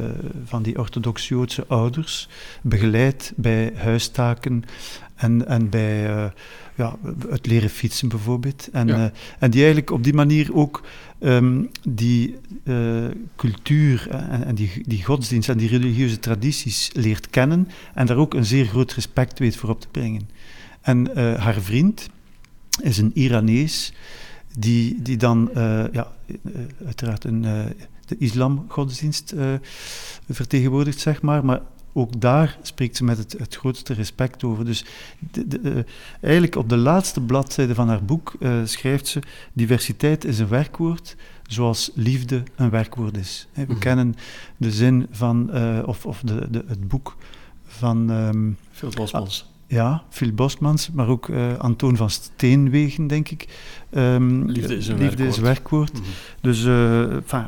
[0.46, 2.30] van die orthodox Joodse ouders
[2.62, 4.64] begeleidt bij huistaken
[5.16, 6.26] en, en bij eh,
[6.76, 6.96] ja,
[7.30, 8.70] het leren fietsen bijvoorbeeld.
[8.72, 8.96] En, Ja.
[8.96, 10.84] eh, en die eigenlijk op die manier ook
[11.20, 12.36] ehm, die
[13.36, 18.34] cultuur en, en die, die godsdienst en die religieuze tradities leert kennen en daar ook
[18.34, 20.30] een zeer groot respect weet voor op te brengen.
[20.82, 22.10] En haar vriend
[22.82, 23.94] is een Iranees
[24.58, 26.36] die, die dan eh, ja, eh,
[26.86, 27.66] uiteraard een, eh,
[28.06, 29.34] de islamgodsdienst
[30.30, 31.62] vertegenwoordigt, zeg maar, maar
[31.94, 34.66] ook daar spreekt ze met het, het grootste respect over.
[34.66, 34.86] Dus
[35.32, 35.84] de, de, uh,
[36.22, 39.22] eigenlijk op de laatste bladzijde van haar boek uh, schrijft ze:
[39.54, 41.16] diversiteit is een werkwoord,
[41.48, 43.48] zoals liefde een werkwoord is.
[43.52, 43.80] He, we mm.
[43.80, 44.16] kennen
[44.58, 47.16] de zin van, uh, of, of de, de, het boek
[47.66, 48.10] van.
[48.10, 49.49] Um, Phil Bosmans.
[49.72, 53.48] Ja, Phil Bosmans, maar ook uh, Antoon van Steenwegen, denk ik.
[53.92, 55.38] Um, liefde is een liefde werkwoord.
[55.38, 55.94] Is werkwoord.
[55.94, 56.12] Mm -hmm.
[56.42, 57.46] Dus, uh, enfin,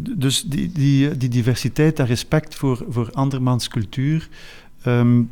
[0.00, 4.28] dus die, die, die diversiteit, dat respect voor, voor andermans cultuur.
[4.86, 5.30] Um,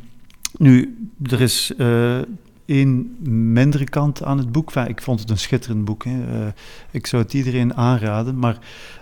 [0.57, 0.97] nu,
[1.29, 2.19] er is uh,
[2.65, 3.15] één
[3.53, 4.75] mindere kant aan het boek.
[4.75, 6.03] Ik vond het een schitterend boek.
[6.03, 6.11] Hè.
[6.11, 6.47] Uh,
[6.91, 8.39] ik zou het iedereen aanraden.
[8.39, 8.57] Maar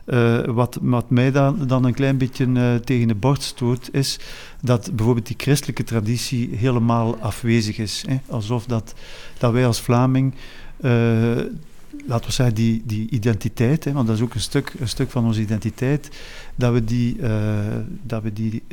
[0.06, 4.20] uh, wat, wat mij dan, dan een klein beetje tegen de borst stoot, is
[4.62, 8.04] dat bijvoorbeeld die christelijke traditie helemaal afwezig is.
[8.08, 8.20] Hè.
[8.28, 8.94] Alsof dat,
[9.38, 10.34] dat wij als Vlaming
[12.08, 15.10] laten we zeggen, die, die identiteit, hè, want dat is ook een stuk, een stuk
[15.10, 16.10] van onze identiteit,
[16.56, 17.18] dat we die,
[18.04, 18.64] dat we die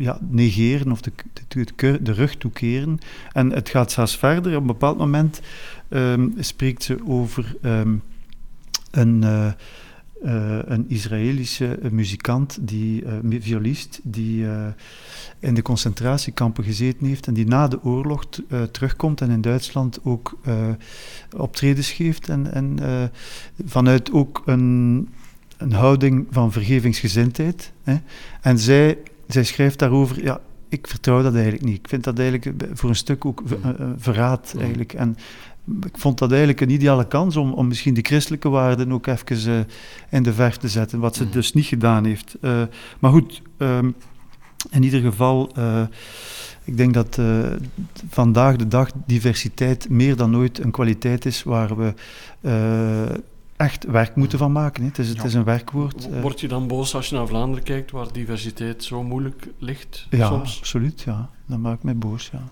[0.00, 1.12] ja, negeren of de,
[1.48, 2.98] de, de, rug toekeren.
[3.32, 4.54] En het gaat zelfs verder.
[4.54, 5.40] Op een bepaald moment
[5.88, 8.02] um, spreekt ze over um,
[8.90, 9.52] een, uh,
[10.64, 13.04] een Israëlische muzikant, die,
[13.40, 14.46] violist, die
[15.38, 18.24] in de concentratiekampen gezeten heeft en die na de oorlog
[18.70, 20.38] terugkomt en in Duitsland ook
[21.36, 22.78] optredens geeft en, en
[23.64, 25.08] vanuit ook een,
[25.56, 27.72] een houding van vergevingsgezindheid.
[27.82, 27.96] Hè.
[28.40, 28.98] En zij,
[29.32, 31.78] zij schrijft daarover, ja, ik vertrouw dat eigenlijk niet.
[31.78, 33.42] Ik vind dat eigenlijk voor een stuk ook
[33.96, 34.92] verraad eigenlijk.
[34.92, 35.16] En
[35.82, 39.48] ik vond dat eigenlijk een ideale kans om, om misschien die christelijke waarden ook even
[39.48, 39.60] uh,
[40.10, 41.30] in de verf te zetten, wat ze mm.
[41.30, 42.36] dus niet gedaan heeft.
[42.40, 42.62] Uh,
[42.98, 43.94] maar goed, um,
[44.70, 45.82] in ieder geval, uh,
[46.64, 47.18] ik denk dat
[48.10, 51.94] vandaag de dag diversiteit meer dan ooit een kwaliteit is waar we
[53.70, 54.84] echt werk moeten van maken.
[54.84, 55.14] Het, is, ja.
[55.14, 56.20] het is een werkwoord.
[56.20, 60.28] Word je dan boos als je naar Vlaanderen kijkt, waar diversiteit zo moeilijk ligt ja,
[60.28, 60.58] soms?
[60.58, 61.00] absoluut.
[61.00, 61.30] Ja.
[61.46, 62.42] Dan maak ik mij boos, ja.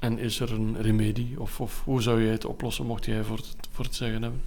[0.00, 1.40] En is er een remedie?
[1.40, 4.40] Of, of hoe zou jij het oplossen, mocht jij voor het, voor het zeggen hebben?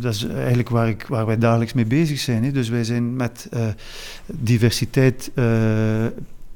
[0.00, 2.44] dat is eigenlijk waar, ik, waar wij dagelijks mee bezig zijn.
[2.44, 2.52] Hè.
[2.52, 3.68] Dus wij zijn met uh,
[4.26, 5.30] diversiteit.
[5.34, 6.06] Uh,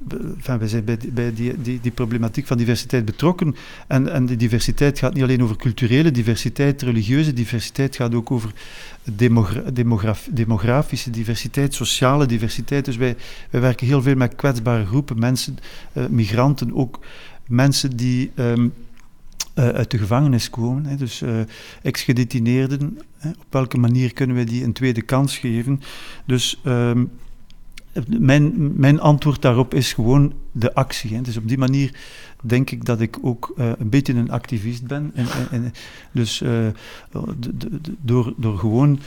[0.09, 3.55] enfin, wij zijn bij, die, die, die, problematiek van diversiteit betrokken.
[3.87, 8.53] En, en die diversiteit gaat niet alleen over culturele diversiteit, religieuze diversiteit, gaat ook over
[9.03, 12.85] demogra demograf demografische diversiteit, sociale diversiteit.
[12.85, 13.17] Dus wij,
[13.51, 15.57] wij werken heel veel met kwetsbare groepen, mensen,
[15.93, 17.01] uh, migranten, ook
[17.47, 18.31] mensen die.
[18.35, 18.73] Um,
[19.55, 20.87] uh, uit de gevangenis komen.
[20.87, 20.97] Hè.
[20.97, 21.41] Dus uh,
[21.83, 25.81] ex-gedetineerden, op welke manier kunnen we die een tweede kans geven?
[26.27, 26.91] Dus uh,
[28.07, 31.15] mijn, mijn antwoord daarop is gewoon de actie.
[31.15, 31.21] Hè.
[31.21, 31.95] Dus op die manier
[32.43, 35.11] denk ik dat ik ook uh, een beetje een activist ben.
[35.15, 35.73] En, en, en
[36.13, 36.49] dus uh,
[37.39, 39.01] de, de, door, door gewoon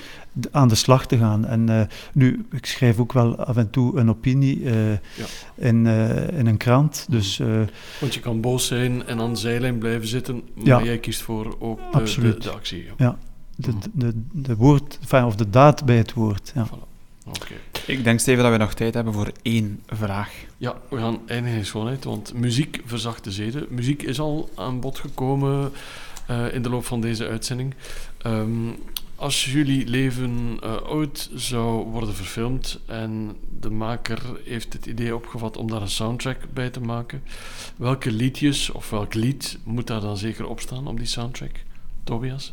[0.51, 1.45] aan de slag te gaan.
[1.45, 1.81] En uh,
[2.13, 4.99] nu, ik schrijf ook wel af en toe een opinie ja.
[5.55, 5.85] in,
[6.35, 7.05] in een krant.
[7.09, 7.41] Dus,
[7.99, 11.21] Want je kan boos zijn en aan de zijlijn blijven zitten, maar ja, jij kiest
[11.21, 12.33] voor ook de, absoluut.
[12.33, 12.83] de, de actie.
[12.83, 13.17] Ja, ja
[13.55, 16.51] de, de, de, woord, of de daad bij het woord.
[16.55, 16.67] Ja.
[16.67, 16.92] Voilà.
[17.27, 17.57] Okay.
[17.85, 20.33] Ik denk, Steven, dat we nog tijd hebben voor één vraag.
[20.57, 23.65] Ja, we gaan eindigen in schoonheid, want muziek verzacht de zeden.
[23.69, 25.71] Muziek is al aan bod gekomen
[26.29, 27.73] uh, in de loop van deze uitzending.
[28.25, 28.75] Um,
[29.15, 35.57] als jullie leven uh, ooit zou worden verfilmd en de maker heeft het idee opgevat
[35.57, 37.23] om daar een soundtrack bij te maken,
[37.75, 41.51] welke liedjes of welk lied moet daar dan zeker op staan op die soundtrack?
[42.03, 42.51] Tobias?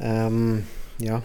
[0.00, 0.64] Um,
[0.96, 1.22] ja,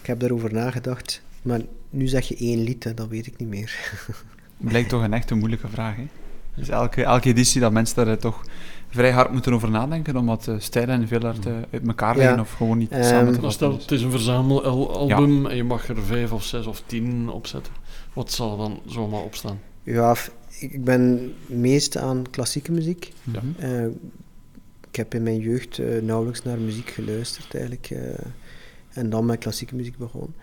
[0.00, 1.22] ik heb daarover nagedacht.
[1.42, 1.60] Maar
[1.90, 3.98] nu zeg je één lied, hè, dat weet ik niet meer.
[4.56, 5.96] Blijkt toch een echt een moeilijke vraag.
[5.96, 6.06] Hè?
[6.54, 8.44] Dus elke, elke editie dat mensen daar toch
[8.88, 12.34] vrij hard moeten over nadenken, omdat uh, stijlen en veel hard uh, uit elkaar liggen
[12.34, 12.40] ja.
[12.40, 13.72] of gewoon niet um, samen te vatten.
[13.72, 15.48] Het is een verzamelalbum ja.
[15.48, 17.72] en je mag er vijf of zes of tien op zetten.
[18.12, 19.60] Wat zal er dan zomaar opstaan?
[19.82, 20.16] Ja,
[20.58, 23.12] ik ben meest aan klassieke muziek.
[23.22, 23.68] Ja.
[23.68, 23.86] Uh,
[24.90, 27.90] ik heb in mijn jeugd nauwelijks naar muziek geluisterd eigenlijk.
[28.96, 30.34] En dan met klassieke muziek begonnen.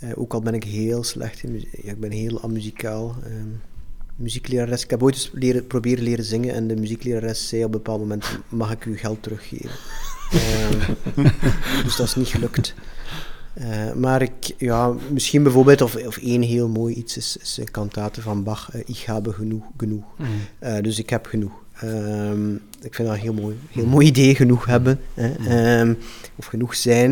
[0.00, 1.82] Uh, ook al ben ik heel slecht in muziek.
[1.82, 3.16] Ja, ik ben heel amuzikaal.
[3.26, 3.60] Um,
[4.16, 4.84] muzieklerares.
[4.84, 8.00] Ik heb ooit eens leren, proberen leren zingen en de muzieklerares zei op een bepaald
[8.00, 9.70] moment: Mag ik u geld teruggeven?
[11.14, 11.24] um,
[11.84, 12.74] dus dat is niet gelukt.
[13.58, 17.70] Uh, maar ik, ja, misschien bijvoorbeeld, of, of één heel mooi iets is, is een
[17.70, 19.64] kantate van Bach: uh, Ik heb genoeg.
[19.76, 20.04] genoeg.
[20.18, 20.26] Mm.
[20.60, 21.64] Uh, dus ik heb genoeg.
[21.84, 25.00] Um, ik vind dat een heel mooi, heel mooi idee, genoeg hebben.
[25.14, 25.98] Hè, um,
[26.36, 27.10] of genoeg zijn.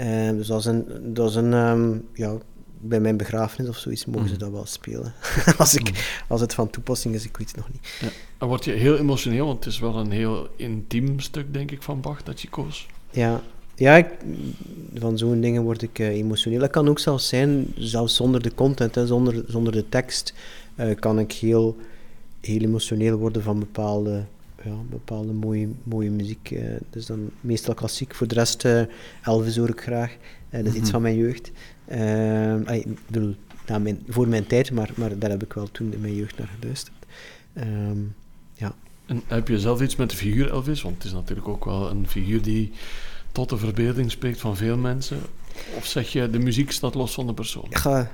[0.00, 0.84] Um, dus dat is een,
[1.14, 2.36] dat is een ja,
[2.80, 5.14] bij mijn begrafenis of zoiets mogen ze dat wel spelen.
[5.58, 7.88] als, ik, als het van toepassing is, ik weet het nog niet.
[8.00, 8.08] Ja.
[8.38, 11.82] Dan word je heel emotioneel, want het is wel een heel intiem stuk, denk ik,
[11.82, 12.86] van Bach dat je koos.
[13.10, 13.42] Ja,
[13.74, 14.06] ja, ik,
[14.94, 16.60] van zo'n dingen word ik uh, emotioneel.
[16.60, 20.34] Dat kan ook zelfs zijn, zelfs zonder de content, hè, zonder, zonder de tekst,
[20.76, 21.76] uh, kan ik heel,
[22.46, 24.24] heel emotioneel worden van bepaalde,
[24.64, 26.50] ja, bepaalde mooie, mooie muziek.
[26.50, 28.14] Uh, dus dan meestal klassiek.
[28.14, 28.64] Voor de rest,
[29.22, 30.16] Elvis hoor ik graag.
[30.50, 30.76] dat is mm -hmm.
[30.76, 30.90] iets mhm.
[30.90, 31.46] van mijn jeugd.
[32.86, 33.34] ik bedoel,
[33.80, 36.50] mijn, voor mijn tijd, maar, maar daar heb ik wel toen in mijn jeugd naar
[36.60, 36.96] geluisterd.
[37.54, 38.14] Um,
[38.52, 38.74] ja.
[39.06, 40.82] En heb je zelf iets met de figuur Elvis?
[40.82, 42.72] Want het is natuurlijk ook wel een figuur die
[43.32, 45.18] tot de verbeelding spreekt van veel mensen?
[45.76, 47.66] Of zeg je, de muziek staat los van de persoon?
[47.68, 48.12] Ja,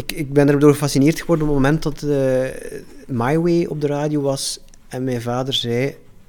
[0.00, 2.46] ik, ik ben erdoor gefascineerd geworden op het moment dat uh,
[3.06, 5.86] My Way op de radio was en mijn vader zei,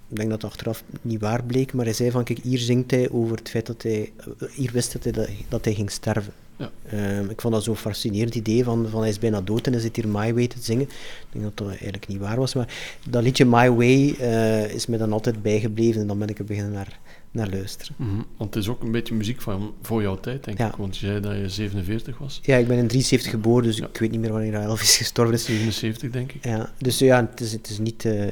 [0.10, 2.92] ik denk dat het achteraf niet waar bleek, maar hij zei van, kijk, hier zingt
[2.92, 4.12] hij over het feit dat hij,
[4.54, 6.34] hier wist dat hij, dat hij ging sterven.
[6.56, 6.72] Ja.
[7.20, 9.82] Um, ik vond dat zo'n fascinerend idee van, van hij is bijna dood en hij
[9.82, 10.86] zit hier My Way te zingen.
[10.86, 14.86] Ik denk dat dat eigenlijk niet waar was, maar dat liedje My Way uh, is
[14.86, 17.00] me dan altijd bijgebleven en dan ben ik er beginnen naar,
[17.32, 17.96] naar luisteren.
[17.98, 18.26] Mm -hmm.
[18.38, 20.76] Want het is ook een beetje muziek van voor jouw tijd, denk ik.
[20.76, 22.40] Want je zei dat je 47 was.
[22.44, 25.46] Ja, ik ben in 73 geboren, dus ik weet niet meer wanneer Elvis gestorven is.
[25.46, 26.46] 77, denk ik.
[26.46, 28.24] Ja, dus ja, het is, het is niet uh,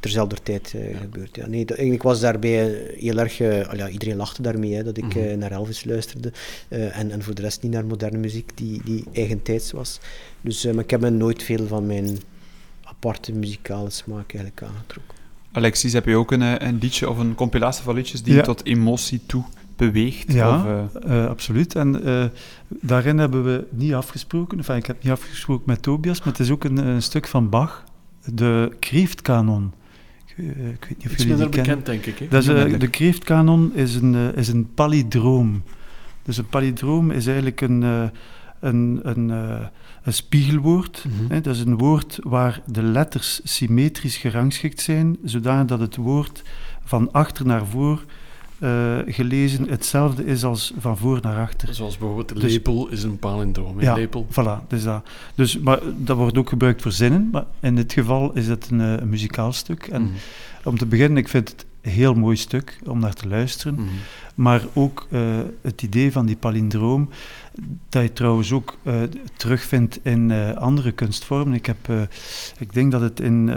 [0.00, 0.98] terzelfde tijd uh, ja.
[0.98, 1.36] gebeurd.
[1.36, 1.46] Ja.
[1.46, 3.40] Nee, eigenlijk was daarbij heel erg...
[3.40, 5.38] Uh, ja, iedereen lachte daarmee, hè, dat ik mm -hmm.
[5.38, 6.32] naar Elvis luisterde.
[6.68, 10.00] en, en voor de rest niet naar moderne muziek, die, die eigentijds was.
[10.40, 12.18] Dus maar ik heb me nooit veel van mijn
[12.82, 15.21] aparte muzikale smaak eigenlijk aangetrokken.
[15.52, 18.64] Alexis, heb je ook een, eh, een liedje of een compilatie van liedjes die tot
[18.64, 19.44] emotie toe
[19.76, 20.32] beweegt?
[20.32, 21.10] Ja, of, uh...
[21.10, 21.74] uh, absoluut.
[21.74, 22.24] En uh,
[22.68, 26.50] daarin hebben we niet afgesproken, enfin, ik heb niet afgesproken met Tobias, maar het is
[26.50, 27.84] ook een, een stuk van Bach,
[28.24, 29.72] de Kreeftkanon.
[30.26, 32.18] Ik, ik weet niet of jullie die bekend, denk ik.
[32.18, 32.28] Hè?
[32.28, 35.62] Dat is, de Kreeftkanon is een, is een palindroom.
[36.22, 38.10] Dus een palindroom is eigenlijk een,
[38.62, 39.30] een, een
[40.02, 41.04] een spiegelwoord.
[41.08, 41.32] Mhm.
[41.32, 46.42] hè, dat is een woord waar de letters symmetrisch gerangschikt zijn, zodat het woord
[46.84, 48.04] van achter naar voor
[48.58, 51.74] uh, gelezen hetzelfde is als van voor naar achter.
[51.74, 53.80] Zoals bijvoorbeeld dus, lepel is een palindroom.
[53.80, 54.26] Ja, lepel.
[54.30, 54.66] voilà.
[54.68, 55.04] Dus dat.
[55.34, 58.80] Dus, maar dat wordt ook gebruikt voor zinnen, maar in dit geval is het een,
[58.80, 59.86] eh, een muzikaal stuk.
[59.86, 60.12] En mm.
[60.64, 63.74] om te beginnen, ik vind het heel mooi stuk om naar te luisteren.
[63.74, 63.88] Mm.
[64.34, 67.08] Maar ook uh, het idee van die palindroom,
[67.88, 69.02] dat je trouwens ook uh,
[69.36, 71.54] terugvindt in uh, andere kunstvormen.
[71.54, 72.08] Ik, heb,
[72.58, 73.50] ik denk dat het in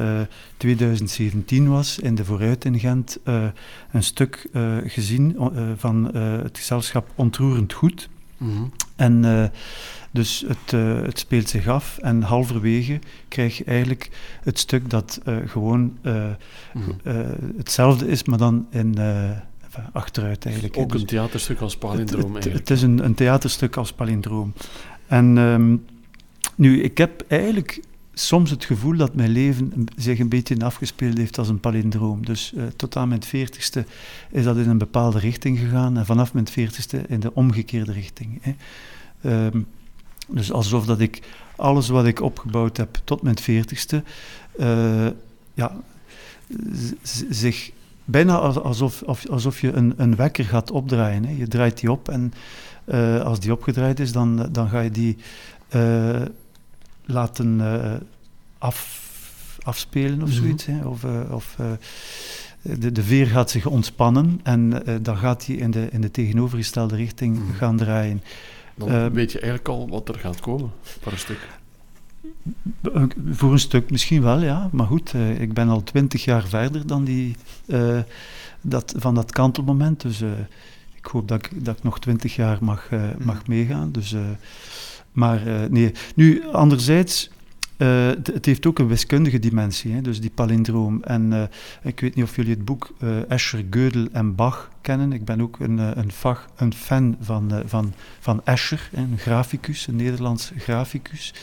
[0.57, 3.19] 2017 was, in de Vooruit in Gent,
[3.91, 4.49] een stuk
[4.85, 5.35] gezien
[5.77, 8.09] van het gezelschap Ontroerend Goed.
[8.37, 8.71] Mm.
[8.95, 9.51] En
[10.15, 14.09] dus het, uh, het, speelt zich af en halverwege krijg je eigenlijk
[14.43, 16.25] het stuk dat uh, gewoon uh,
[16.73, 16.83] mm.
[17.57, 18.97] hetzelfde is, maar dan in
[19.91, 20.77] achteruit eigenlijk.
[20.77, 24.53] Ook dus een theaterstuk als palindroom het, het, het is een, een, theaterstuk als palindroom.
[25.07, 25.85] En um,
[26.55, 27.81] nu, ik heb eigenlijk
[28.13, 32.25] soms het gevoel dat mijn leven zich een beetje afgespeeld heeft als een palindroom.
[32.25, 33.85] Dus uh, tot aan mijn veertigste
[34.31, 38.41] is dat in een bepaalde richting gegaan en vanaf mijn veertigste in de omgekeerde richting.
[38.41, 38.55] Hè.
[39.45, 39.67] Um,
[40.27, 41.21] dus alsof dat ik
[41.55, 44.03] alles wat ik opgebouwd heb tot mijn veertigste,
[44.59, 45.07] uh,
[45.53, 45.71] ja,
[47.29, 47.71] zich
[48.05, 51.25] bijna alsof, alsof je een, een wekker gaat opdraaien.
[51.25, 51.35] Hè.
[51.37, 52.33] Je draait die op en
[52.85, 55.17] uh, als die opgedraaid is, dan, dan ga je die
[55.75, 56.21] uh,
[57.05, 57.61] laten
[58.57, 59.03] af,
[59.63, 60.37] afspelen of mhm.
[60.37, 60.65] zoiets.
[60.65, 60.85] Hè.
[60.85, 61.55] Of, of
[62.61, 66.95] de, de veer gaat zich ontspannen en dan gaat die in de, in de tegenovergestelde
[66.95, 68.21] richting mm gaan draaien.
[68.75, 71.47] Dan uh, weet je eigenlijk al wat er gaat komen voor een stuk.
[73.29, 74.69] Voor een stuk misschien wel, ja.
[74.71, 77.35] Maar goed, uh, ik ben al twintig jaar verder dan die,
[77.65, 77.99] uh,
[78.61, 80.01] dat, van dat kantelmoment.
[80.01, 80.21] Dus
[80.95, 83.43] ik hoop dat ik, dat ik nog twintig jaar mag, mag mm.
[83.45, 83.91] meegaan.
[83.91, 84.15] Dus,
[85.11, 85.91] maar nee.
[86.15, 87.29] Nu, anderzijds
[87.77, 91.03] uh, het heeft ook een wiskundige dimensie, hè, dus die palindroom.
[91.03, 91.43] En uh,
[91.83, 95.13] ik weet niet of jullie het boek uh, Escher, Gödel en Bach kennen.
[95.13, 96.11] Ik ben ook een, een,
[96.55, 101.33] een fan van, van, van Escher, een graficus, een Nederlands graficus,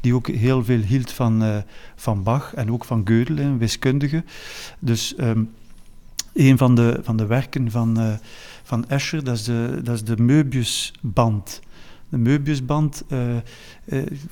[0.00, 1.62] die ook heel veel hield van,
[1.96, 4.24] van Bach en ook van Gödel, een wiskundige.
[4.78, 5.50] Dus um,
[6.34, 8.18] een van de, van de werken van,
[8.62, 11.60] van Escher, dat is de, dat is de Möbiusband.
[12.08, 13.04] De Möbiusband,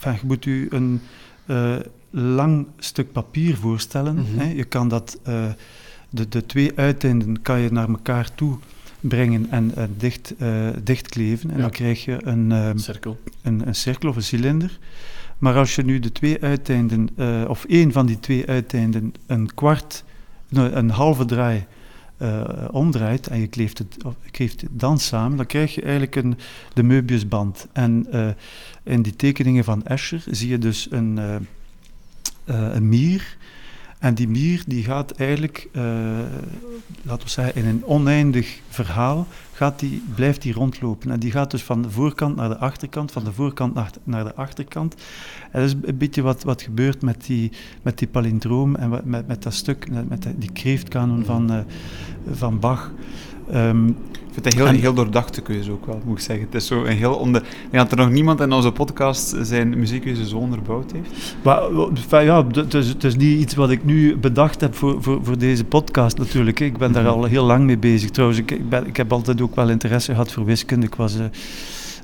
[0.03, 1.01] je moet u een
[1.47, 1.77] uh,
[2.11, 4.15] lang stuk papier voorstellen.
[4.15, 4.39] Mhm.
[4.39, 4.53] hè.
[4.53, 5.45] Je kan dat, uh,
[6.11, 8.59] de, de twee uiteinden kan je naar elkaar toe
[9.01, 10.35] brengen en uh, dicht,
[10.85, 11.51] dichtkleven.
[11.51, 13.19] En dan krijg je een, cirkel.
[13.43, 14.79] Een, een, cirkel of een cilinder.
[15.39, 17.09] Maar als je nu de twee uiteinden,
[17.49, 20.05] of één van die twee uiteinden, een kwart,
[20.51, 21.67] een halve draai
[22.19, 26.37] uh, omdraait en je kleeft het, dan samen, dan krijg je eigenlijk een,
[26.73, 27.67] de Möbiusband.
[27.73, 28.29] En uh,
[28.83, 31.35] in die tekeningen van Escher zie je dus een, uh,
[32.75, 33.36] een mier
[33.99, 35.83] En die mier die gaat eigenlijk, uh,
[37.03, 41.11] laten we zeggen, in een oneindig verhaal gaat die, blijft die rondlopen.
[41.11, 43.75] En die gaat dus van de voorkant naar de achterkant, van de voorkant
[44.05, 44.95] naar, de achterkant.
[45.51, 47.53] En dat is een beetje wat, wat gebeurt met die,
[47.83, 51.59] met die palindroom en met, met dat stuk, met die kreeftkanon van, uh,
[52.33, 52.93] van Bach.
[53.55, 56.45] Um, ik vind het een heel, heel doordachte keuze ook wel, moet ik zeggen.
[56.45, 57.43] Het is zo een heel onder...
[57.43, 61.37] Ik denk dat er nog niemand in onze podcast zijn muziekkeuze zo onderbouwd heeft.
[61.43, 65.25] Maar ja, het is, het is niet iets wat ik nu bedacht heb voor, voor,
[65.25, 66.61] voor deze podcast natuurlijk.
[66.61, 67.13] Ik ben daar mhm.
[67.13, 68.11] al heel lang mee bezig.
[68.11, 70.87] Trouwens, ik, ik, ben, ik heb altijd ook wel interesse gehad voor wiskunde.
[70.87, 71.17] Ik was...
[71.17, 71.25] Uh,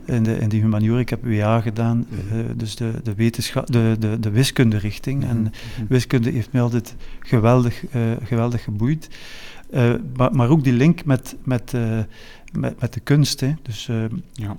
[0.04, 1.00] in de, in de humaniora.
[1.00, 5.24] Ik heb WA gedaan, uh, dus de, de, wetenschap, de, de, de wiskunde-richting.
[5.24, 5.86] En mhm.
[5.88, 9.08] wiskunde heeft mij altijd geweldig, uh, geweldig geboeid.
[9.72, 11.98] Uh, maar, maar, ook die link met, met, uh,
[12.52, 13.40] met, met, de kunst.
[13.40, 13.52] Hè.
[13.62, 14.56] Dus, uh, ja.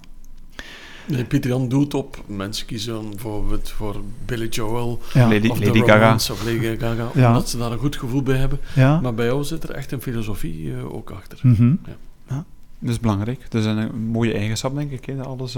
[1.07, 2.23] Nee, Pieter Jan doet op.
[2.25, 5.27] Mensen kiezen bijvoorbeeld voor Billy Joel ja.
[5.29, 6.13] Lady, of Lady Gaga.
[6.13, 7.27] Of Lady Gaga, ja.
[7.27, 8.59] omdat ze daar een goed gevoel bij hebben.
[8.75, 8.99] Ja.
[8.99, 11.39] Maar bij jou zit er echt een filosofie ook achter.
[11.41, 11.79] Mm -hmm.
[12.27, 12.45] ja.
[12.79, 13.45] Dat is belangrijk.
[13.49, 15.05] Dat is een, mooie eigenschap, denk ik.
[15.05, 15.55] Hè, dat alles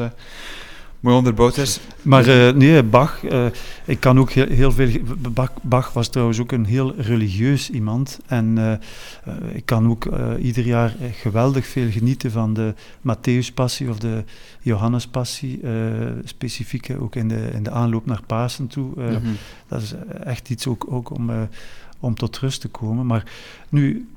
[0.99, 1.80] mooi onderbouwd is.
[2.01, 3.45] Maar uh, nee, Bach, uh,
[3.85, 4.89] ik kan ook heel, heel veel...
[5.34, 8.19] Bach, Bach, was trouwens ook een heel religieus iemand.
[8.26, 8.73] En uh,
[9.53, 10.07] ik kan ook
[10.39, 14.23] ieder jaar geweldig veel genieten van de Matthäuspassie of de
[14.61, 15.59] Johannespassie.
[16.23, 18.91] specifiek ook in de, in de aanloop naar Pasen toe.
[18.95, 19.38] Mm -hmm.
[19.67, 19.93] Dat is
[20.23, 21.31] echt iets ook, ook om,
[21.99, 23.05] om tot rust te komen.
[23.05, 23.31] Maar
[23.69, 24.07] nu...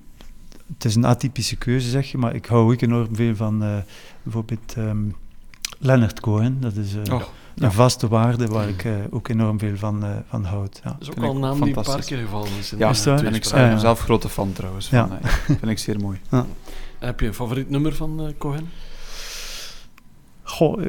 [0.73, 3.83] Het is een atypische keuze, zeg je, maar ik hou ook enorm veel van
[4.23, 4.75] bijvoorbeeld...
[4.79, 5.15] Um,
[5.79, 7.23] Leonard Cohen, dat is uh, oh,
[7.55, 10.81] een vaste waarde waar ik uh, ook enorm veel van, uh, van houd.
[10.85, 10.91] Ja.
[10.91, 12.73] Dat is ook al een naam die een paar keer gevallen is.
[12.73, 14.89] In ja, daar ben ik zelf, zelf grote fan trouwens.
[14.89, 15.19] Van, ja.
[15.47, 16.21] vind ik zeer mooi.
[16.31, 16.47] Ja.
[16.99, 18.69] Heb je een favoriet nummer van Cohen?
[20.43, 20.85] Goh,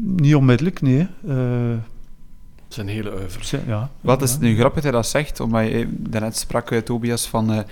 [0.00, 1.08] niet onmiddellijk, nee.
[2.68, 3.54] zijn hele oeuvres.
[3.66, 7.64] Ja, Wat is nu grappig dat je dat zegt, omdat je daarnet sprak, Tobias, van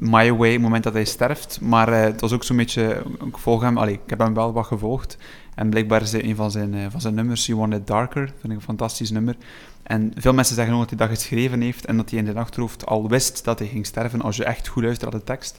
[0.00, 1.60] My Way, het moment dat hij sterft.
[1.60, 4.52] Maar uh, het was ook zo'n beetje, ik volg hem, allee, ik heb hem wel
[4.52, 5.16] wat gevolgd.
[5.54, 8.52] En blijkbaar is een van zijn, uh, van zijn nummers, You Want It Darker, vind
[8.52, 9.36] ik een fantastisch nummer.
[9.82, 12.36] En veel mensen zeggen ook dat hij dat geschreven heeft en dat hij in zijn
[12.36, 14.22] achterhoofd al wist dat hij ging sterven.
[14.22, 15.58] Als je echt goed luistert naar de tekst,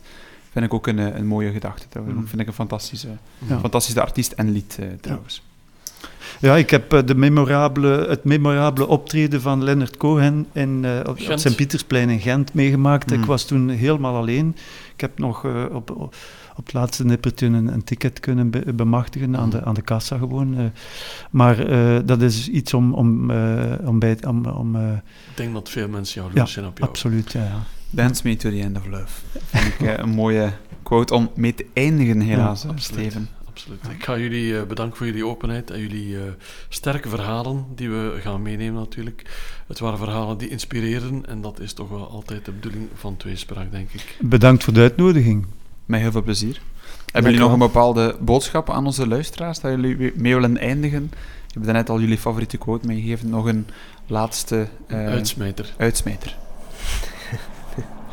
[0.52, 2.20] vind ik ook een, eh, een mooie gedachte trouwens.
[2.20, 2.28] Mm.
[2.28, 3.08] Vind ik een fantastische,
[3.38, 3.60] ja.
[3.60, 5.44] fantastische artiest en lied uh, trouwens.
[6.40, 11.20] Ja, ik heb uh, de memorabele, het memorabele optreden van Leonard Cohen in, uh, op,
[11.20, 13.12] Sint-Pietersplein in Gent meegemaakt.
[13.12, 13.26] Ik mm.
[13.26, 14.56] was toen helemaal alleen.
[14.94, 16.16] Ik heb nog uh, op, op,
[16.56, 19.64] het laatste nippertje een, een ticket kunnen be bemachtigen aan, de, mm.
[19.64, 20.72] aan de kassa gewoon.
[21.32, 21.65] maar
[22.06, 23.32] dat is iets om, om,
[23.86, 24.18] om bij...
[24.28, 25.02] Om, om, ik
[25.36, 26.90] denk dat veel mensen jou ja, zijn op jou.
[26.90, 27.64] absoluut, ja, ja.
[27.90, 29.22] Dance me to the end of love.
[29.45, 30.53] Vind ik een mooie
[30.84, 33.98] quote om mee te eindigen helaas, ja, Steven absoluut.
[33.98, 36.22] Ik ga jullie uh, bedanken voor jullie openheid en jullie uh,
[36.69, 39.26] sterke verhalen die we gaan meenemen natuurlijk.
[39.68, 43.72] Het waren verhalen die inspireren en dat is toch wel altijd de bedoeling van Tweespraak,
[43.72, 44.18] denk ik.
[44.19, 45.45] Bedankt voor de uitnodiging.
[45.92, 46.62] Met heel veel plezier.
[47.12, 51.12] Hebben jullie nog een bepaalde boodschap aan onze luisteraars dat jullie mee willen eindigen?
[51.48, 53.30] Je hebt net al jullie favoriete quote meegegeven.
[53.30, 53.68] Nog een
[54.08, 54.68] laatste...
[54.88, 55.74] Uh, uitsmijter.
[55.78, 56.36] Uitsmijter.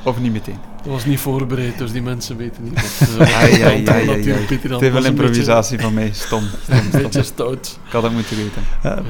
[0.02, 0.58] Of niet meteen?
[0.76, 4.22] Dat was niet voorbereid, dus die mensen weten niet wat uh, ai, ai, ai,
[4.58, 6.42] Te veel improvisatie van mij, stom.
[6.42, 6.94] stom, stom.
[6.94, 7.78] Een beetje stout.
[7.86, 8.62] Ik had dat moeten weten.
[8.82, 9.02] ja.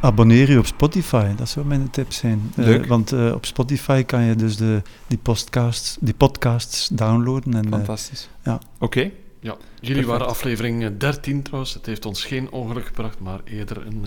[0.00, 2.52] Abonneer je op Spotify, dat zou mijn tip zijn.
[2.56, 7.54] Uh, want uh, op Spotify kan je dus de, die, podcasts, die podcasts downloaden.
[7.54, 8.28] En, Fantastisch.
[8.44, 8.54] ja.
[8.54, 8.84] Oké.
[8.84, 9.12] Okay.
[9.40, 10.06] Ja, jullie Perfect.
[10.06, 11.74] waren aflevering 13 trouwens.
[11.74, 14.04] Het heeft ons geen ongeluk gebracht, maar eerder een,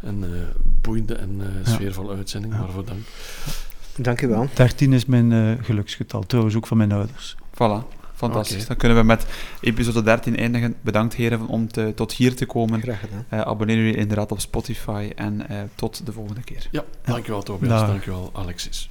[0.00, 0.46] een, een
[0.80, 2.54] boeiende en sfeervolle uitzending.
[2.54, 2.60] Ja.
[2.60, 3.00] Waarvoor dank.
[3.96, 4.48] Dank u wel.
[4.54, 7.36] 13 is mijn uh, geluksgetal, trouwens ook van mijn ouders.
[7.54, 8.54] Voilà, fantastisch.
[8.54, 8.66] Okay.
[8.66, 9.26] Dan kunnen we met
[9.60, 10.74] episode 13 eindigen.
[10.80, 12.80] Bedankt heren om te, tot hier te komen.
[12.80, 13.24] Graag gedaan.
[13.32, 16.68] Uh, abonneer jullie inderdaad op Spotify en uh, tot de volgende keer.
[16.70, 18.90] Ja, dankjewel Tobias, dankjewel Alexis.